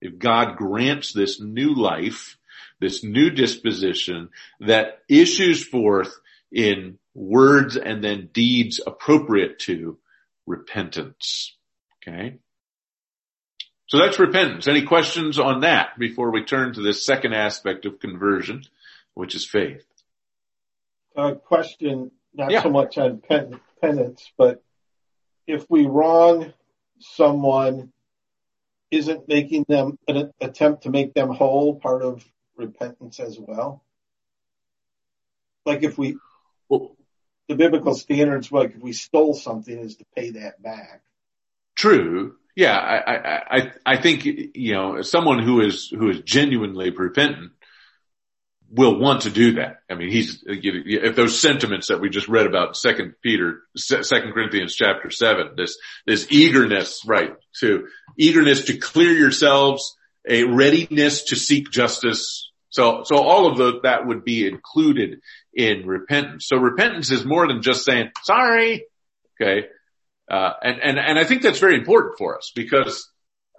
If 0.01 0.19
God 0.19 0.57
grants 0.57 1.13
this 1.13 1.41
new 1.41 1.75
life, 1.75 2.37
this 2.81 3.05
new 3.05 3.31
disposition 3.31 4.31
that 4.61 5.01
issues 5.09 5.65
forth 5.65 6.13
in 6.51 6.99
words 7.15 7.77
and 7.77 8.03
then 8.03 8.31
deeds 8.33 8.81
appropriate 8.85 9.59
to 9.61 9.99
repentance. 10.47 11.57
Okay. 12.03 12.39
So 13.91 13.99
that's 13.99 14.21
repentance. 14.21 14.69
Any 14.69 14.83
questions 14.83 15.41
on 15.41 15.63
that 15.63 15.99
before 15.99 16.31
we 16.31 16.45
turn 16.45 16.75
to 16.75 16.81
this 16.81 17.05
second 17.05 17.35
aspect 17.35 17.87
of 17.87 17.99
conversion, 17.99 18.63
which 19.15 19.35
is 19.35 19.45
faith? 19.45 19.85
A 21.17 21.35
question, 21.35 22.13
not 22.33 22.53
yeah. 22.53 22.63
so 22.63 22.71
much 22.71 22.99
on 22.99 23.21
penance, 23.83 24.31
but 24.39 24.63
if 25.49 25.69
we 25.69 25.87
wrong 25.87 26.53
someone, 27.01 27.93
isn't 28.93 29.27
making 29.27 29.65
them 29.69 29.99
an 30.07 30.31
attempt 30.41 30.85
to 30.85 30.91
make 30.91 31.13
them 31.13 31.31
whole 31.31 31.75
part 31.75 32.03
of 32.03 32.25
repentance 32.57 33.19
as 33.19 33.41
well? 33.41 33.83
Like 35.67 35.83
if 35.83 35.99
we, 35.99 36.17
well, 36.69 36.95
the 37.49 37.57
biblical 37.57 37.97
standards, 37.97 38.53
like 38.53 38.77
if 38.77 38.83
we 38.83 38.93
stole 38.93 39.35
something 39.35 39.77
is 39.77 39.97
to 39.97 40.05
pay 40.15 40.31
that 40.31 40.63
back. 40.63 41.03
True. 41.75 42.37
Yeah. 42.57 42.77
I, 42.77 43.59
I, 43.59 43.73
I 43.87 44.01
think, 44.01 44.25
you 44.25 44.75
know, 44.75 45.03
someone 45.03 45.43
who 45.43 45.61
is, 45.61 45.89
who 45.89 46.11
is 46.11 46.21
genuinely 46.21 46.91
repentant 46.91 47.53
will 48.73 49.01
want 49.01 49.23
to 49.23 49.31
do 49.31 49.55
that. 49.55 49.79
I 49.91 49.95
mean, 49.95 50.11
he's, 50.11 50.45
if 50.47 51.17
those 51.17 51.41
sentiments 51.41 51.89
that 51.89 52.01
we 52.01 52.09
just 52.09 52.29
read 52.29 52.47
about 52.47 52.77
second 52.77 53.15
Peter, 53.23 53.63
second 53.77 54.33
Corinthians 54.33 54.75
chapter 54.75 55.11
seven, 55.11 55.55
this, 55.57 55.77
this 56.07 56.27
eagerness, 56.31 57.03
right, 57.05 57.33
to 57.61 57.89
eagerness 58.17 58.67
to 58.67 58.79
clear 58.79 59.13
yourselves, 59.13 59.97
a 60.29 60.45
readiness 60.45 61.25
to 61.25 61.37
seek 61.37 61.71
justice. 61.71 62.53
So, 62.69 63.03
so 63.05 63.17
all 63.17 63.51
of 63.51 63.59
the, 63.59 63.81
that 63.83 64.07
would 64.07 64.23
be 64.23 64.47
included 64.47 65.21
in 65.53 65.85
repentance. 65.87 66.47
So 66.47 66.57
repentance 66.57 67.11
is 67.11 67.25
more 67.25 67.49
than 67.49 67.63
just 67.63 67.85
saying, 67.85 68.11
sorry. 68.23 68.85
Okay. 69.41 69.67
Uh, 70.31 70.53
and, 70.63 70.81
and, 70.81 70.99
and 70.99 71.19
I 71.19 71.25
think 71.25 71.43
that's 71.43 71.59
very 71.59 71.77
important 71.77 72.17
for 72.17 72.39
us 72.39 72.53
because, 72.55 73.11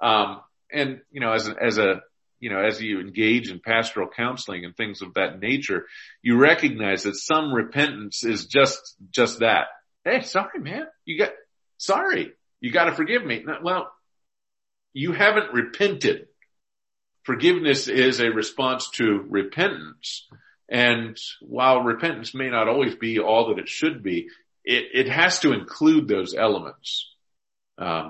um, 0.01 0.39
and, 0.71 1.01
you 1.11 1.19
know, 1.19 1.33
as 1.33 1.47
a, 1.49 1.55
as 1.61 1.77
a, 1.77 2.01
you 2.39 2.49
know, 2.49 2.63
as 2.63 2.81
you 2.81 3.01
engage 3.01 3.51
in 3.51 3.59
pastoral 3.59 4.07
counseling 4.07 4.63
and 4.63 4.75
things 4.75 5.01
of 5.01 5.15
that 5.15 5.39
nature, 5.39 5.85
you 6.23 6.37
recognize 6.37 7.03
that 7.03 7.15
some 7.15 7.53
repentance 7.53 8.23
is 8.23 8.45
just, 8.45 8.95
just 9.11 9.39
that. 9.39 9.65
Hey, 10.05 10.21
sorry, 10.21 10.59
man. 10.59 10.85
You 11.03 11.19
got, 11.19 11.31
sorry. 11.77 12.31
You 12.61 12.71
got 12.71 12.85
to 12.85 12.93
forgive 12.93 13.23
me. 13.25 13.43
Well, 13.61 13.91
you 14.93 15.11
haven't 15.11 15.53
repented. 15.53 16.27
Forgiveness 17.23 17.87
is 17.87 18.19
a 18.19 18.31
response 18.31 18.89
to 18.91 19.25
repentance. 19.29 20.27
And 20.69 21.17
while 21.41 21.81
repentance 21.81 22.33
may 22.33 22.49
not 22.49 22.67
always 22.67 22.95
be 22.95 23.19
all 23.19 23.49
that 23.49 23.59
it 23.59 23.67
should 23.67 24.01
be, 24.01 24.29
it, 24.63 24.85
it 24.93 25.09
has 25.09 25.39
to 25.39 25.53
include 25.53 26.07
those 26.07 26.35
elements. 26.35 27.09
Uh, 27.77 28.09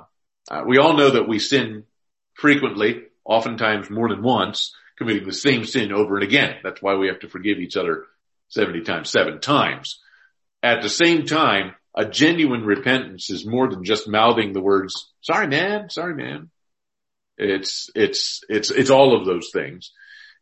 uh, 0.50 0.64
we 0.68 0.78
all 0.78 0.98
know 0.98 1.12
that 1.12 1.28
we 1.28 1.40
sin 1.40 1.84
frequently 2.34 3.04
oftentimes 3.24 3.90
more 3.90 4.10
than 4.10 4.24
once, 4.24 4.76
committing 4.98 5.26
the 5.26 5.34
same 5.34 5.66
sin 5.66 5.92
over 5.92 6.16
and 6.16 6.24
again. 6.24 6.58
That's 6.64 6.82
why 6.82 6.96
we 6.96 7.08
have 7.08 7.20
to 7.20 7.30
forgive 7.30 7.60
each 7.60 7.78
other 7.78 8.06
70 8.50 8.82
times, 8.82 9.10
seven 9.10 9.40
times. 9.40 10.00
At 10.64 10.82
the 10.82 10.90
same 10.90 11.26
time, 11.26 11.76
a 11.96 12.06
genuine 12.06 12.64
repentance 12.64 13.30
is 13.30 13.46
more 13.46 13.70
than 13.70 13.84
just 13.84 14.08
mouthing 14.08 14.54
the 14.54 14.62
words, 14.62 15.12
sorry 15.22 15.48
man, 15.48 15.90
sorry 15.90 16.16
man. 16.16 16.50
It's, 17.38 17.90
it's, 17.96 18.44
it's, 18.50 18.72
it's 18.72 18.90
all 18.90 19.18
of 19.18 19.26
those 19.26 19.50
things. 19.52 19.92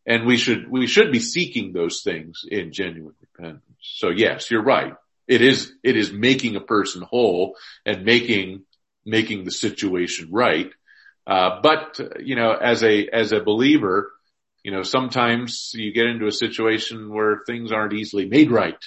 And 0.05 0.25
we 0.25 0.37
should, 0.37 0.69
we 0.69 0.87
should 0.87 1.11
be 1.11 1.19
seeking 1.19 1.71
those 1.71 2.01
things 2.01 2.41
in 2.49 2.73
genuine 2.73 3.15
repentance. 3.21 3.63
So 3.79 4.09
yes, 4.09 4.49
you're 4.49 4.63
right. 4.63 4.93
It 5.29 5.41
is, 5.41 5.71
it 5.83 5.95
is 5.95 6.11
making 6.11 6.55
a 6.55 6.61
person 6.61 7.03
whole 7.03 7.55
and 7.85 8.03
making, 8.03 8.63
making 9.05 9.45
the 9.45 9.51
situation 9.51 10.29
right. 10.31 10.71
Uh, 11.27 11.61
but 11.61 11.99
you 12.19 12.35
know, 12.35 12.53
as 12.53 12.83
a 12.83 13.07
as 13.07 13.31
a 13.31 13.39
believer, 13.39 14.11
you 14.63 14.71
know, 14.71 14.81
sometimes 14.81 15.71
you 15.75 15.93
get 15.93 16.07
into 16.07 16.25
a 16.25 16.31
situation 16.31 17.13
where 17.13 17.41
things 17.45 17.71
aren't 17.71 17.93
easily 17.93 18.25
made 18.25 18.49
right. 18.49 18.83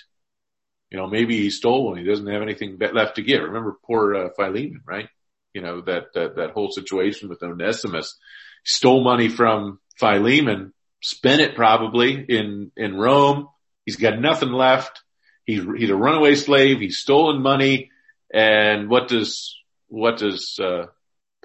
You 0.90 0.98
know, 0.98 1.06
maybe 1.06 1.36
he 1.36 1.50
stole 1.50 1.86
one; 1.86 1.98
he 1.98 2.04
doesn't 2.04 2.26
have 2.26 2.42
anything 2.42 2.78
left 2.92 3.16
to 3.16 3.22
give. 3.22 3.42
Remember 3.42 3.76
poor 3.84 4.14
uh, 4.14 4.28
Philemon, 4.36 4.82
right? 4.84 5.08
You 5.54 5.62
know 5.62 5.82
that 5.82 6.14
that 6.14 6.36
that 6.36 6.50
whole 6.50 6.72
situation 6.72 7.28
with 7.28 7.42
Onesimus, 7.44 8.18
stole 8.64 9.04
money 9.04 9.28
from 9.28 9.78
Philemon, 9.98 10.72
spent 11.00 11.42
it 11.42 11.54
probably 11.54 12.24
in 12.28 12.72
in 12.76 12.96
Rome. 12.96 13.48
He's 13.86 13.96
got 13.96 14.18
nothing 14.18 14.50
left. 14.50 15.01
He's 15.44 15.62
he's 15.76 15.90
a 15.90 15.96
runaway 15.96 16.34
slave. 16.34 16.80
He's 16.80 16.98
stolen 16.98 17.42
money, 17.42 17.90
and 18.32 18.88
what 18.88 19.08
does 19.08 19.56
what 19.88 20.18
does 20.18 20.58
uh, 20.62 20.86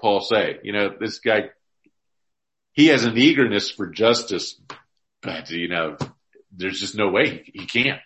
Paul 0.00 0.20
say? 0.20 0.58
You 0.62 0.72
know, 0.72 0.90
this 0.98 1.18
guy, 1.18 1.50
he 2.72 2.88
has 2.88 3.04
an 3.04 3.18
eagerness 3.18 3.70
for 3.70 3.86
justice, 3.88 4.60
but 5.22 5.50
you 5.50 5.68
know, 5.68 5.96
there's 6.52 6.80
just 6.80 6.96
no 6.96 7.08
way 7.08 7.42
he, 7.44 7.60
he 7.60 7.66
can't. 7.66 8.00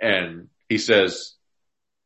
And 0.00 0.48
he 0.68 0.78
says, 0.78 1.34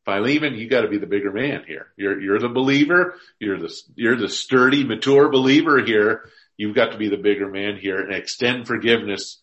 Philemon, 0.05 0.55
you 0.55 0.67
got 0.67 0.81
to 0.81 0.87
be 0.87 0.97
the 0.97 1.05
bigger 1.05 1.31
man 1.31 1.63
here. 1.67 1.87
You're 1.95 2.19
you're 2.19 2.39
the 2.39 2.49
believer. 2.49 3.15
You're 3.39 3.59
the 3.59 3.73
you're 3.95 4.17
the 4.17 4.29
sturdy, 4.29 4.83
mature 4.83 5.29
believer 5.29 5.83
here. 5.83 6.29
You've 6.57 6.75
got 6.75 6.91
to 6.91 6.97
be 6.97 7.09
the 7.09 7.17
bigger 7.17 7.49
man 7.49 7.77
here 7.77 7.99
and 7.99 8.13
extend 8.13 8.67
forgiveness, 8.67 9.41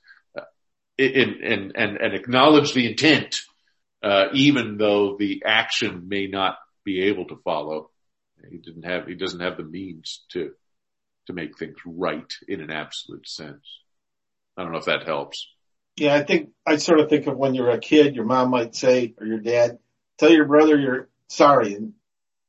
in, 0.98 1.42
in, 1.42 1.72
and 1.76 1.96
and 1.96 2.14
acknowledge 2.14 2.74
the 2.74 2.86
intent, 2.86 3.36
uh, 4.02 4.26
even 4.32 4.76
though 4.76 5.16
the 5.16 5.42
action 5.46 6.08
may 6.08 6.26
not 6.26 6.58
be 6.84 7.02
able 7.02 7.26
to 7.26 7.36
follow. 7.44 7.90
He 8.50 8.58
didn't 8.58 8.84
have, 8.84 9.06
he 9.06 9.14
doesn't 9.14 9.40
have 9.40 9.56
the 9.56 9.64
means 9.64 10.24
to, 10.30 10.52
to 11.26 11.32
make 11.32 11.58
things 11.58 11.76
right 11.84 12.32
in 12.46 12.60
an 12.60 12.70
absolute 12.70 13.28
sense. 13.28 13.80
I 14.56 14.62
don't 14.62 14.72
know 14.72 14.78
if 14.78 14.86
that 14.86 15.04
helps. 15.04 15.48
Yeah, 15.96 16.14
I 16.14 16.22
think 16.22 16.50
I 16.64 16.76
sort 16.76 17.00
of 17.00 17.10
think 17.10 17.26
of 17.26 17.36
when 17.36 17.54
you're 17.54 17.70
a 17.70 17.78
kid, 17.78 18.14
your 18.14 18.24
mom 18.24 18.50
might 18.50 18.74
say, 18.74 19.14
or 19.18 19.26
your 19.26 19.40
dad, 19.40 19.78
tell 20.18 20.30
your 20.30 20.46
brother 20.46 20.78
you're 20.78 21.08
sorry. 21.28 21.74
And 21.74 21.94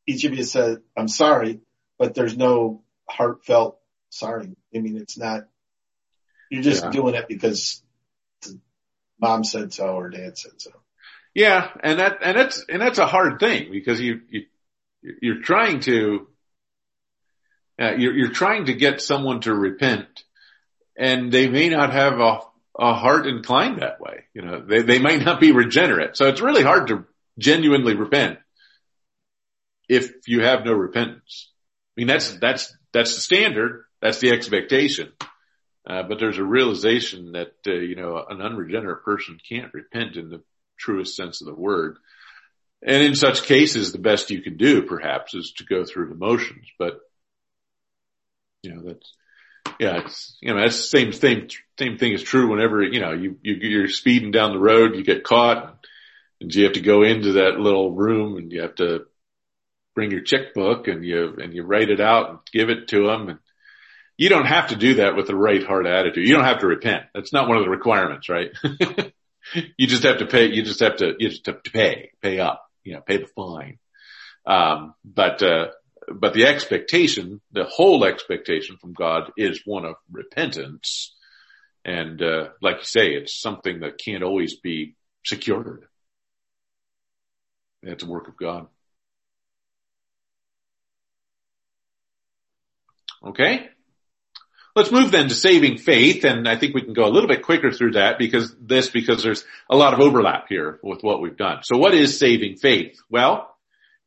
each 0.07 0.23
of 0.25 0.33
you 0.33 0.43
said, 0.43 0.77
I'm 0.95 1.07
sorry, 1.07 1.59
but 1.97 2.13
there's 2.13 2.37
no 2.37 2.83
heartfelt 3.09 3.79
sorry. 4.09 4.55
I 4.73 4.79
mean, 4.79 4.97
it's 4.97 5.17
not, 5.17 5.47
you're 6.51 6.63
just 6.63 6.83
yeah. 6.83 6.91
doing 6.91 7.15
it 7.15 7.27
because 7.27 7.83
mom 9.21 9.43
said 9.43 9.73
so 9.73 9.95
or 9.95 10.09
dad 10.09 10.37
said 10.37 10.53
so. 10.57 10.71
Yeah. 11.33 11.69
And 11.83 11.99
that, 11.99 12.19
and 12.23 12.37
that's, 12.37 12.65
and 12.67 12.81
that's 12.81 12.99
a 12.99 13.05
hard 13.05 13.39
thing 13.39 13.71
because 13.71 14.01
you, 14.01 14.21
you, 14.29 14.45
you're 15.21 15.41
trying 15.41 15.79
to, 15.81 16.27
uh, 17.81 17.93
you're, 17.97 18.13
you're 18.13 18.31
trying 18.31 18.65
to 18.65 18.73
get 18.73 19.01
someone 19.01 19.41
to 19.41 19.53
repent 19.53 20.07
and 20.97 21.31
they 21.31 21.47
may 21.47 21.69
not 21.69 21.93
have 21.93 22.19
a, 22.19 22.39
a 22.77 22.93
heart 22.93 23.27
inclined 23.27 23.81
that 23.81 24.01
way. 24.01 24.25
You 24.33 24.41
know, 24.41 24.61
they, 24.65 24.81
they 24.81 24.99
might 24.99 25.23
not 25.23 25.39
be 25.39 25.51
regenerate. 25.51 26.17
So 26.17 26.27
it's 26.27 26.41
really 26.41 26.63
hard 26.63 26.87
to 26.87 27.05
genuinely 27.37 27.95
repent 27.95 28.39
if 29.87 30.27
you 30.27 30.43
have 30.43 30.65
no 30.65 30.73
repentance. 30.73 31.51
I 31.97 32.01
mean, 32.01 32.07
that's, 32.07 32.33
that's, 32.33 32.75
that's 32.91 33.15
the 33.15 33.21
standard. 33.21 33.83
That's 34.01 34.19
the 34.19 34.31
expectation. 34.31 35.11
Uh, 35.89 36.03
but 36.03 36.19
there's 36.19 36.37
a 36.37 36.43
realization 36.43 37.31
that, 37.31 37.53
uh, 37.65 37.71
you 37.71 37.95
know, 37.95 38.23
an 38.29 38.41
unregenerate 38.41 39.03
person 39.03 39.39
can't 39.49 39.73
repent 39.73 40.17
in 40.17 40.29
the 40.29 40.43
truest 40.77 41.15
sense 41.15 41.41
of 41.41 41.47
the 41.47 41.55
word. 41.55 41.97
And 42.85 43.03
in 43.03 43.15
such 43.15 43.43
cases, 43.43 43.91
the 43.91 43.97
best 43.97 44.29
you 44.29 44.41
can 44.41 44.55
do 44.55 44.83
perhaps 44.83 45.33
is 45.33 45.53
to 45.57 45.65
go 45.65 45.83
through 45.83 46.09
the 46.09 46.15
motions, 46.15 46.67
but 46.77 46.99
you 48.61 48.75
know, 48.75 48.81
that's, 48.85 49.13
yeah, 49.79 50.01
it's, 50.03 50.37
you 50.41 50.53
know, 50.53 50.61
that's 50.61 50.77
the 50.77 50.83
same, 50.83 51.11
same, 51.11 51.47
same 51.79 51.97
thing 51.97 52.13
is 52.13 52.23
true 52.23 52.49
whenever, 52.49 52.83
you 52.83 52.99
know, 52.99 53.13
you, 53.13 53.37
you, 53.41 53.55
you're 53.55 53.87
speeding 53.87 54.31
down 54.31 54.51
the 54.51 54.59
road, 54.59 54.95
you 54.95 55.03
get 55.03 55.23
caught 55.23 55.85
and 56.41 56.53
you 56.53 56.65
have 56.65 56.73
to 56.73 56.81
go 56.81 57.03
into 57.03 57.33
that 57.33 57.59
little 57.59 57.91
room 57.91 58.37
and 58.37 58.51
you 58.51 58.61
have 58.61 58.75
to 58.75 59.05
bring 59.95 60.11
your 60.11 60.21
checkbook 60.21 60.87
and 60.87 61.03
you, 61.03 61.35
and 61.41 61.53
you 61.53 61.63
write 61.63 61.89
it 61.89 62.01
out 62.01 62.29
and 62.29 62.39
give 62.51 62.69
it 62.69 62.89
to 62.89 63.07
them. 63.07 63.29
And 63.29 63.39
you 64.19 64.27
don't 64.27 64.47
have 64.47 64.67
to 64.67 64.75
do 64.75 64.95
that 64.95 65.15
with 65.15 65.27
the 65.27 65.35
right 65.35 65.65
heart 65.65 65.87
attitude. 65.87 66.27
You 66.27 66.35
don't 66.35 66.43
have 66.43 66.59
to 66.59 66.67
repent. 66.67 67.05
That's 67.13 67.31
not 67.31 67.47
one 67.47 67.55
of 67.55 67.63
the 67.63 67.69
requirements, 67.69 68.27
right? 68.27 68.51
you 69.77 69.87
just 69.87 70.03
have 70.03 70.17
to 70.17 70.25
pay, 70.25 70.47
you 70.47 70.61
just 70.61 70.81
have 70.81 70.97
to, 70.97 71.13
you 71.17 71.29
just 71.29 71.45
have 71.45 71.63
to 71.63 71.71
pay, 71.71 72.11
pay 72.21 72.37
up, 72.37 72.65
you 72.83 72.95
know, 72.95 72.99
pay 72.99 73.15
the 73.15 73.27
fine. 73.27 73.79
Um, 74.45 74.93
but, 75.05 75.41
uh, 75.41 75.67
but 76.13 76.33
the 76.33 76.47
expectation, 76.47 77.39
the 77.53 77.63
whole 77.63 78.03
expectation 78.03 78.75
from 78.75 78.91
God 78.91 79.31
is 79.37 79.61
one 79.63 79.85
of 79.85 79.95
repentance. 80.11 81.15
And, 81.85 82.21
uh, 82.21 82.49
like 82.61 82.79
you 82.79 82.83
say, 82.83 83.11
it's 83.11 83.39
something 83.39 83.79
that 83.79 83.99
can't 84.03 84.23
always 84.23 84.59
be 84.59 84.97
secured. 85.25 85.85
That's 87.83 88.03
a 88.03 88.05
work 88.05 88.27
of 88.27 88.35
God. 88.35 88.67
Okay. 93.25 93.69
Let's 94.75 94.91
move 94.91 95.11
then 95.11 95.29
to 95.29 95.35
saving 95.35 95.77
faith. 95.77 96.23
And 96.23 96.47
I 96.47 96.55
think 96.55 96.75
we 96.75 96.81
can 96.81 96.93
go 96.93 97.05
a 97.05 97.09
little 97.09 97.27
bit 97.27 97.43
quicker 97.43 97.71
through 97.71 97.93
that 97.93 98.17
because 98.17 98.55
this, 98.61 98.89
because 98.89 99.23
there's 99.23 99.43
a 99.69 99.75
lot 99.75 99.93
of 99.93 99.99
overlap 99.99 100.47
here 100.47 100.79
with 100.83 101.01
what 101.01 101.21
we've 101.21 101.37
done. 101.37 101.59
So 101.63 101.77
what 101.77 101.93
is 101.93 102.19
saving 102.19 102.57
faith? 102.57 102.99
Well, 103.09 103.55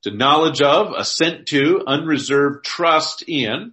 to 0.03 0.11
knowledge 0.11 0.61
of, 0.61 0.95
assent 0.97 1.47
to, 1.49 1.83
unreserved 1.87 2.65
trust 2.65 3.23
in 3.27 3.73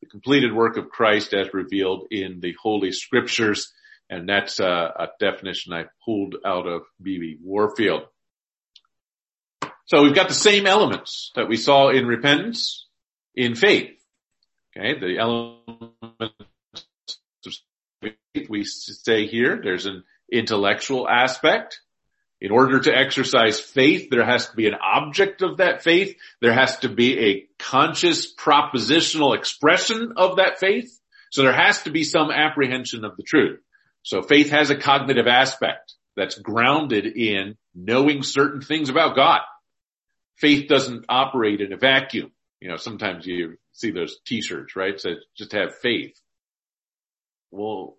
the 0.00 0.06
completed 0.06 0.52
work 0.52 0.76
of 0.76 0.90
Christ 0.90 1.34
as 1.34 1.52
revealed 1.52 2.08
in 2.10 2.40
the 2.40 2.54
Holy 2.60 2.92
Scriptures. 2.92 3.72
And 4.08 4.28
that's 4.28 4.60
a, 4.60 4.64
a 4.64 5.08
definition 5.18 5.72
I 5.72 5.86
pulled 6.04 6.36
out 6.44 6.66
of 6.66 6.82
B.B. 7.02 7.38
Warfield. 7.42 8.02
So 9.86 10.02
we've 10.02 10.14
got 10.14 10.28
the 10.28 10.34
same 10.34 10.66
elements 10.66 11.32
that 11.36 11.48
we 11.48 11.56
saw 11.56 11.90
in 11.90 12.06
repentance, 12.06 12.86
in 13.34 13.54
faith. 13.54 13.92
Okay, 14.76 14.98
the 14.98 15.18
elements 15.18 15.94
of 17.46 17.52
faith 18.02 18.48
we 18.50 18.64
say 18.64 19.26
here, 19.26 19.58
there's 19.62 19.86
an 19.86 20.04
intellectual 20.30 21.08
aspect, 21.08 21.80
in 22.40 22.50
order 22.50 22.80
to 22.80 22.94
exercise 22.94 23.58
faith, 23.58 24.10
there 24.10 24.24
has 24.24 24.50
to 24.50 24.56
be 24.56 24.66
an 24.66 24.74
object 24.74 25.40
of 25.40 25.56
that 25.56 25.82
faith. 25.82 26.16
There 26.42 26.52
has 26.52 26.78
to 26.80 26.90
be 26.90 27.18
a 27.18 27.46
conscious 27.58 28.32
propositional 28.34 29.36
expression 29.36 30.12
of 30.16 30.36
that 30.36 30.60
faith. 30.60 31.00
So 31.30 31.42
there 31.42 31.54
has 31.54 31.82
to 31.84 31.90
be 31.90 32.04
some 32.04 32.30
apprehension 32.30 33.04
of 33.04 33.16
the 33.16 33.22
truth. 33.22 33.60
So 34.02 34.22
faith 34.22 34.50
has 34.50 34.68
a 34.68 34.76
cognitive 34.76 35.26
aspect 35.26 35.94
that's 36.14 36.38
grounded 36.38 37.06
in 37.06 37.56
knowing 37.74 38.22
certain 38.22 38.60
things 38.60 38.90
about 38.90 39.16
God. 39.16 39.40
Faith 40.36 40.68
doesn't 40.68 41.06
operate 41.08 41.62
in 41.62 41.72
a 41.72 41.78
vacuum. 41.78 42.32
You 42.60 42.68
know, 42.68 42.76
sometimes 42.76 43.26
you 43.26 43.56
see 43.76 43.90
those 43.90 44.18
t-shirts, 44.26 44.74
right? 44.74 44.98
So 45.00 45.14
just 45.36 45.52
have 45.52 45.74
faith. 45.76 46.18
Well, 47.50 47.96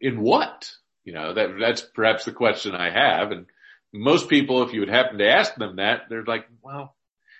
in 0.00 0.20
what? 0.20 0.70
You 1.04 1.12
know, 1.12 1.34
that, 1.34 1.50
that's 1.60 1.82
perhaps 1.82 2.24
the 2.24 2.32
question 2.32 2.74
I 2.74 2.90
have. 2.90 3.32
And 3.32 3.46
most 3.92 4.28
people, 4.28 4.62
if 4.62 4.72
you 4.72 4.80
would 4.80 4.88
happen 4.88 5.18
to 5.18 5.28
ask 5.28 5.54
them 5.54 5.76
that, 5.76 6.02
they're 6.08 6.24
like, 6.24 6.46
well, 6.62 6.94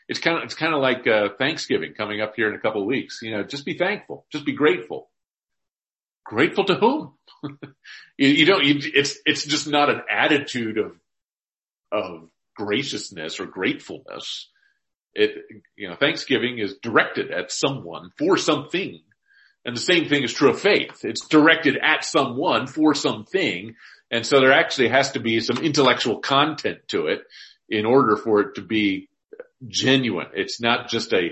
it's 0.09 0.19
kind 0.19 0.39
of, 0.39 0.45
it's 0.45 0.55
kind 0.55 0.75
of 0.75 0.81
like, 0.81 1.07
uh, 1.07 1.29
Thanksgiving 1.39 1.95
coming 1.95 2.21
up 2.21 2.35
here 2.35 2.49
in 2.49 2.55
a 2.55 2.61
couple 2.61 2.81
of 2.81 2.87
weeks. 2.87 3.21
You 3.23 3.33
know, 3.33 3.43
just 3.43 3.65
be 3.65 3.77
thankful. 3.77 4.27
Just 4.33 4.45
be 4.45 4.53
grateful. 4.53 5.09
Grateful 6.25 6.65
to 6.65 6.75
whom? 6.75 7.15
you, 8.17 8.29
you, 8.29 8.47
don't, 8.47 8.65
you, 8.65 8.81
it's, 8.95 9.19
it's 9.25 9.45
just 9.45 9.69
not 9.69 9.91
an 9.91 10.03
attitude 10.11 10.79
of, 10.79 10.93
of 11.93 12.29
graciousness 12.57 13.39
or 13.39 13.47
gratefulness. 13.47 14.49
It, 15.15 15.31
you 15.77 15.89
know, 15.89 15.97
Thanksgiving 15.97 16.59
is 16.59 16.77
directed 16.83 17.31
at 17.31 17.51
someone 17.51 18.11
for 18.19 18.37
something. 18.37 19.01
And 19.65 19.77
the 19.77 19.81
same 19.81 20.09
thing 20.09 20.23
is 20.23 20.33
true 20.33 20.51
of 20.51 20.61
faith. 20.61 21.01
It's 21.03 21.27
directed 21.27 21.77
at 21.83 22.05
someone 22.05 22.67
for 22.67 22.95
something 22.95 23.75
and 24.11 24.25
so 24.25 24.41
there 24.41 24.53
actually 24.53 24.89
has 24.89 25.13
to 25.13 25.21
be 25.21 25.41
some 25.41 25.59
intellectual 25.59 26.21
content 26.21 26.79
to 26.89 27.07
it 27.07 27.23
in 27.69 27.85
order 27.85 28.17
for 28.17 28.41
it 28.41 28.55
to 28.55 28.63
be 28.63 29.09
genuine. 29.67 30.29
It's 30.35 30.61
not 30.61 30.89
just 30.89 31.13
a, 31.13 31.31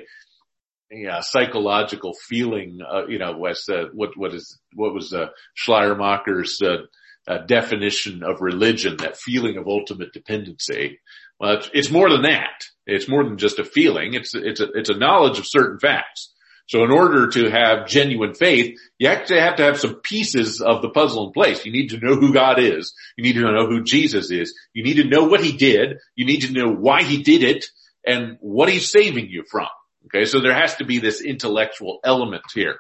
a 0.93 1.23
psychological 1.23 2.13
feeling, 2.29 2.81
uh, 2.87 3.07
you 3.07 3.19
know, 3.19 3.37
Wes, 3.39 3.69
uh, 3.69 3.85
what, 3.95 4.11
what 4.17 4.35
is, 4.35 4.59
what 4.75 4.93
was, 4.93 5.13
uh, 5.15 5.29
Schleiermacher's, 5.55 6.61
uh, 6.63 6.83
uh, 7.27 7.39
definition 7.39 8.23
of 8.23 8.41
religion, 8.41 8.99
that 8.99 9.17
feeling 9.17 9.57
of 9.57 9.67
ultimate 9.67 10.13
dependency. 10.13 11.01
Well, 11.41 11.57
it's, 11.57 11.71
it's 11.73 11.91
more 11.91 12.11
than 12.11 12.23
that. 12.23 12.65
It's 12.87 13.09
more 13.09 13.25
than 13.25 13.39
just 13.39 13.59
a 13.59 13.65
feeling. 13.65 14.15
It's, 14.15 14.35
it's 14.35 14.61
a, 14.61 14.71
it's 14.73 14.91
a 14.91 14.97
knowledge 14.97 15.39
of 15.39 15.47
certain 15.47 15.79
facts. 15.79 16.33
So 16.69 16.83
in 16.83 16.91
order 16.91 17.29
to 17.29 17.51
have 17.51 17.87
genuine 17.87 18.35
faith, 18.35 18.77
you 18.99 19.09
actually 19.09 19.41
have 19.41 19.57
to 19.57 19.63
have 19.63 19.79
some 19.79 19.97
pieces 19.97 20.61
of 20.61 20.83
the 20.83 20.91
puzzle 20.91 21.29
in 21.29 21.33
place. 21.33 21.65
You 21.65 21.73
need 21.73 21.91
to 21.91 21.99
know 21.99 22.17
who 22.17 22.33
God 22.33 22.59
is. 22.59 22.93
You 23.17 23.23
need 23.23 23.35
to 23.35 23.43
know 23.43 23.67
who 23.67 23.85
Jesus 23.85 24.31
is. 24.31 24.53
You 24.73 24.83
need 24.83 24.97
to 24.97 25.09
know 25.09 25.25
what 25.25 25.45
he 25.45 25.57
did. 25.57 25.99
You 26.17 26.27
need 26.27 26.41
to 26.41 26.53
know 26.53 26.73
why 26.73 27.03
he 27.03 27.23
did 27.23 27.45
it 27.45 27.67
and 28.05 28.37
what 28.41 28.69
he's 28.69 28.91
saving 28.91 29.29
you 29.31 29.45
from. 29.49 29.69
Okay. 30.07 30.25
So 30.25 30.41
there 30.41 30.55
has 30.55 30.77
to 30.77 30.85
be 30.85 30.99
this 30.99 31.21
intellectual 31.21 32.01
element 32.05 32.43
here. 32.53 32.79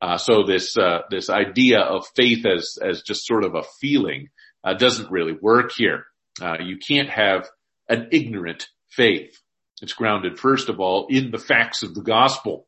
Uh, 0.00 0.18
so 0.18 0.44
this, 0.44 0.76
uh, 0.76 1.00
this 1.10 1.30
idea 1.30 1.80
of 1.80 2.06
faith 2.14 2.44
as, 2.46 2.78
as 2.82 3.02
just 3.02 3.26
sort 3.26 3.44
of 3.44 3.54
a 3.54 3.64
feeling, 3.80 4.28
uh, 4.62 4.74
doesn't 4.74 5.10
really 5.10 5.34
work 5.40 5.72
here. 5.76 6.04
Uh, 6.40 6.56
you 6.62 6.76
can't 6.76 7.08
have 7.08 7.48
an 7.88 8.08
ignorant 8.12 8.68
faith. 8.98 9.40
It's 9.80 9.94
grounded 9.94 10.38
first 10.38 10.68
of 10.68 10.80
all 10.80 11.06
in 11.08 11.30
the 11.30 11.38
facts 11.38 11.82
of 11.82 11.94
the 11.94 12.02
gospel. 12.02 12.66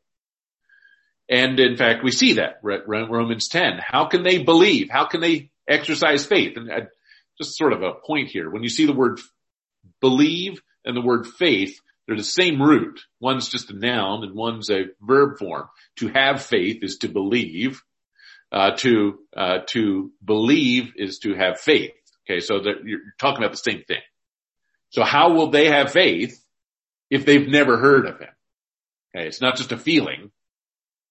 And 1.29 1.59
in 1.59 1.77
fact, 1.77 2.03
we 2.03 2.11
see 2.11 2.33
that 2.33 2.59
Romans 2.63 3.47
10. 3.49 3.79
How 3.79 4.05
can 4.05 4.23
they 4.23 4.43
believe? 4.43 4.89
How 4.89 5.05
can 5.05 5.21
they 5.21 5.51
exercise 5.67 6.25
faith? 6.25 6.57
And 6.57 6.71
uh, 6.71 6.79
just 7.37 7.57
sort 7.57 7.73
of 7.73 7.83
a 7.83 7.93
point 7.93 8.29
here. 8.29 8.49
When 8.49 8.63
you 8.63 8.69
see 8.69 8.85
the 8.85 8.93
word 8.93 9.19
believe 9.99 10.61
and 10.83 10.95
the 10.95 11.01
word 11.01 11.27
faith, 11.27 11.79
they're 12.07 12.17
the 12.17 12.23
same 12.23 12.61
root. 12.61 13.01
One's 13.19 13.49
just 13.49 13.69
a 13.71 13.77
noun 13.77 14.23
and 14.23 14.33
one's 14.33 14.69
a 14.69 14.85
verb 15.01 15.37
form. 15.37 15.67
To 15.97 16.07
have 16.07 16.41
faith 16.41 16.79
is 16.81 16.97
to 16.99 17.09
believe. 17.09 17.81
Uh, 18.51 18.71
to 18.75 19.19
uh, 19.35 19.59
to 19.67 20.11
believe 20.23 20.91
is 20.97 21.19
to 21.19 21.33
have 21.35 21.57
faith. 21.57 21.91
Okay, 22.29 22.41
so 22.41 22.61
you're 22.83 22.99
talking 23.17 23.37
about 23.37 23.51
the 23.51 23.71
same 23.71 23.83
thing. 23.87 24.01
So 24.91 25.03
how 25.03 25.33
will 25.33 25.49
they 25.49 25.67
have 25.67 25.91
faith 25.91 26.43
if 27.09 27.25
they've 27.25 27.47
never 27.47 27.77
heard 27.77 28.05
of 28.05 28.19
him? 28.19 28.29
Okay, 29.15 29.27
it's 29.27 29.41
not 29.41 29.57
just 29.57 29.71
a 29.71 29.77
feeling 29.77 30.31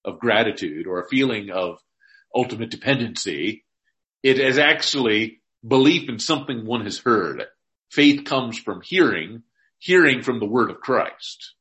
of 0.04 0.20
gratitude 0.20 0.86
or 0.86 1.00
a 1.00 1.08
feeling 1.08 1.50
of 1.50 1.78
ultimate 2.34 2.70
dependency. 2.70 3.64
It 4.22 4.38
is 4.38 4.58
actually 4.58 5.40
belief 5.66 6.08
in 6.08 6.18
something 6.18 6.64
one 6.64 6.84
has 6.84 6.98
heard. 6.98 7.44
Faith 7.90 8.24
comes 8.24 8.58
from 8.58 8.82
hearing, 8.82 9.42
hearing 9.78 10.22
from 10.22 10.40
the 10.40 10.46
word 10.46 10.70
of 10.70 10.80
Christ. 10.80 11.54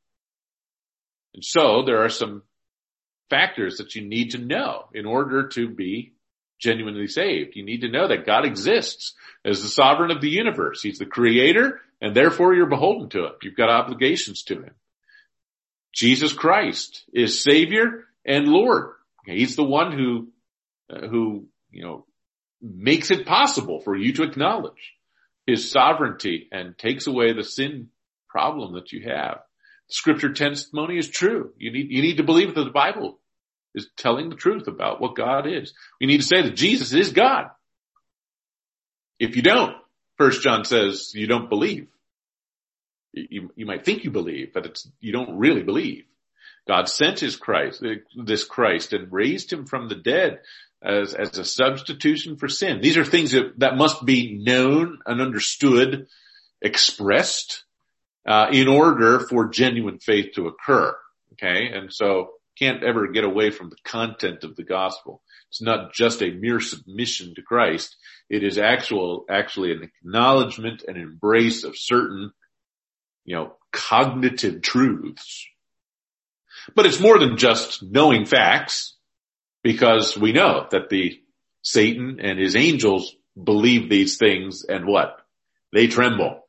And 1.34 1.43
so 1.43 1.84
there 1.86 2.03
are 2.03 2.09
some 2.09 2.43
factors 3.30 3.78
that 3.78 3.95
you 3.95 4.01
need 4.01 4.32
to 4.32 4.38
know 4.38 4.86
in 4.93 5.05
order 5.05 5.47
to 5.49 5.70
be 5.70 6.13
genuinely 6.59 7.07
saved. 7.07 7.55
You 7.55 7.63
need 7.63 7.82
to 7.82 7.91
know 7.91 8.07
that 8.09 8.26
God 8.26 8.45
exists 8.45 9.13
as 9.45 9.61
the 9.61 9.70
sovereign 9.70 10.11
of 10.11 10.22
the 10.22 10.30
universe. 10.30 10.82
He's 10.82 10.99
the 10.99 11.05
creator 11.05 11.82
and 12.02 12.16
therefore 12.16 12.54
you're 12.54 12.68
beholden 12.68 13.10
to 13.10 13.26
him. 13.26 13.34
You've 13.41 13.56
got 13.56 13.70
obligations 13.70 14.43
to 14.43 14.56
him. 14.56 14.74
Jesus 15.93 16.34
Christ 16.34 17.04
is 17.14 17.43
savior 17.43 18.06
and 18.26 18.47
Lord. 18.47 18.93
He's 19.26 19.56
the 19.56 19.64
one 19.64 19.91
who, 19.91 20.30
uh, 20.91 21.08
who, 21.08 21.47
you 21.72 21.84
know, 21.84 22.06
makes 22.62 23.12
it 23.12 23.26
possible 23.26 23.82
for 23.82 23.95
you 23.95 24.14
to 24.14 24.24
acknowledge 24.24 24.93
his 25.45 25.72
sovereignty 25.72 26.47
and 26.52 26.78
takes 26.78 27.08
away 27.08 27.34
the 27.34 27.43
sin 27.43 27.89
problem 28.28 28.74
that 28.74 28.91
you 28.91 29.10
have. 29.10 29.39
Scripture 29.88 30.34
testimony 30.34 30.97
is 30.97 31.10
true. 31.10 31.52
You 31.58 31.72
need, 31.72 31.89
you 31.89 32.02
need 32.02 32.18
to 32.18 32.24
believe 32.24 32.54
that 32.54 32.64
the 32.64 32.70
Bible 32.70 33.20
is 33.74 33.89
telling 33.97 34.30
the 34.30 34.36
truth 34.36 34.68
about 34.68 35.02
what 35.02 35.16
God 35.16 35.47
is. 35.47 35.74
We 36.00 36.08
need 36.08 36.22
to 36.22 36.28
say 36.28 36.41
that 36.43 36.56
Jesus 36.56 36.93
is 36.93 37.12
God. 37.12 37.45
If 39.20 39.36
you 39.36 39.41
don't, 39.41 39.76
First 40.20 40.43
John 40.43 40.65
says 40.65 41.13
you 41.15 41.28
don't 41.28 41.49
believe. 41.49 41.88
You, 43.13 43.51
you 43.55 43.65
might 43.65 43.86
think 43.86 44.03
you 44.03 44.11
believe, 44.11 44.53
but 44.53 44.65
it's, 44.65 44.88
you 44.99 45.13
don't 45.13 45.39
really 45.39 45.63
believe. 45.63 46.03
God 46.67 46.88
sent 46.89 47.22
his 47.22 47.38
Christ, 47.38 47.84
this 48.15 48.43
Christ 48.43 48.93
and 48.93 49.11
raised 49.11 49.51
him 49.51 49.65
from 49.65 49.88
the 49.88 49.95
dead 49.95 50.41
as, 50.84 51.13
as 51.13 51.38
a 51.38 51.45
substitution 51.45 52.36
for 52.36 52.49
sin. 52.49 52.82
These 52.82 52.97
are 52.97 53.05
things 53.05 53.32
that, 53.32 53.57
that 53.59 53.78
must 53.78 54.05
be 54.05 54.38
known 54.38 54.99
and 55.05 55.22
understood, 55.22 56.07
expressed, 56.61 57.63
uh, 58.28 58.47
in 58.51 58.67
order 58.67 59.22
for 59.22 59.47
genuine 59.47 59.99
faith 59.99 60.34
to 60.36 60.47
occur. 60.47 60.95
Okay. 61.34 61.72
And 61.74 61.91
so 61.93 62.32
can't 62.57 62.84
ever 62.84 63.07
get 63.07 63.24
away 63.24 63.51
from 63.51 63.70
the 63.70 63.78
content 63.86 64.43
of 64.43 64.57
the 64.57 64.63
gospel. 64.63 65.22
It's 65.50 65.62
not 65.62 65.93
just 65.93 66.22
a 66.22 66.32
mere 66.32 66.60
submission 66.60 67.34
to 67.36 67.41
Christ. 67.41 67.95
It 68.30 68.43
is 68.43 68.58
actual, 68.58 69.26
actually 69.30 69.72
an 69.72 69.84
acknowledgement 69.84 70.84
and 70.88 70.97
embrace 70.97 71.64
of 71.64 71.78
certain, 71.78 72.32
you 73.26 73.36
know, 73.36 73.54
cognitive 73.72 74.62
truths. 74.62 75.47
But 76.76 76.86
it's 76.86 77.00
more 77.00 77.18
than 77.18 77.38
just 77.38 77.82
knowing 77.82 78.26
facts 78.26 78.95
because 79.64 80.18
we 80.18 80.34
know 80.34 80.68
that 80.72 80.89
the 80.89 81.20
Satan 81.64 82.20
and 82.22 82.39
his 82.39 82.56
angels 82.56 83.16
believe 83.41 83.89
these 83.89 84.18
things 84.18 84.64
and 84.68 84.86
what? 84.86 85.18
They 85.74 85.88
tremble. 85.88 86.41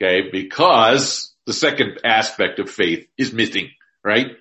Okay. 0.00 0.28
Because 0.30 1.34
the 1.46 1.52
second 1.52 2.00
aspect 2.04 2.58
of 2.58 2.70
faith 2.70 3.06
is 3.16 3.32
missing, 3.32 3.70
right? 4.04 4.36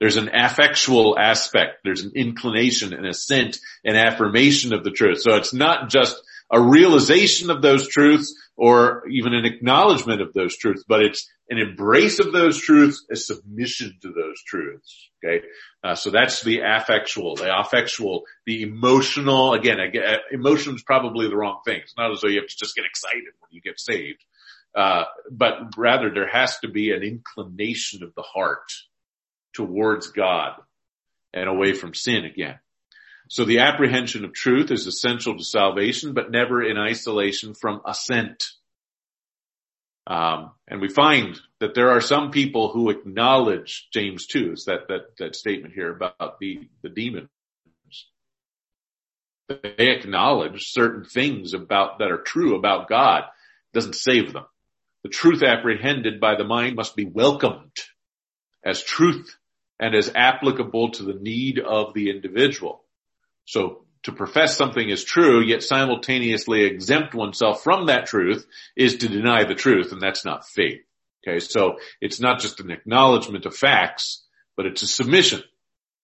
There's 0.00 0.16
an 0.16 0.28
affectual 0.28 1.16
aspect. 1.18 1.80
There's 1.84 2.02
an 2.02 2.12
inclination, 2.14 2.92
an 2.92 3.06
assent, 3.06 3.58
an 3.84 3.96
affirmation 3.96 4.74
of 4.74 4.84
the 4.84 4.90
truth. 4.90 5.22
So 5.22 5.36
it's 5.36 5.54
not 5.54 5.88
just 5.88 6.16
a 6.50 6.60
realization 6.60 7.50
of 7.50 7.62
those 7.62 7.88
truths 7.88 8.34
or 8.56 9.08
even 9.08 9.34
an 9.34 9.44
acknowledgement 9.44 10.20
of 10.20 10.32
those 10.32 10.56
truths, 10.56 10.84
but 10.86 11.02
it's 11.02 11.28
an 11.48 11.58
embrace 11.58 12.18
of 12.18 12.32
those 12.32 12.58
truths, 12.58 13.04
a 13.10 13.16
submission 13.16 13.96
to 14.02 14.08
those 14.12 14.42
truths. 14.46 15.10
Okay. 15.24 15.44
Uh, 15.82 15.94
so 15.94 16.10
that's 16.10 16.42
the 16.42 16.58
affectual, 16.58 17.36
the 17.36 17.44
affectual, 17.44 18.22
the 18.44 18.62
emotional, 18.62 19.54
again, 19.54 19.80
again, 19.80 20.02
emotion 20.30 20.74
is 20.74 20.82
probably 20.82 21.28
the 21.28 21.36
wrong 21.36 21.60
thing. 21.64 21.80
It's 21.82 21.96
not 21.96 22.12
as 22.12 22.20
though 22.20 22.28
you 22.28 22.40
have 22.40 22.48
to 22.48 22.56
just 22.56 22.74
get 22.76 22.84
excited 22.84 23.24
when 23.40 23.48
you 23.50 23.60
get 23.60 23.80
saved. 23.80 24.22
Uh, 24.74 25.04
but 25.30 25.54
rather 25.76 26.10
there 26.12 26.28
has 26.28 26.58
to 26.58 26.68
be 26.68 26.92
an 26.92 27.02
inclination 27.02 28.02
of 28.02 28.14
the 28.14 28.22
heart 28.22 28.70
towards 29.56 30.08
God 30.08 30.60
and 31.32 31.48
away 31.48 31.72
from 31.72 31.94
sin 31.94 32.24
again. 32.24 32.58
So 33.28 33.44
the 33.44 33.60
apprehension 33.60 34.24
of 34.24 34.32
truth 34.32 34.70
is 34.70 34.86
essential 34.86 35.36
to 35.36 35.44
salvation, 35.44 36.12
but 36.14 36.30
never 36.30 36.62
in 36.62 36.78
isolation 36.78 37.54
from 37.54 37.80
assent. 37.84 38.44
Um, 40.06 40.52
and 40.68 40.80
we 40.80 40.88
find 40.88 41.40
that 41.58 41.74
there 41.74 41.90
are 41.90 42.00
some 42.00 42.30
people 42.30 42.68
who 42.68 42.90
acknowledge 42.90 43.88
James 43.92 44.26
2, 44.26 44.54
that, 44.66 44.86
that, 44.88 45.16
that 45.18 45.34
statement 45.34 45.74
here 45.74 45.90
about 45.90 46.38
the, 46.38 46.68
the 46.82 46.88
demons. 46.88 47.28
They 49.48 49.90
acknowledge 49.90 50.70
certain 50.70 51.04
things 51.04 51.54
about, 51.54 51.98
that 51.98 52.12
are 52.12 52.22
true 52.22 52.56
about 52.56 52.88
God. 52.88 53.24
It 53.24 53.76
doesn't 53.76 53.96
save 53.96 54.32
them. 54.32 54.44
The 55.02 55.08
truth 55.08 55.42
apprehended 55.42 56.20
by 56.20 56.36
the 56.36 56.44
mind 56.44 56.76
must 56.76 56.94
be 56.94 57.04
welcomed 57.04 57.76
as 58.64 58.82
truth 58.82 59.36
and 59.78 59.94
as 59.94 60.10
applicable 60.14 60.90
to 60.92 61.02
the 61.02 61.14
need 61.14 61.58
of 61.58 61.94
the 61.94 62.10
individual. 62.10 62.84
So 63.44 63.84
to 64.04 64.12
profess 64.12 64.56
something 64.56 64.88
is 64.88 65.04
true, 65.04 65.42
yet 65.42 65.62
simultaneously 65.62 66.64
exempt 66.64 67.14
oneself 67.14 67.62
from 67.62 67.86
that 67.86 68.06
truth 68.06 68.46
is 68.76 68.98
to 68.98 69.08
deny 69.08 69.44
the 69.44 69.54
truth, 69.54 69.92
and 69.92 70.00
that's 70.00 70.24
not 70.24 70.46
faith. 70.46 70.80
Okay, 71.26 71.40
so 71.40 71.78
it's 72.00 72.20
not 72.20 72.40
just 72.40 72.60
an 72.60 72.70
acknowledgement 72.70 73.46
of 73.46 73.56
facts, 73.56 74.22
but 74.56 74.64
it's 74.64 74.82
a 74.82 74.86
submission 74.86 75.42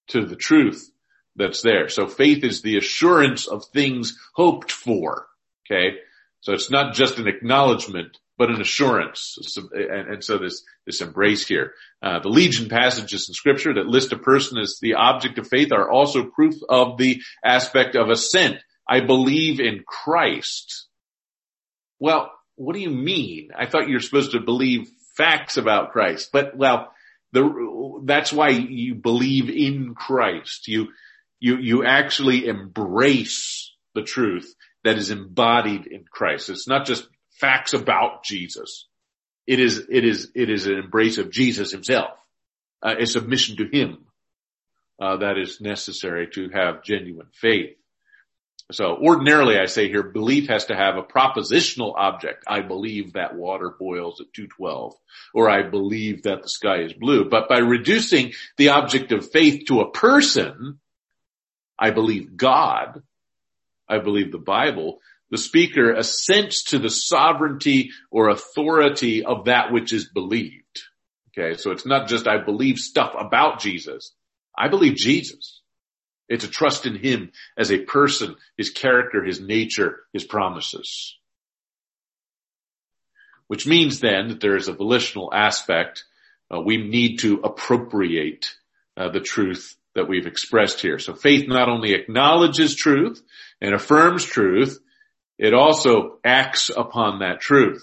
to 0.09 0.27
the 0.27 0.37
truth 0.37 0.91
that's 1.37 1.63
there. 1.63 1.89
So 1.89 2.09
faith 2.09 2.43
is 2.43 2.61
the 2.61 2.77
assurance 2.77 3.47
of 3.47 3.65
things 3.67 4.19
hoped 4.35 4.73
for. 4.73 5.29
Okay, 5.65 5.99
so 6.41 6.53
it's 6.53 6.71
not 6.71 6.95
just 6.95 7.19
an 7.19 7.29
acknowledgement, 7.29 8.19
but 8.43 8.51
an 8.51 8.61
assurance. 8.61 9.39
And, 9.73 10.25
so 10.25 10.37
this, 10.37 10.65
this 10.85 11.01
embrace 11.01 11.47
here. 11.47 11.75
Uh, 12.03 12.19
the 12.19 12.29
legion 12.29 12.69
passages 12.69 13.29
in 13.29 13.35
scripture 13.35 13.75
that 13.75 13.87
list 13.87 14.11
a 14.11 14.19
person 14.19 14.59
as 14.59 14.79
the 14.83 14.95
object 14.95 15.39
of 15.39 15.47
faith 15.47 15.71
are 15.71 15.89
also 15.89 16.25
proof 16.25 16.57
of 16.69 16.99
the 16.99 17.23
aspect 17.45 17.95
of 17.95 18.11
assent. 18.11 18.57
I 18.89 18.99
believe 18.99 19.61
in 19.61 19.85
Christ. 19.87 20.89
Well, 22.01 22.33
what 22.57 22.73
do 22.73 22.81
you 22.81 22.91
mean? 22.91 23.51
I 23.57 23.67
thought 23.67 23.89
you're 23.89 24.01
supposed 24.01 24.33
to 24.33 24.41
believe 24.41 24.91
facts 25.17 25.57
about 25.57 25.93
Christ, 25.93 26.31
but 26.33 26.57
well, 26.57 26.93
the, 27.31 28.03
that's 28.03 28.33
why 28.33 28.49
you 28.49 28.97
believe 28.97 29.51
in 29.51 29.95
Christ. 29.95 30.67
You, 30.67 30.89
you, 31.39 31.59
you 31.59 31.85
actually 31.85 32.49
embrace 32.49 33.73
the 33.95 34.03
truth 34.03 34.53
that 34.83 34.99
is 34.99 35.11
embodied 35.11 35.87
in 35.87 36.07
Christ. 36.11 36.51
It's 36.51 36.67
not 36.67 36.87
just 36.87 37.07
facts 37.43 37.75
about 37.75 38.23
Jesus. 38.25 38.87
It 39.47 39.59
is, 39.59 39.85
it 39.91 40.05
is, 40.05 40.31
it 40.35 40.49
is 40.49 40.67
an 40.67 40.79
embrace 40.79 41.19
of 41.19 41.31
Jesus 41.31 41.73
himself, 41.73 42.13
uh, 42.83 42.95
a 42.99 43.07
submission 43.07 43.57
to 43.57 43.67
him, 43.67 44.07
uh, 45.01 45.17
that 45.17 45.37
is 45.37 45.61
necessary 45.61 46.29
to 46.35 46.49
have 46.51 46.85
genuine 46.85 47.27
faith. 47.33 47.77
So 48.71 48.97
ordinarily 48.97 49.59
I 49.59 49.67
say 49.67 49.89
here, 49.89 50.05
belief 50.05 50.49
has 50.49 50.67
to 50.67 50.77
have 50.77 50.97
a 50.97 51.03
propositional 51.03 51.95
object. 51.97 52.45
I 52.47 52.61
believe 52.61 53.15
that 53.15 53.35
water 53.35 53.75
boils 53.77 54.21
at 54.21 54.33
212 54.33 54.95
or 55.35 55.51
I 55.51 55.69
believe 55.69 56.23
that 56.23 56.43
the 56.43 56.49
sky 56.49 56.83
is 56.83 56.93
blue. 56.93 57.29
But 57.29 57.49
by 57.49 57.59
reducing 57.59 58.33
the 58.57 58.69
object 58.69 59.11
of 59.11 59.31
faith 59.31 59.67
to 59.67 59.81
a 59.81 59.91
person, 59.91 60.79
I 61.77 61.91
believe 61.91 62.37
God, 62.37 63.03
I 63.89 63.99
believe 63.99 64.31
the 64.31 64.39
Bible, 64.39 65.01
the 65.33 65.39
speaker 65.39 65.95
assents 65.95 66.65
to 66.65 66.79
the 66.79 66.91
sovereignty 66.91 67.91
or 68.11 68.29
authority 68.29 69.25
of 69.25 69.47
that 69.47 69.73
which 69.73 69.93
is 69.93 70.11
believed. 70.11 70.83
Okay. 71.31 71.57
So 71.57 71.71
it's 71.71 71.87
not 71.87 72.07
just 72.07 72.29
I 72.29 72.37
believe 72.37 72.79
stuff 72.79 73.15
about 73.19 73.59
Jesus. 73.59 74.13
I 74.57 74.69
believe 74.69 74.95
Jesus. 74.95 75.63
It's 76.29 76.45
a 76.45 76.49
trust 76.49 76.85
in 76.85 76.97
him 76.97 77.33
as 77.57 77.73
a 77.73 77.79
person, 77.79 78.37
his 78.59 78.71
character, 78.71 79.25
his 79.25 79.41
nature, 79.41 80.01
his 80.13 80.23
promises. 80.23 81.17
Which 83.47 83.67
means 83.67 84.01
then 84.01 84.29
that 84.29 84.41
there 84.41 84.57
is 84.57 84.69
a 84.69 84.75
volitional 84.75 85.33
aspect. 85.33 86.05
Uh, 86.55 86.61
we 86.61 86.77
need 86.77 87.21
to 87.21 87.41
appropriate 87.43 88.55
uh, 88.99 89.09
the 89.09 89.21
truth 89.21 89.77
that 89.95 90.09
we've 90.09 90.27
expressed 90.27 90.83
here. 90.83 90.99
So 90.99 91.15
faith 91.15 91.49
not 91.49 91.71
only 91.71 91.95
acknowledges 91.95 92.75
truth 92.75 93.23
and 93.63 93.75
affirms 93.75 94.25
truth, 94.25 94.79
it 95.43 95.55
also 95.55 96.19
acts 96.25 96.71
upon 96.71 97.19
that 97.19 97.41
truth. 97.41 97.83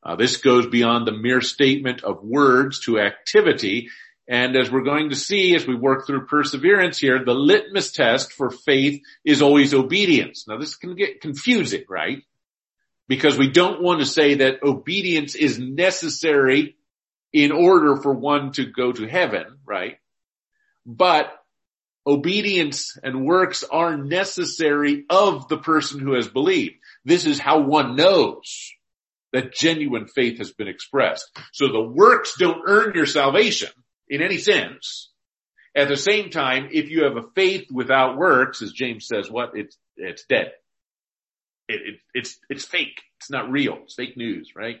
Uh, 0.00 0.14
this 0.14 0.36
goes 0.36 0.68
beyond 0.68 1.08
the 1.08 1.12
mere 1.12 1.40
statement 1.40 2.04
of 2.04 2.22
words 2.22 2.84
to 2.84 3.00
activity. 3.00 3.88
And 4.28 4.56
as 4.56 4.70
we're 4.70 4.84
going 4.84 5.10
to 5.10 5.16
see 5.16 5.56
as 5.56 5.66
we 5.66 5.74
work 5.74 6.06
through 6.06 6.26
perseverance 6.26 6.96
here, 6.96 7.24
the 7.24 7.34
litmus 7.34 7.90
test 7.90 8.32
for 8.32 8.50
faith 8.50 9.02
is 9.24 9.42
always 9.42 9.74
obedience. 9.74 10.46
Now 10.46 10.56
this 10.56 10.76
can 10.76 10.94
get 10.94 11.20
confusing, 11.20 11.82
right? 11.88 12.22
Because 13.08 13.36
we 13.36 13.50
don't 13.50 13.82
want 13.82 13.98
to 13.98 14.06
say 14.06 14.34
that 14.34 14.62
obedience 14.62 15.34
is 15.34 15.58
necessary 15.58 16.76
in 17.32 17.50
order 17.50 17.96
for 17.96 18.12
one 18.12 18.52
to 18.52 18.66
go 18.66 18.92
to 18.92 19.08
heaven, 19.08 19.58
right? 19.66 19.96
But 20.86 21.32
obedience 22.08 22.96
and 23.02 23.26
works 23.26 23.64
are 23.70 23.98
necessary 23.98 25.04
of 25.10 25.46
the 25.48 25.58
person 25.58 26.00
who 26.00 26.14
has 26.14 26.26
believed. 26.26 26.76
This 27.04 27.26
is 27.26 27.38
how 27.38 27.60
one 27.60 27.96
knows 27.96 28.72
that 29.32 29.52
genuine 29.52 30.06
faith 30.06 30.38
has 30.38 30.50
been 30.50 30.68
expressed. 30.68 31.30
So 31.52 31.68
the 31.68 31.82
works 31.82 32.36
don't 32.38 32.62
earn 32.66 32.94
your 32.94 33.06
salvation 33.06 33.68
in 34.08 34.22
any 34.22 34.38
sense. 34.38 35.10
At 35.76 35.88
the 35.88 35.98
same 35.98 36.30
time, 36.30 36.70
if 36.72 36.88
you 36.88 37.04
have 37.04 37.16
a 37.16 37.28
faith 37.34 37.66
without 37.70 38.16
works, 38.16 38.62
as 38.62 38.72
James 38.72 39.06
says, 39.06 39.30
what? 39.30 39.50
It's, 39.54 39.76
it's 39.96 40.24
dead. 40.24 40.52
It, 41.68 41.80
it, 41.84 42.00
it's, 42.14 42.38
it's 42.48 42.64
fake. 42.64 43.02
It's 43.20 43.30
not 43.30 43.50
real. 43.50 43.80
It's 43.84 43.94
fake 43.94 44.16
news, 44.16 44.52
right? 44.56 44.78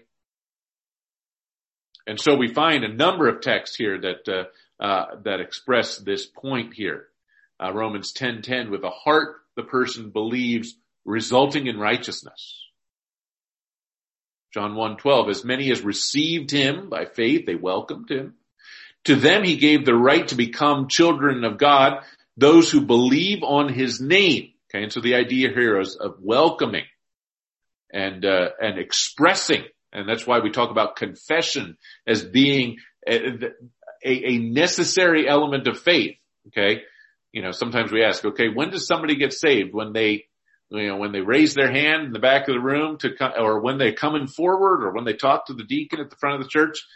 And 2.06 2.18
so 2.18 2.36
we 2.36 2.54
find 2.54 2.84
a 2.84 2.92
number 2.92 3.28
of 3.28 3.42
texts 3.42 3.76
here 3.76 4.00
that, 4.00 4.26
uh, 4.26 4.82
uh, 4.82 5.16
that 5.24 5.40
express 5.40 5.98
this 5.98 6.24
point 6.24 6.72
here 6.72 7.08
uh, 7.62 7.72
Romans 7.72 8.12
10:10 8.14 8.70
with 8.70 8.84
a 8.84 8.90
heart 8.90 9.36
the 9.56 9.64
person 9.64 10.10
believes 10.10 10.76
resulting 11.04 11.66
in 11.68 11.78
righteousness. 11.78 12.64
John 14.54 14.74
1:12 14.74 15.30
as 15.30 15.44
many 15.44 15.70
as 15.72 15.82
received 15.82 16.50
him 16.50 16.88
by 16.90 17.06
faith 17.06 17.46
they 17.46 17.56
welcomed 17.56 18.10
him. 18.10 18.34
To 19.06 19.16
them 19.16 19.44
he 19.44 19.56
gave 19.56 19.84
the 19.86 19.94
right 19.94 20.26
to 20.28 20.36
become 20.36 20.88
children 20.88 21.44
of 21.44 21.58
God, 21.58 22.04
those 22.36 22.70
who 22.70 22.82
believe 22.82 23.42
on 23.42 23.68
his 23.72 24.00
name. 24.00 24.52
Okay, 24.70 24.84
and 24.84 24.92
so 24.92 25.00
the 25.00 25.14
idea 25.16 25.50
here 25.50 25.80
is 25.80 25.96
of 25.96 26.16
welcoming. 26.20 26.84
and, 27.92 28.24
uh, 28.24 28.50
and 28.60 28.78
expressing. 28.78 29.64
And 29.92 30.08
that's 30.08 30.26
why 30.26 30.40
we 30.40 30.50
talk 30.50 30.70
about 30.70 30.96
confession 30.96 31.78
as 32.06 32.22
being 32.24 32.78
a, 33.08 33.46
a, 34.04 34.28
a 34.32 34.38
necessary 34.38 35.28
element 35.28 35.66
of 35.68 35.80
faith. 35.80 36.16
Okay. 36.48 36.82
You 37.32 37.42
know, 37.42 37.52
sometimes 37.52 37.92
we 37.92 38.02
ask, 38.02 38.24
okay, 38.24 38.48
when 38.48 38.70
does 38.70 38.86
somebody 38.86 39.16
get 39.16 39.32
saved? 39.32 39.74
When 39.74 39.92
they, 39.92 40.24
you 40.70 40.88
know, 40.88 40.96
when 40.96 41.12
they 41.12 41.20
raise 41.20 41.54
their 41.54 41.70
hand 41.70 42.06
in 42.06 42.12
the 42.12 42.18
back 42.18 42.48
of 42.48 42.54
the 42.54 42.60
room 42.60 42.98
to 42.98 43.14
come, 43.14 43.32
or 43.38 43.60
when 43.60 43.78
they're 43.78 43.92
coming 43.92 44.26
forward 44.26 44.84
or 44.84 44.92
when 44.92 45.04
they 45.04 45.14
talk 45.14 45.46
to 45.46 45.54
the 45.54 45.64
deacon 45.64 46.00
at 46.00 46.10
the 46.10 46.16
front 46.16 46.40
of 46.40 46.42
the 46.42 46.50
church. 46.50 46.86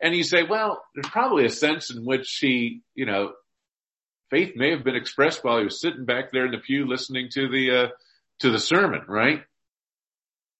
And 0.00 0.14
you 0.14 0.24
say, 0.24 0.42
well, 0.42 0.82
there's 0.94 1.08
probably 1.08 1.44
a 1.44 1.50
sense 1.50 1.90
in 1.90 2.04
which 2.04 2.38
he, 2.40 2.82
you 2.94 3.06
know, 3.06 3.32
faith 4.30 4.54
may 4.56 4.70
have 4.70 4.82
been 4.82 4.96
expressed 4.96 5.44
while 5.44 5.58
he 5.58 5.64
was 5.64 5.80
sitting 5.80 6.04
back 6.04 6.32
there 6.32 6.46
in 6.46 6.52
the 6.52 6.58
pew 6.58 6.86
listening 6.88 7.28
to 7.32 7.48
the, 7.48 7.70
uh, 7.70 7.88
to 8.40 8.50
the 8.50 8.58
sermon, 8.58 9.02
right? 9.06 9.44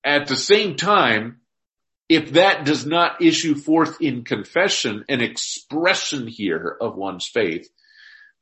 At 0.04 0.26
the 0.26 0.36
same 0.36 0.76
time, 0.76 1.40
if 2.08 2.32
that 2.32 2.64
does 2.64 2.84
not 2.84 3.22
issue 3.22 3.54
forth 3.54 4.00
in 4.00 4.24
confession 4.24 5.04
an 5.08 5.22
expression 5.22 6.26
here 6.26 6.76
of 6.80 6.96
one's 6.96 7.26
faith, 7.26 7.68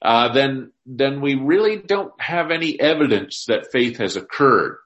uh, 0.02 0.32
then 0.32 0.72
then 0.86 1.20
we 1.20 1.34
really 1.34 1.76
don't 1.76 2.12
have 2.20 2.50
any 2.50 2.78
evidence 2.80 3.44
that 3.48 3.70
faith 3.70 3.98
has 3.98 4.16
occurred. 4.16 4.78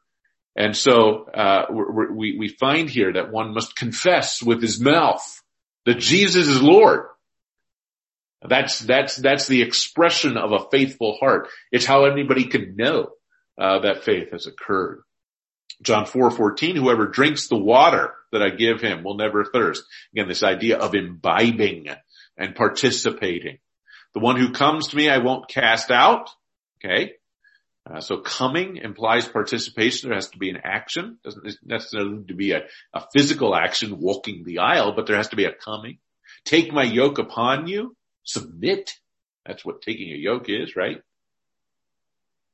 And 0.56 0.76
so 0.76 1.24
uh, 1.30 1.66
we 1.70 2.36
we 2.38 2.48
find 2.48 2.88
here 2.88 3.12
that 3.12 3.30
one 3.30 3.54
must 3.54 3.76
confess 3.76 4.42
with 4.42 4.60
his 4.60 4.80
mouth 4.80 5.42
that 5.86 5.98
Jesus 5.98 6.48
is 6.48 6.62
Lord. 6.62 7.06
That's 8.46 8.78
that's 8.78 9.16
that's 9.16 9.46
the 9.46 9.62
expression 9.62 10.36
of 10.36 10.52
a 10.52 10.68
faithful 10.70 11.16
heart. 11.18 11.48
It's 11.72 11.86
how 11.86 12.04
anybody 12.04 12.44
can 12.44 12.76
know 12.76 13.10
uh, 13.58 13.80
that 13.80 14.04
faith 14.04 14.32
has 14.32 14.46
occurred. 14.46 15.02
John 15.82 16.06
4, 16.06 16.30
14, 16.30 16.76
whoever 16.76 17.06
drinks 17.06 17.48
the 17.48 17.58
water 17.58 18.14
that 18.32 18.42
I 18.42 18.50
give 18.50 18.80
him 18.80 19.02
will 19.02 19.16
never 19.16 19.44
thirst. 19.44 19.82
Again, 20.12 20.28
this 20.28 20.42
idea 20.42 20.78
of 20.78 20.94
imbibing 20.94 21.88
and 22.36 22.54
participating. 22.54 23.58
The 24.14 24.20
one 24.20 24.36
who 24.36 24.52
comes 24.52 24.88
to 24.88 24.96
me, 24.96 25.08
I 25.10 25.18
won't 25.18 25.48
cast 25.48 25.90
out. 25.90 26.30
Okay. 26.82 27.14
Uh, 27.88 28.00
so 28.00 28.18
coming 28.18 28.78
implies 28.78 29.28
participation. 29.28 30.08
There 30.08 30.16
has 30.16 30.30
to 30.30 30.38
be 30.38 30.48
an 30.48 30.60
action. 30.64 31.18
Doesn't 31.22 31.56
necessarily 31.62 32.16
need 32.16 32.28
to 32.28 32.34
be 32.34 32.52
a, 32.52 32.62
a 32.94 33.02
physical 33.12 33.54
action 33.54 34.00
walking 34.00 34.44
the 34.44 34.60
aisle, 34.60 34.92
but 34.94 35.06
there 35.06 35.16
has 35.16 35.28
to 35.28 35.36
be 35.36 35.44
a 35.44 35.52
coming. 35.52 35.98
Take 36.44 36.72
my 36.72 36.84
yoke 36.84 37.18
upon 37.18 37.66
you. 37.66 37.94
Submit. 38.24 38.94
That's 39.44 39.64
what 39.64 39.82
taking 39.82 40.12
a 40.12 40.16
yoke 40.16 40.48
is, 40.48 40.76
right? 40.76 41.02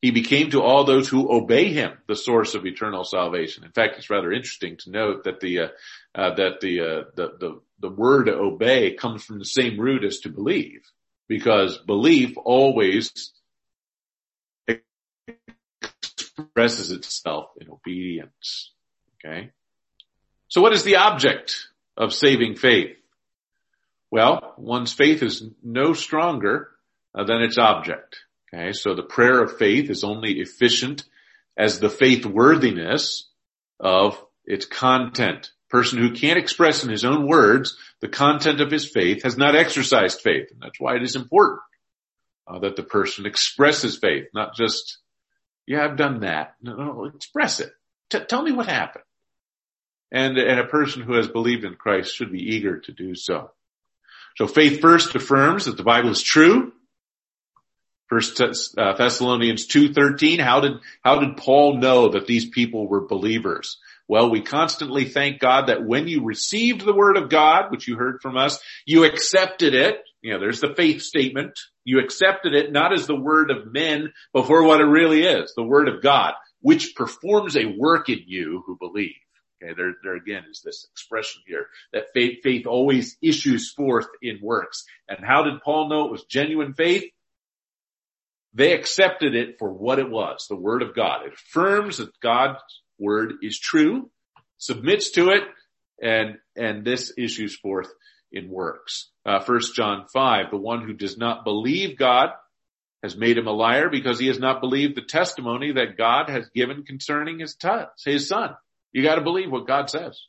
He 0.02 0.10
became 0.10 0.50
to 0.50 0.62
all 0.62 0.84
those 0.84 1.08
who 1.08 1.30
obey 1.30 1.72
him 1.72 1.92
the 2.08 2.16
source 2.16 2.54
of 2.54 2.64
eternal 2.64 3.04
salvation. 3.04 3.64
In 3.64 3.72
fact, 3.72 3.98
it's 3.98 4.10
rather 4.10 4.32
interesting 4.32 4.78
to 4.78 4.90
note 4.90 5.24
that 5.24 5.40
the 5.40 5.60
uh, 5.60 5.68
uh, 6.14 6.34
that 6.36 6.60
the, 6.60 6.80
uh, 6.80 7.02
the 7.14 7.36
the 7.38 7.60
the 7.80 7.90
word 7.90 8.28
obey 8.28 8.94
comes 8.94 9.22
from 9.22 9.38
the 9.38 9.44
same 9.44 9.78
root 9.78 10.02
as 10.02 10.20
to 10.20 10.30
believe, 10.30 10.80
because 11.30 11.78
belief 11.78 12.36
always 12.36 13.30
expresses 15.96 16.90
itself 16.90 17.50
in 17.60 17.70
obedience. 17.70 18.72
Okay, 19.24 19.50
so 20.48 20.60
what 20.60 20.72
is 20.72 20.82
the 20.82 20.96
object 20.96 21.68
of 21.96 22.12
saving 22.12 22.56
faith? 22.56 22.96
Well, 24.10 24.54
one's 24.58 24.92
faith 24.92 25.22
is 25.22 25.44
no 25.62 25.92
stronger 25.92 26.70
uh, 27.14 27.22
than 27.22 27.42
its 27.42 27.58
object. 27.58 28.16
Okay, 28.52 28.72
so 28.72 28.96
the 28.96 29.04
prayer 29.04 29.40
of 29.40 29.56
faith 29.56 29.88
is 29.88 30.02
only 30.02 30.40
efficient 30.40 31.04
as 31.56 31.78
the 31.78 31.90
faith 31.90 32.26
worthiness 32.26 33.28
of 33.78 34.20
its 34.44 34.66
content. 34.66 35.52
Person 35.70 35.98
who 35.98 36.12
can't 36.12 36.38
express 36.38 36.84
in 36.84 36.90
his 36.90 37.04
own 37.04 37.26
words 37.26 37.76
the 38.00 38.08
content 38.08 38.60
of 38.60 38.70
his 38.70 38.88
faith 38.88 39.22
has 39.22 39.36
not 39.36 39.54
exercised 39.54 40.20
faith. 40.20 40.48
And 40.50 40.60
that's 40.60 40.80
why 40.80 40.96
it 40.96 41.02
is 41.02 41.16
important 41.16 41.60
uh, 42.46 42.58
that 42.58 42.76
the 42.76 42.82
person 42.82 43.24
expresses 43.24 43.96
faith, 43.96 44.26
not 44.34 44.56
just, 44.56 44.98
yeah, 45.66 45.84
I've 45.84 45.96
done 45.96 46.20
that. 46.20 46.56
No, 46.60 46.74
no 46.74 47.04
express 47.04 47.60
it. 47.60 47.72
T- 48.10 48.24
tell 48.28 48.42
me 48.42 48.52
what 48.52 48.66
happened. 48.66 49.04
And, 50.12 50.36
and 50.36 50.58
a 50.58 50.66
person 50.66 51.02
who 51.02 51.14
has 51.14 51.28
believed 51.28 51.64
in 51.64 51.74
Christ 51.74 52.14
should 52.14 52.32
be 52.32 52.56
eager 52.56 52.80
to 52.80 52.92
do 52.92 53.14
so. 53.14 53.52
So 54.36 54.48
faith 54.48 54.80
first 54.80 55.14
affirms 55.14 55.66
that 55.66 55.76
the 55.76 55.84
Bible 55.84 56.10
is 56.10 56.22
true 56.22 56.72
First 58.10 58.40
uh, 58.40 58.92
Thessalonians 58.94 59.68
2:13 59.68 60.40
how 60.40 60.58
did 60.60 60.72
how 61.00 61.20
did 61.20 61.36
Paul 61.36 61.78
know 61.78 62.08
that 62.08 62.26
these 62.26 62.44
people 62.44 62.88
were 62.88 63.06
believers? 63.06 63.78
Well, 64.10 64.28
we 64.28 64.40
constantly 64.40 65.04
thank 65.04 65.38
God 65.38 65.68
that 65.68 65.86
when 65.86 66.08
you 66.08 66.24
received 66.24 66.84
the 66.84 66.92
word 66.92 67.16
of 67.16 67.30
God, 67.30 67.70
which 67.70 67.86
you 67.86 67.94
heard 67.94 68.20
from 68.20 68.36
us, 68.36 68.58
you 68.84 69.04
accepted 69.04 69.72
it. 69.72 69.98
You 70.20 70.32
know, 70.32 70.40
there's 70.40 70.60
the 70.60 70.74
faith 70.74 71.02
statement. 71.02 71.56
You 71.84 72.00
accepted 72.00 72.52
it 72.52 72.72
not 72.72 72.92
as 72.92 73.06
the 73.06 73.14
word 73.14 73.52
of 73.52 73.72
men, 73.72 74.12
but 74.32 74.48
for 74.48 74.64
what 74.64 74.80
it 74.80 74.86
really 74.86 75.22
is, 75.22 75.54
the 75.54 75.62
word 75.62 75.88
of 75.88 76.02
God, 76.02 76.34
which 76.60 76.96
performs 76.96 77.56
a 77.56 77.76
work 77.78 78.08
in 78.08 78.18
you 78.26 78.64
who 78.66 78.76
believe. 78.80 79.14
Okay, 79.62 79.74
there, 79.76 79.92
there 80.02 80.16
again 80.16 80.42
is 80.50 80.60
this 80.64 80.88
expression 80.90 81.42
here 81.46 81.66
that 81.92 82.06
faith, 82.12 82.40
faith 82.42 82.66
always 82.66 83.16
issues 83.22 83.72
forth 83.72 84.08
in 84.20 84.40
works. 84.42 84.86
And 85.08 85.24
how 85.24 85.44
did 85.44 85.62
Paul 85.62 85.88
know 85.88 86.06
it 86.06 86.10
was 86.10 86.24
genuine 86.24 86.74
faith? 86.74 87.04
They 88.54 88.72
accepted 88.72 89.36
it 89.36 89.60
for 89.60 89.72
what 89.72 90.00
it 90.00 90.10
was, 90.10 90.46
the 90.48 90.56
word 90.56 90.82
of 90.82 90.96
God. 90.96 91.26
It 91.26 91.34
affirms 91.34 91.98
that 91.98 92.10
God's 92.18 92.58
word 93.00 93.34
is 93.42 93.58
true, 93.58 94.10
submits 94.58 95.10
to 95.12 95.30
it, 95.30 95.42
and, 96.02 96.36
and 96.56 96.84
this 96.84 97.12
issues 97.16 97.56
forth 97.56 97.92
in 98.32 98.48
works. 98.48 99.10
Uh, 99.26 99.42
1 99.44 99.60
John 99.74 100.06
5, 100.12 100.50
the 100.50 100.56
one 100.56 100.86
who 100.86 100.92
does 100.92 101.18
not 101.18 101.44
believe 101.44 101.98
God 101.98 102.30
has 103.02 103.16
made 103.16 103.38
him 103.38 103.46
a 103.46 103.52
liar 103.52 103.88
because 103.88 104.18
he 104.18 104.26
has 104.26 104.38
not 104.38 104.60
believed 104.60 104.96
the 104.96 105.02
testimony 105.02 105.72
that 105.72 105.96
God 105.96 106.28
has 106.28 106.48
given 106.54 106.84
concerning 106.84 107.40
his, 107.40 107.54
t- 107.54 107.68
his 108.04 108.28
son. 108.28 108.54
You 108.92 109.02
gotta 109.02 109.22
believe 109.22 109.50
what 109.50 109.66
God 109.66 109.88
says. 109.88 110.20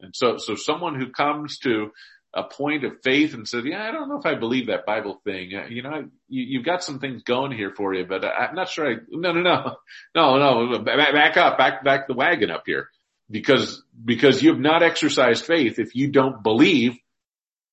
And 0.00 0.14
so, 0.14 0.36
so 0.36 0.54
someone 0.54 0.98
who 0.98 1.10
comes 1.10 1.58
to 1.60 1.90
a 2.34 2.44
point 2.44 2.84
of 2.84 3.02
faith 3.02 3.34
and 3.34 3.48
said, 3.48 3.64
yeah, 3.64 3.82
I 3.82 3.90
don't 3.90 4.08
know 4.08 4.18
if 4.18 4.26
I 4.26 4.34
believe 4.34 4.66
that 4.66 4.84
Bible 4.84 5.20
thing. 5.24 5.52
Uh, 5.54 5.66
you 5.68 5.82
know, 5.82 6.08
you, 6.28 6.58
have 6.58 6.66
got 6.66 6.84
some 6.84 6.98
things 6.98 7.22
going 7.22 7.52
here 7.52 7.72
for 7.74 7.94
you, 7.94 8.04
but 8.04 8.24
I, 8.24 8.48
am 8.48 8.54
not 8.54 8.68
sure 8.68 8.90
I, 8.90 8.96
no, 9.10 9.32
no, 9.32 9.42
no, 9.42 9.76
no, 10.14 10.66
no, 10.66 10.78
back 10.80 11.36
up, 11.36 11.56
back, 11.56 11.82
back 11.82 12.08
the 12.08 12.14
wagon 12.14 12.50
up 12.50 12.64
here 12.66 12.90
because, 13.30 13.82
because 14.04 14.42
you 14.42 14.50
have 14.50 14.60
not 14.60 14.82
exercised 14.82 15.44
faith 15.44 15.78
if 15.78 15.94
you 15.94 16.12
don't 16.12 16.42
believe 16.42 16.96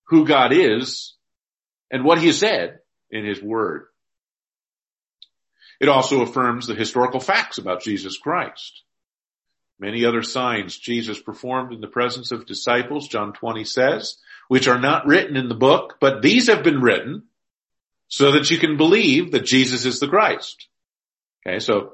who 0.08 0.26
God 0.26 0.54
is 0.54 1.16
and 1.92 2.06
what 2.06 2.22
he 2.22 2.32
said 2.32 2.80
in 3.12 3.26
his 3.26 3.42
word. 3.42 3.88
It 5.80 5.90
also 5.90 6.22
affirms 6.22 6.68
the 6.68 6.76
historical 6.76 7.20
facts 7.20 7.58
about 7.58 7.82
Jesus 7.82 8.18
Christ. 8.18 8.84
Many 9.80 10.06
other 10.06 10.22
signs 10.22 10.78
Jesus 10.78 11.22
performed 11.22 11.74
in 11.74 11.82
the 11.82 11.88
presence 11.88 12.32
of 12.32 12.46
disciples, 12.46 13.08
John 13.08 13.34
20 13.34 13.66
says, 13.66 14.18
which 14.48 14.68
are 14.68 14.80
not 14.80 15.06
written 15.06 15.36
in 15.36 15.50
the 15.50 15.56
book, 15.56 15.98
but 16.00 16.22
these 16.22 16.48
have 16.48 16.64
been 16.64 16.82
written 16.82 17.24
so 18.08 18.34
that 18.34 18.52
you 18.52 18.58
can 18.58 18.78
believe 18.78 19.32
that 19.32 19.46
Jesus 19.46 19.86
is 19.86 20.00
the 20.00 20.08
Christ. 20.08 20.68
Okay, 21.46 21.60
so 21.60 21.94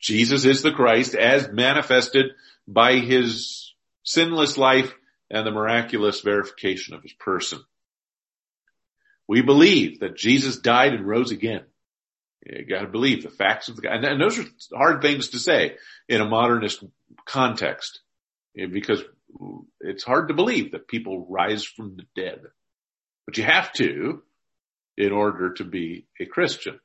Jesus 0.00 0.44
is 0.44 0.62
the 0.62 0.72
Christ 0.72 1.14
as 1.14 1.48
manifested 1.50 2.26
by 2.68 2.98
his 2.98 3.74
sinless 4.02 4.56
life 4.56 4.94
and 5.30 5.46
the 5.46 5.50
miraculous 5.50 6.20
verification 6.20 6.94
of 6.94 7.02
his 7.02 7.12
person. 7.12 7.60
We 9.26 9.42
believe 9.42 10.00
that 10.00 10.16
Jesus 10.16 10.58
died 10.58 10.92
and 10.92 11.06
rose 11.06 11.30
again. 11.30 11.64
You 12.44 12.66
gotta 12.66 12.88
believe 12.88 13.22
the 13.22 13.30
facts 13.30 13.68
of 13.68 13.76
the. 13.76 13.90
And 13.90 14.20
those 14.20 14.38
are 14.38 14.44
hard 14.74 15.00
things 15.00 15.28
to 15.30 15.38
say 15.38 15.76
in 16.08 16.20
a 16.20 16.28
modernist 16.28 16.84
context 17.24 18.00
because 18.54 19.02
it's 19.80 20.04
hard 20.04 20.28
to 20.28 20.34
believe 20.34 20.72
that 20.72 20.88
people 20.88 21.26
rise 21.28 21.64
from 21.64 21.96
the 21.96 22.06
dead, 22.14 22.40
but 23.26 23.36
you 23.36 23.44
have 23.44 23.72
to 23.74 24.22
in 24.96 25.12
order 25.12 25.54
to 25.54 25.64
be 25.64 26.06
a 26.20 26.26
Christian. 26.26 26.78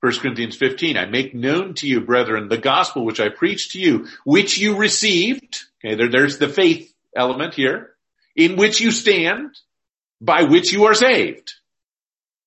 1 0.00 0.18
Corinthians 0.18 0.56
15, 0.56 0.96
I 0.96 1.06
make 1.06 1.34
known 1.34 1.74
to 1.74 1.88
you, 1.88 2.00
brethren, 2.00 2.48
the 2.48 2.56
gospel 2.56 3.04
which 3.04 3.20
I 3.20 3.30
preached 3.30 3.72
to 3.72 3.80
you, 3.80 4.06
which 4.24 4.58
you 4.58 4.76
received. 4.76 5.58
Okay, 5.84 5.96
there, 5.96 6.08
there's 6.08 6.38
the 6.38 6.48
faith 6.48 6.92
element 7.16 7.54
here, 7.54 7.90
in 8.36 8.56
which 8.56 8.80
you 8.80 8.92
stand, 8.92 9.58
by 10.20 10.44
which 10.44 10.72
you 10.72 10.84
are 10.84 10.94
saved. 10.94 11.54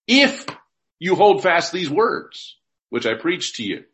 If 0.07 0.45
you 0.97 1.15
hold 1.15 1.43
fast 1.43 1.73
these 1.73 1.89
words, 1.89 2.55
which 2.89 3.05
I 3.05 3.15
preached 3.15 3.55
to 3.55 3.63
you. 3.63 3.86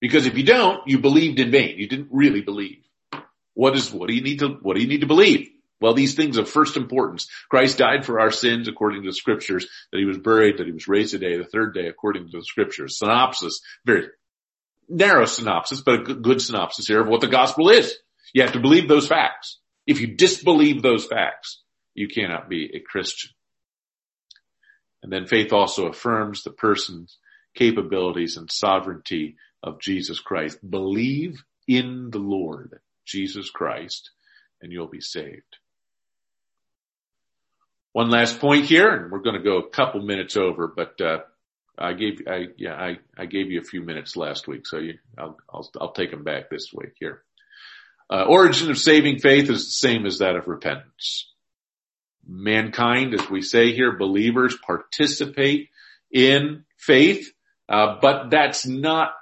Because 0.00 0.26
if 0.26 0.36
you 0.36 0.42
don't, 0.42 0.86
you 0.88 0.98
believed 0.98 1.38
in 1.38 1.52
vain. 1.52 1.78
You 1.78 1.86
didn't 1.86 2.08
really 2.10 2.40
believe. 2.40 2.81
What 3.54 3.76
is, 3.76 3.92
what 3.92 4.08
do 4.08 4.14
you 4.14 4.22
need 4.22 4.38
to, 4.40 4.48
what 4.62 4.76
do 4.76 4.82
you 4.82 4.88
need 4.88 5.00
to 5.02 5.06
believe? 5.06 5.48
Well, 5.80 5.94
these 5.94 6.14
things 6.14 6.36
of 6.36 6.48
first 6.48 6.76
importance. 6.76 7.26
Christ 7.50 7.78
died 7.78 8.06
for 8.06 8.20
our 8.20 8.30
sins 8.30 8.68
according 8.68 9.02
to 9.02 9.08
the 9.08 9.14
scriptures, 9.14 9.66
that 9.90 9.98
he 9.98 10.04
was 10.04 10.18
buried, 10.18 10.58
that 10.58 10.66
he 10.66 10.72
was 10.72 10.86
raised 10.86 11.10
today, 11.10 11.36
the 11.36 11.44
third 11.44 11.74
day 11.74 11.88
according 11.88 12.30
to 12.30 12.38
the 12.38 12.44
scriptures. 12.44 12.98
Synopsis, 12.98 13.60
very, 13.84 14.06
narrow 14.88 15.24
synopsis, 15.24 15.80
but 15.80 16.08
a 16.08 16.14
good 16.14 16.40
synopsis 16.40 16.86
here 16.86 17.00
of 17.00 17.08
what 17.08 17.20
the 17.20 17.26
gospel 17.26 17.68
is. 17.68 17.96
You 18.32 18.42
have 18.42 18.52
to 18.52 18.60
believe 18.60 18.88
those 18.88 19.08
facts. 19.08 19.58
If 19.86 20.00
you 20.00 20.14
disbelieve 20.16 20.82
those 20.82 21.04
facts, 21.04 21.60
you 21.94 22.08
cannot 22.08 22.48
be 22.48 22.70
a 22.74 22.80
Christian. 22.80 23.32
And 25.02 25.12
then 25.12 25.26
faith 25.26 25.52
also 25.52 25.88
affirms 25.88 26.44
the 26.44 26.52
person's 26.52 27.18
capabilities 27.54 28.36
and 28.36 28.48
sovereignty 28.50 29.36
of 29.62 29.80
Jesus 29.80 30.20
Christ. 30.20 30.58
Believe 30.68 31.42
in 31.66 32.10
the 32.10 32.18
Lord 32.18 32.78
Jesus 33.04 33.50
Christ 33.50 34.10
and 34.62 34.72
you'll 34.72 34.86
be 34.86 35.00
saved. 35.00 35.58
One 37.92 38.08
last 38.08 38.40
point 38.40 38.64
here, 38.64 38.88
and 38.88 39.12
we're 39.12 39.18
going 39.18 39.36
to 39.36 39.42
go 39.42 39.58
a 39.58 39.68
couple 39.68 40.00
minutes 40.00 40.36
over, 40.36 40.66
but 40.66 40.98
uh, 41.00 41.18
I 41.76 41.92
gave 41.92 42.22
I 42.26 42.46
yeah 42.56 42.74
I, 42.74 42.98
I 43.18 43.26
gave 43.26 43.50
you 43.50 43.60
a 43.60 43.64
few 43.64 43.82
minutes 43.82 44.16
last 44.16 44.48
week, 44.48 44.66
so 44.66 44.78
you 44.78 44.98
I'll 45.18 45.36
I'll, 45.52 45.70
I'll 45.78 45.92
take 45.92 46.10
them 46.10 46.24
back 46.24 46.48
this 46.48 46.72
week 46.72 46.92
here. 46.98 47.22
Uh, 48.08 48.24
origin 48.24 48.70
of 48.70 48.78
saving 48.78 49.18
faith 49.18 49.50
is 49.50 49.66
the 49.66 49.88
same 49.88 50.06
as 50.06 50.18
that 50.18 50.36
of 50.36 50.48
repentance. 50.48 51.30
Mankind, 52.26 53.14
as 53.14 53.28
we 53.28 53.42
say 53.42 53.72
here, 53.72 53.96
believers 53.96 54.56
participate 54.64 55.70
in 56.10 56.64
faith, 56.78 57.30
uh, 57.68 57.96
but 58.00 58.30
that's 58.30 58.66
not. 58.66 59.14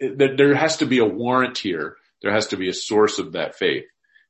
There 0.00 0.54
has 0.54 0.78
to 0.78 0.86
be 0.86 0.98
a 0.98 1.04
warrant 1.04 1.58
here. 1.58 1.96
There 2.22 2.32
has 2.32 2.48
to 2.48 2.56
be 2.56 2.68
a 2.68 2.74
source 2.74 3.18
of 3.18 3.32
that 3.32 3.56
faith. 3.56 3.84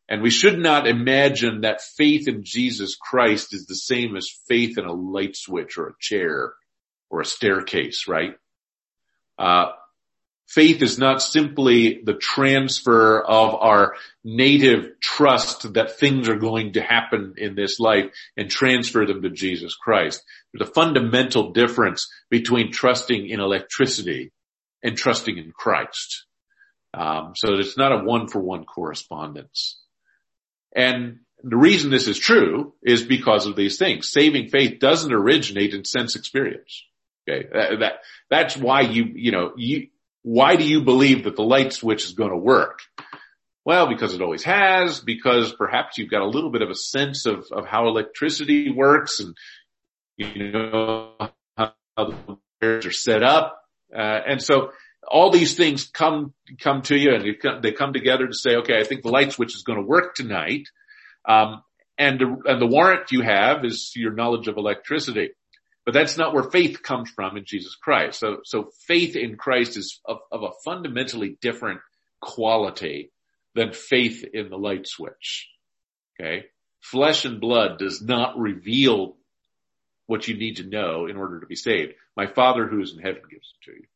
And 0.09 0.23
we 0.23 0.31
should 0.31 0.59
not 0.59 0.89
imagine 0.89 1.61
that 1.61 1.83
faith 1.83 2.27
in 2.27 2.43
Jesus 2.43 2.97
Christ 2.97 3.55
is 3.55 3.67
the 3.67 3.77
same 3.77 4.17
as 4.17 4.29
faith 4.49 4.77
in 4.77 4.85
a 4.85 4.93
light 4.93 5.37
switch 5.37 5.79
or 5.79 5.89
a 5.89 5.95
chair 6.01 6.55
or 7.09 7.21
a 7.21 7.25
staircase, 7.25 8.09
right? 8.09 8.35
Uh, 9.39 9.67
faith 10.49 10.83
is 10.83 10.99
not 10.99 11.23
simply 11.23 12.01
the 12.05 12.15
transfer 12.15 13.21
of 13.21 13.55
our 13.55 13.95
native 14.25 14.99
trust 15.01 15.75
that 15.75 15.99
things 15.99 16.29
are 16.29 16.37
going 16.37 16.73
to 16.73 16.83
happen 16.83 17.35
in 17.37 17.55
this 17.55 17.79
life 17.79 18.11
and 18.37 18.51
transfer 18.51 19.07
them 19.07 19.23
to 19.23 19.31
Jesus 19.31 19.77
Christ. 19.77 20.25
There's 20.53 20.69
a 20.69 20.73
fundamental 20.73 21.53
difference 21.53 22.09
between 22.29 22.73
trusting 22.73 23.29
in 23.29 23.39
electricity 23.39 24.33
and 24.83 24.97
trusting 24.97 25.39
in 25.39 25.53
Christ. 25.53 26.25
Um, 26.93 27.33
so 27.37 27.55
it's 27.55 27.77
not 27.77 27.93
a 27.93 28.05
one 28.05 28.29
for 28.29 28.41
one 28.41 28.65
correspondence. 28.65 29.81
And 30.75 31.21
the 31.43 31.57
reason 31.57 31.91
this 31.91 32.09
is 32.09 32.19
true 32.19 32.75
is 32.83 33.03
because 33.05 33.47
of 33.47 33.57
these 33.57 33.79
things. 33.79 34.11
Saving 34.11 34.49
faith 34.49 34.79
doesn't 34.79 35.13
originate 35.13 35.75
in 35.75 35.85
sense 35.85 36.17
experience. 36.17 36.85
Okay. 37.29 37.49
That, 37.53 37.81
that, 37.81 37.93
that's 38.29 38.57
why 38.57 38.83
you, 38.83 39.05
you 39.15 39.31
know, 39.31 39.53
you, 39.57 39.89
why 40.23 40.57
do 40.57 40.65
you 40.65 40.83
believe 40.83 41.25
that 41.25 41.37
the 41.37 41.43
light 41.43 41.73
switch 41.73 42.05
is 42.05 42.13
going 42.13 42.31
to 42.31 42.37
work? 42.37 42.81
Well, 43.65 43.89
because 43.89 44.15
it 44.15 44.23
always 44.23 44.43
has, 44.45 45.01
because 45.01 45.53
perhaps 45.53 45.99
you've 45.99 46.11
got 46.11 46.23
a 46.23 46.29
little 46.29 46.51
bit 46.51 46.63
of 46.63 46.71
a 46.71 46.75
sense 46.75 47.27
of, 47.27 47.47
of 47.53 47.67
how 47.67 47.89
electricity 47.89 48.71
works 48.71 49.21
and, 49.21 49.37
you 50.17 50.51
know, 50.51 51.15
how 51.57 51.73
the 51.97 52.39
wires 52.61 52.87
are 52.87 52.93
set 52.93 53.23
up. 53.23 53.63
Uh, 53.95 54.21
and 54.27 54.43
so 54.43 54.73
all 55.09 55.31
these 55.31 55.57
things 55.57 55.85
come, 55.85 56.35
come 56.59 56.83
to 56.83 56.97
you 56.97 57.15
and 57.15 57.63
they 57.63 57.73
come 57.73 57.93
together 57.93 58.27
to 58.27 58.35
say, 58.35 58.57
okay, 58.57 58.79
I 58.79 58.85
think 58.85 59.03
the 59.03 59.11
light 59.11 59.33
switch 59.33 59.55
is 59.55 59.63
going 59.63 59.79
to 59.79 59.85
work 59.85 60.15
tonight. 60.15 60.69
Um, 61.27 61.63
and, 61.99 62.21
and 62.21 62.61
the 62.61 62.67
warrant 62.67 63.13
you 63.13 63.23
have 63.23 63.65
is 63.65 63.93
your 63.95 64.13
knowledge 64.13 64.49
of 64.49 64.57
electricity. 64.57 65.31
But 65.85 65.95
that's 65.95 66.19
not 66.19 66.35
where 66.35 66.51
faith 66.51 66.83
comes 66.83 67.11
from 67.11 67.37
in 67.37 67.45
Jesus 67.47 67.75
Christ. 67.75 68.21
So, 68.21 68.39
so 68.45 68.71
faith 68.87 69.17
in 69.17 69.37
Christ 69.37 69.77
is 69.77 70.01
of, 70.05 70.19
of 70.31 70.43
a 70.43 70.51
fundamentally 70.65 71.39
different 71.41 71.81
quality 72.21 73.11
than 73.55 73.73
faith 73.73 74.25
in 74.33 74.51
the 74.51 74.57
light 74.57 74.87
switch. 74.87 75.49
Okay. 76.19 76.45
Flesh 76.81 77.25
and 77.25 77.41
blood 77.41 77.79
does 77.79 78.03
not 78.03 78.39
reveal 78.39 79.17
what 80.07 80.29
you 80.29 80.37
need 80.37 80.57
to 80.57 80.69
know 80.69 81.07
in 81.07 81.17
order 81.17 81.41
to 81.41 81.47
be 81.47 81.57
saved. 81.57 81.95
My 82.17 82.27
father 82.27 82.67
who 82.67 82.81
is 82.81 82.93
in 82.93 83.03
heaven 83.03 83.23
gives 83.31 83.55
it 83.61 83.71
to 83.71 83.77
you 83.77 83.87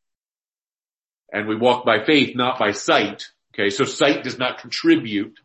and 1.31 1.47
we 1.47 1.55
walk 1.55 1.85
by 1.85 2.03
faith, 2.05 2.35
not 2.35 2.59
by 2.59 2.71
sight. 2.71 3.27
Okay. 3.53 3.69
So 3.69 3.85
sight 3.85 4.23
does 4.23 4.37
not 4.37 4.59
contribute 4.59 5.39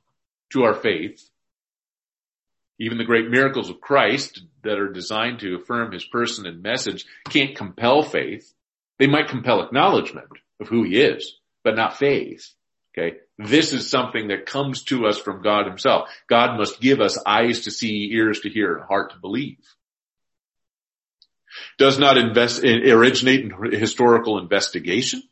to 0.52 0.64
our 0.64 0.74
faith. 0.74 1.28
Even 2.78 2.98
the 2.98 3.04
great 3.04 3.30
miracles 3.30 3.70
of 3.70 3.80
Christ 3.80 4.42
that 4.62 4.78
are 4.78 4.92
designed 4.92 5.40
to 5.40 5.56
affirm 5.56 5.92
his 5.92 6.04
person 6.04 6.46
and 6.46 6.62
message 6.62 7.04
can't 7.28 7.56
compel 7.56 8.02
faith. 8.02 8.52
They 8.98 9.06
might 9.06 9.28
compel 9.28 9.62
acknowledgement 9.62 10.28
of 10.60 10.68
who 10.68 10.84
he 10.84 11.00
is, 11.00 11.36
but 11.62 11.76
not 11.76 11.98
faith. 11.98 12.54
Okay. 12.96 13.18
This 13.38 13.72
is 13.72 13.88
something 13.88 14.28
that 14.28 14.46
comes 14.46 14.82
to 14.84 15.06
us 15.06 15.18
from 15.18 15.42
God 15.42 15.66
himself. 15.66 16.08
God 16.28 16.58
must 16.58 16.80
give 16.80 17.00
us 17.00 17.22
eyes 17.24 17.60
to 17.62 17.70
see, 17.70 18.10
ears 18.12 18.40
to 18.40 18.50
hear, 18.50 18.76
and 18.76 18.84
heart 18.84 19.12
to 19.12 19.18
believe. 19.18 19.58
Does 21.78 21.98
not 21.98 22.18
invest, 22.18 22.62
originate 22.62 23.44
in 23.44 23.72
historical 23.72 24.38
investigation. 24.38 25.22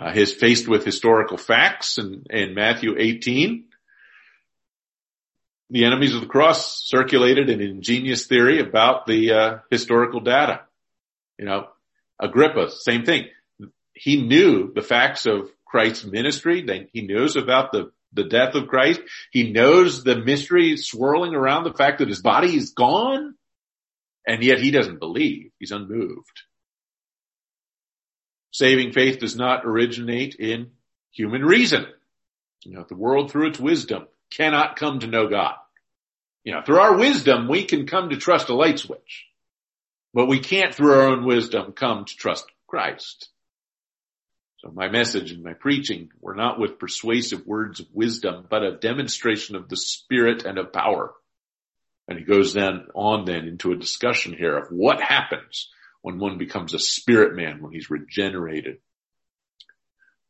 Uh, 0.00 0.10
his 0.12 0.32
faced 0.32 0.66
with 0.66 0.82
historical 0.82 1.36
facts 1.36 1.98
in, 1.98 2.24
in 2.30 2.54
Matthew 2.54 2.94
18. 2.98 3.66
The 5.68 5.84
enemies 5.84 6.14
of 6.14 6.22
the 6.22 6.26
cross 6.26 6.88
circulated 6.88 7.50
an 7.50 7.60
ingenious 7.60 8.26
theory 8.26 8.60
about 8.60 9.06
the 9.06 9.32
uh, 9.32 9.58
historical 9.70 10.20
data. 10.20 10.62
You 11.38 11.44
know, 11.44 11.66
Agrippa, 12.18 12.70
same 12.70 13.04
thing. 13.04 13.26
He 13.92 14.22
knew 14.22 14.72
the 14.74 14.80
facts 14.80 15.26
of 15.26 15.50
Christ's 15.66 16.06
ministry. 16.06 16.88
He 16.94 17.02
knows 17.02 17.36
about 17.36 17.70
the, 17.70 17.92
the 18.14 18.24
death 18.24 18.54
of 18.54 18.68
Christ. 18.68 19.02
He 19.30 19.52
knows 19.52 20.02
the 20.02 20.16
mystery 20.16 20.78
swirling 20.78 21.34
around 21.34 21.64
the 21.64 21.74
fact 21.74 21.98
that 21.98 22.08
his 22.08 22.22
body 22.22 22.56
is 22.56 22.70
gone. 22.70 23.34
And 24.26 24.42
yet 24.42 24.60
he 24.60 24.70
doesn't 24.70 24.98
believe. 24.98 25.50
He's 25.58 25.72
unmoved. 25.72 26.42
Saving 28.50 28.92
faith 28.92 29.20
does 29.20 29.36
not 29.36 29.64
originate 29.64 30.34
in 30.34 30.70
human 31.12 31.44
reason. 31.44 31.86
You 32.64 32.74
know, 32.74 32.84
the 32.88 32.96
world 32.96 33.30
through 33.30 33.48
its 33.48 33.60
wisdom 33.60 34.06
cannot 34.30 34.76
come 34.76 35.00
to 35.00 35.06
know 35.06 35.28
God. 35.28 35.54
You 36.44 36.54
know, 36.54 36.62
through 36.62 36.78
our 36.78 36.96
wisdom, 36.96 37.48
we 37.48 37.64
can 37.64 37.86
come 37.86 38.10
to 38.10 38.16
trust 38.16 38.48
a 38.48 38.54
light 38.54 38.78
switch, 38.78 39.26
but 40.14 40.26
we 40.26 40.40
can't 40.40 40.74
through 40.74 40.92
our 40.92 41.08
own 41.08 41.24
wisdom 41.24 41.72
come 41.72 42.04
to 42.04 42.16
trust 42.16 42.46
Christ. 42.66 43.28
So 44.58 44.70
my 44.70 44.88
message 44.88 45.32
and 45.32 45.42
my 45.42 45.54
preaching 45.54 46.10
were 46.20 46.34
not 46.34 46.58
with 46.58 46.78
persuasive 46.78 47.46
words 47.46 47.80
of 47.80 47.86
wisdom, 47.92 48.46
but 48.48 48.62
a 48.62 48.76
demonstration 48.76 49.56
of 49.56 49.68
the 49.68 49.76
spirit 49.76 50.44
and 50.44 50.58
of 50.58 50.72
power. 50.72 51.14
And 52.08 52.18
he 52.18 52.24
goes 52.24 52.52
then 52.52 52.88
on 52.94 53.24
then 53.24 53.46
into 53.46 53.72
a 53.72 53.76
discussion 53.76 54.34
here 54.34 54.56
of 54.56 54.68
what 54.68 55.00
happens 55.00 55.68
when 56.02 56.18
one 56.18 56.38
becomes 56.38 56.74
a 56.74 56.78
spirit 56.78 57.34
man, 57.34 57.62
when 57.62 57.72
he's 57.72 57.90
regenerated. 57.90 58.78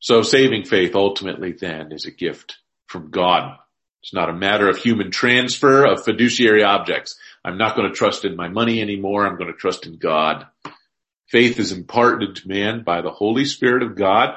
So 0.00 0.22
saving 0.22 0.64
faith 0.64 0.94
ultimately 0.94 1.52
then 1.52 1.92
is 1.92 2.06
a 2.06 2.10
gift 2.10 2.56
from 2.86 3.10
God. 3.10 3.56
It's 4.02 4.14
not 4.14 4.30
a 4.30 4.34
matter 4.34 4.68
of 4.68 4.78
human 4.78 5.10
transfer 5.10 5.84
of 5.84 6.04
fiduciary 6.04 6.64
objects. 6.64 7.18
I'm 7.44 7.58
not 7.58 7.76
going 7.76 7.88
to 7.88 7.94
trust 7.94 8.24
in 8.24 8.34
my 8.34 8.48
money 8.48 8.80
anymore. 8.80 9.26
I'm 9.26 9.36
going 9.36 9.52
to 9.52 9.58
trust 9.58 9.86
in 9.86 9.98
God. 9.98 10.46
Faith 11.28 11.58
is 11.60 11.72
imparted 11.72 12.36
to 12.36 12.48
man 12.48 12.82
by 12.82 13.02
the 13.02 13.10
Holy 13.10 13.44
Spirit 13.44 13.82
of 13.82 13.96
God 13.96 14.36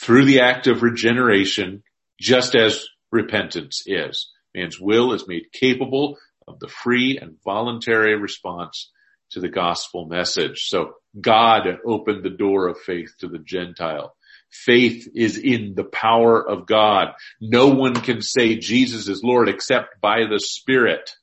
through 0.00 0.24
the 0.24 0.40
act 0.40 0.68
of 0.68 0.82
regeneration, 0.82 1.82
just 2.20 2.54
as 2.54 2.86
repentance 3.10 3.82
is. 3.86 4.30
Man's 4.54 4.80
will 4.80 5.12
is 5.12 5.26
made 5.26 5.52
capable 5.52 6.16
of 6.46 6.60
the 6.60 6.68
free 6.68 7.18
and 7.18 7.36
voluntary 7.44 8.14
response 8.14 8.90
to 9.34 9.40
the 9.40 9.48
gospel 9.48 10.06
message. 10.06 10.68
So 10.68 10.94
God 11.20 11.66
opened 11.84 12.24
the 12.24 12.30
door 12.30 12.68
of 12.68 12.80
faith 12.80 13.14
to 13.18 13.28
the 13.28 13.38
Gentile. 13.38 14.14
Faith 14.50 15.08
is 15.14 15.36
in 15.36 15.74
the 15.74 15.84
power 15.84 16.40
of 16.40 16.66
God. 16.66 17.08
No 17.40 17.68
one 17.68 17.94
can 17.94 18.22
say 18.22 18.56
Jesus 18.56 19.08
is 19.08 19.24
Lord 19.24 19.48
except 19.48 20.00
by 20.00 20.26
the 20.30 20.38
Spirit. 20.38 21.16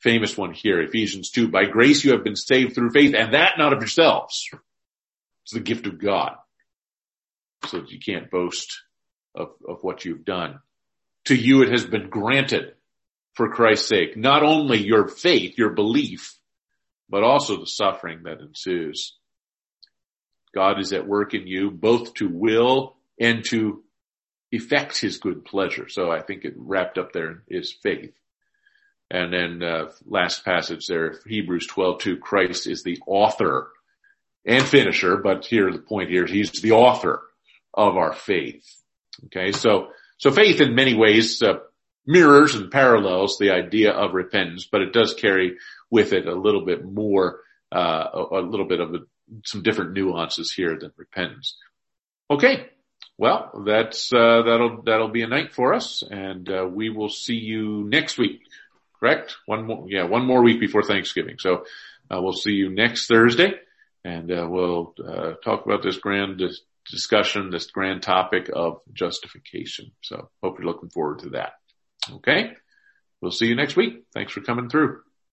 Famous 0.00 0.36
one 0.36 0.52
here, 0.52 0.80
Ephesians 0.80 1.30
2. 1.30 1.48
By 1.48 1.66
grace 1.66 2.04
you 2.04 2.12
have 2.12 2.24
been 2.24 2.36
saved 2.36 2.74
through 2.74 2.90
faith 2.90 3.14
and 3.14 3.34
that 3.34 3.52
not 3.58 3.72
of 3.72 3.80
yourselves. 3.80 4.48
It's 5.44 5.52
the 5.52 5.60
gift 5.60 5.86
of 5.86 6.00
God. 6.00 6.34
So 7.66 7.80
that 7.80 7.90
you 7.90 8.00
can't 8.00 8.30
boast 8.30 8.80
of, 9.34 9.50
of 9.68 9.82
what 9.82 10.04
you've 10.04 10.24
done. 10.24 10.58
To 11.26 11.36
you 11.36 11.62
it 11.62 11.70
has 11.70 11.84
been 11.84 12.08
granted 12.08 12.74
for 13.34 13.52
Christ's 13.52 13.88
sake. 13.88 14.16
Not 14.16 14.42
only 14.42 14.84
your 14.84 15.06
faith, 15.06 15.56
your 15.56 15.70
belief, 15.70 16.39
but 17.10 17.24
also 17.24 17.58
the 17.58 17.66
suffering 17.66 18.22
that 18.24 18.40
ensues. 18.40 19.16
God 20.54 20.80
is 20.80 20.92
at 20.92 21.06
work 21.06 21.34
in 21.34 21.46
you 21.46 21.70
both 21.70 22.14
to 22.14 22.28
will 22.28 22.96
and 23.20 23.44
to 23.46 23.82
effect 24.52 24.98
his 24.98 25.18
good 25.18 25.44
pleasure. 25.44 25.88
So 25.88 26.10
I 26.10 26.22
think 26.22 26.44
it 26.44 26.54
wrapped 26.56 26.98
up 26.98 27.12
there 27.12 27.42
is 27.48 27.72
faith. 27.72 28.14
And 29.10 29.32
then 29.32 29.62
uh, 29.62 29.90
last 30.06 30.44
passage 30.44 30.86
there, 30.86 31.16
Hebrews 31.26 31.66
12, 31.66 31.98
2, 31.98 32.16
Christ 32.18 32.68
is 32.68 32.82
the 32.82 32.98
author 33.06 33.70
and 34.44 34.64
finisher, 34.64 35.16
but 35.16 35.44
here 35.44 35.70
the 35.70 35.78
point 35.78 36.10
here, 36.10 36.26
he's 36.26 36.50
the 36.52 36.72
author 36.72 37.22
of 37.74 37.96
our 37.96 38.12
faith. 38.12 38.64
Okay. 39.26 39.52
So, 39.52 39.88
so 40.18 40.30
faith 40.30 40.60
in 40.60 40.74
many 40.74 40.94
ways, 40.94 41.42
uh, 41.42 41.54
mirrors 42.06 42.54
and 42.54 42.70
parallels 42.70 43.36
the 43.38 43.50
idea 43.50 43.92
of 43.92 44.14
repentance, 44.14 44.66
but 44.70 44.80
it 44.80 44.92
does 44.92 45.14
carry 45.14 45.56
with 45.90 46.12
it 46.12 46.26
a 46.26 46.34
little 46.34 46.64
bit 46.64 46.84
more, 46.84 47.40
uh, 47.74 48.06
a, 48.14 48.40
a 48.40 48.42
little 48.42 48.66
bit 48.66 48.80
of 48.80 48.94
a, 48.94 48.98
some 49.44 49.62
different 49.62 49.92
nuances 49.92 50.52
here 50.52 50.78
than 50.78 50.92
repentance. 50.96 51.56
Okay. 52.30 52.68
Well, 53.18 53.62
that's, 53.66 54.12
uh, 54.12 54.42
that'll, 54.42 54.82
that'll 54.82 55.08
be 55.10 55.22
a 55.22 55.28
night 55.28 55.52
for 55.52 55.74
us 55.74 56.02
and, 56.02 56.48
uh, 56.48 56.66
we 56.70 56.88
will 56.90 57.08
see 57.10 57.34
you 57.34 57.84
next 57.88 58.18
week. 58.18 58.40
Correct? 58.98 59.36
One 59.46 59.66
more, 59.66 59.86
yeah, 59.88 60.04
one 60.04 60.26
more 60.26 60.42
week 60.42 60.60
before 60.60 60.82
Thanksgiving. 60.82 61.36
So, 61.38 61.64
uh, 62.10 62.20
we'll 62.20 62.32
see 62.32 62.52
you 62.52 62.70
next 62.70 63.08
Thursday 63.08 63.52
and, 64.04 64.30
uh, 64.32 64.46
we'll, 64.48 64.94
uh, 65.06 65.32
talk 65.44 65.66
about 65.66 65.82
this 65.82 65.98
grand 65.98 66.38
dis- 66.38 66.62
discussion, 66.90 67.50
this 67.50 67.70
grand 67.70 68.02
topic 68.02 68.50
of 68.52 68.80
justification. 68.92 69.92
So 70.00 70.30
hope 70.42 70.58
you're 70.58 70.66
looking 70.66 70.88
forward 70.88 71.20
to 71.20 71.30
that. 71.30 71.52
Okay. 72.10 72.54
We'll 73.20 73.32
see 73.32 73.46
you 73.46 73.54
next 73.54 73.76
week. 73.76 74.04
Thanks 74.14 74.32
for 74.32 74.40
coming 74.40 74.70
through. 74.70 75.02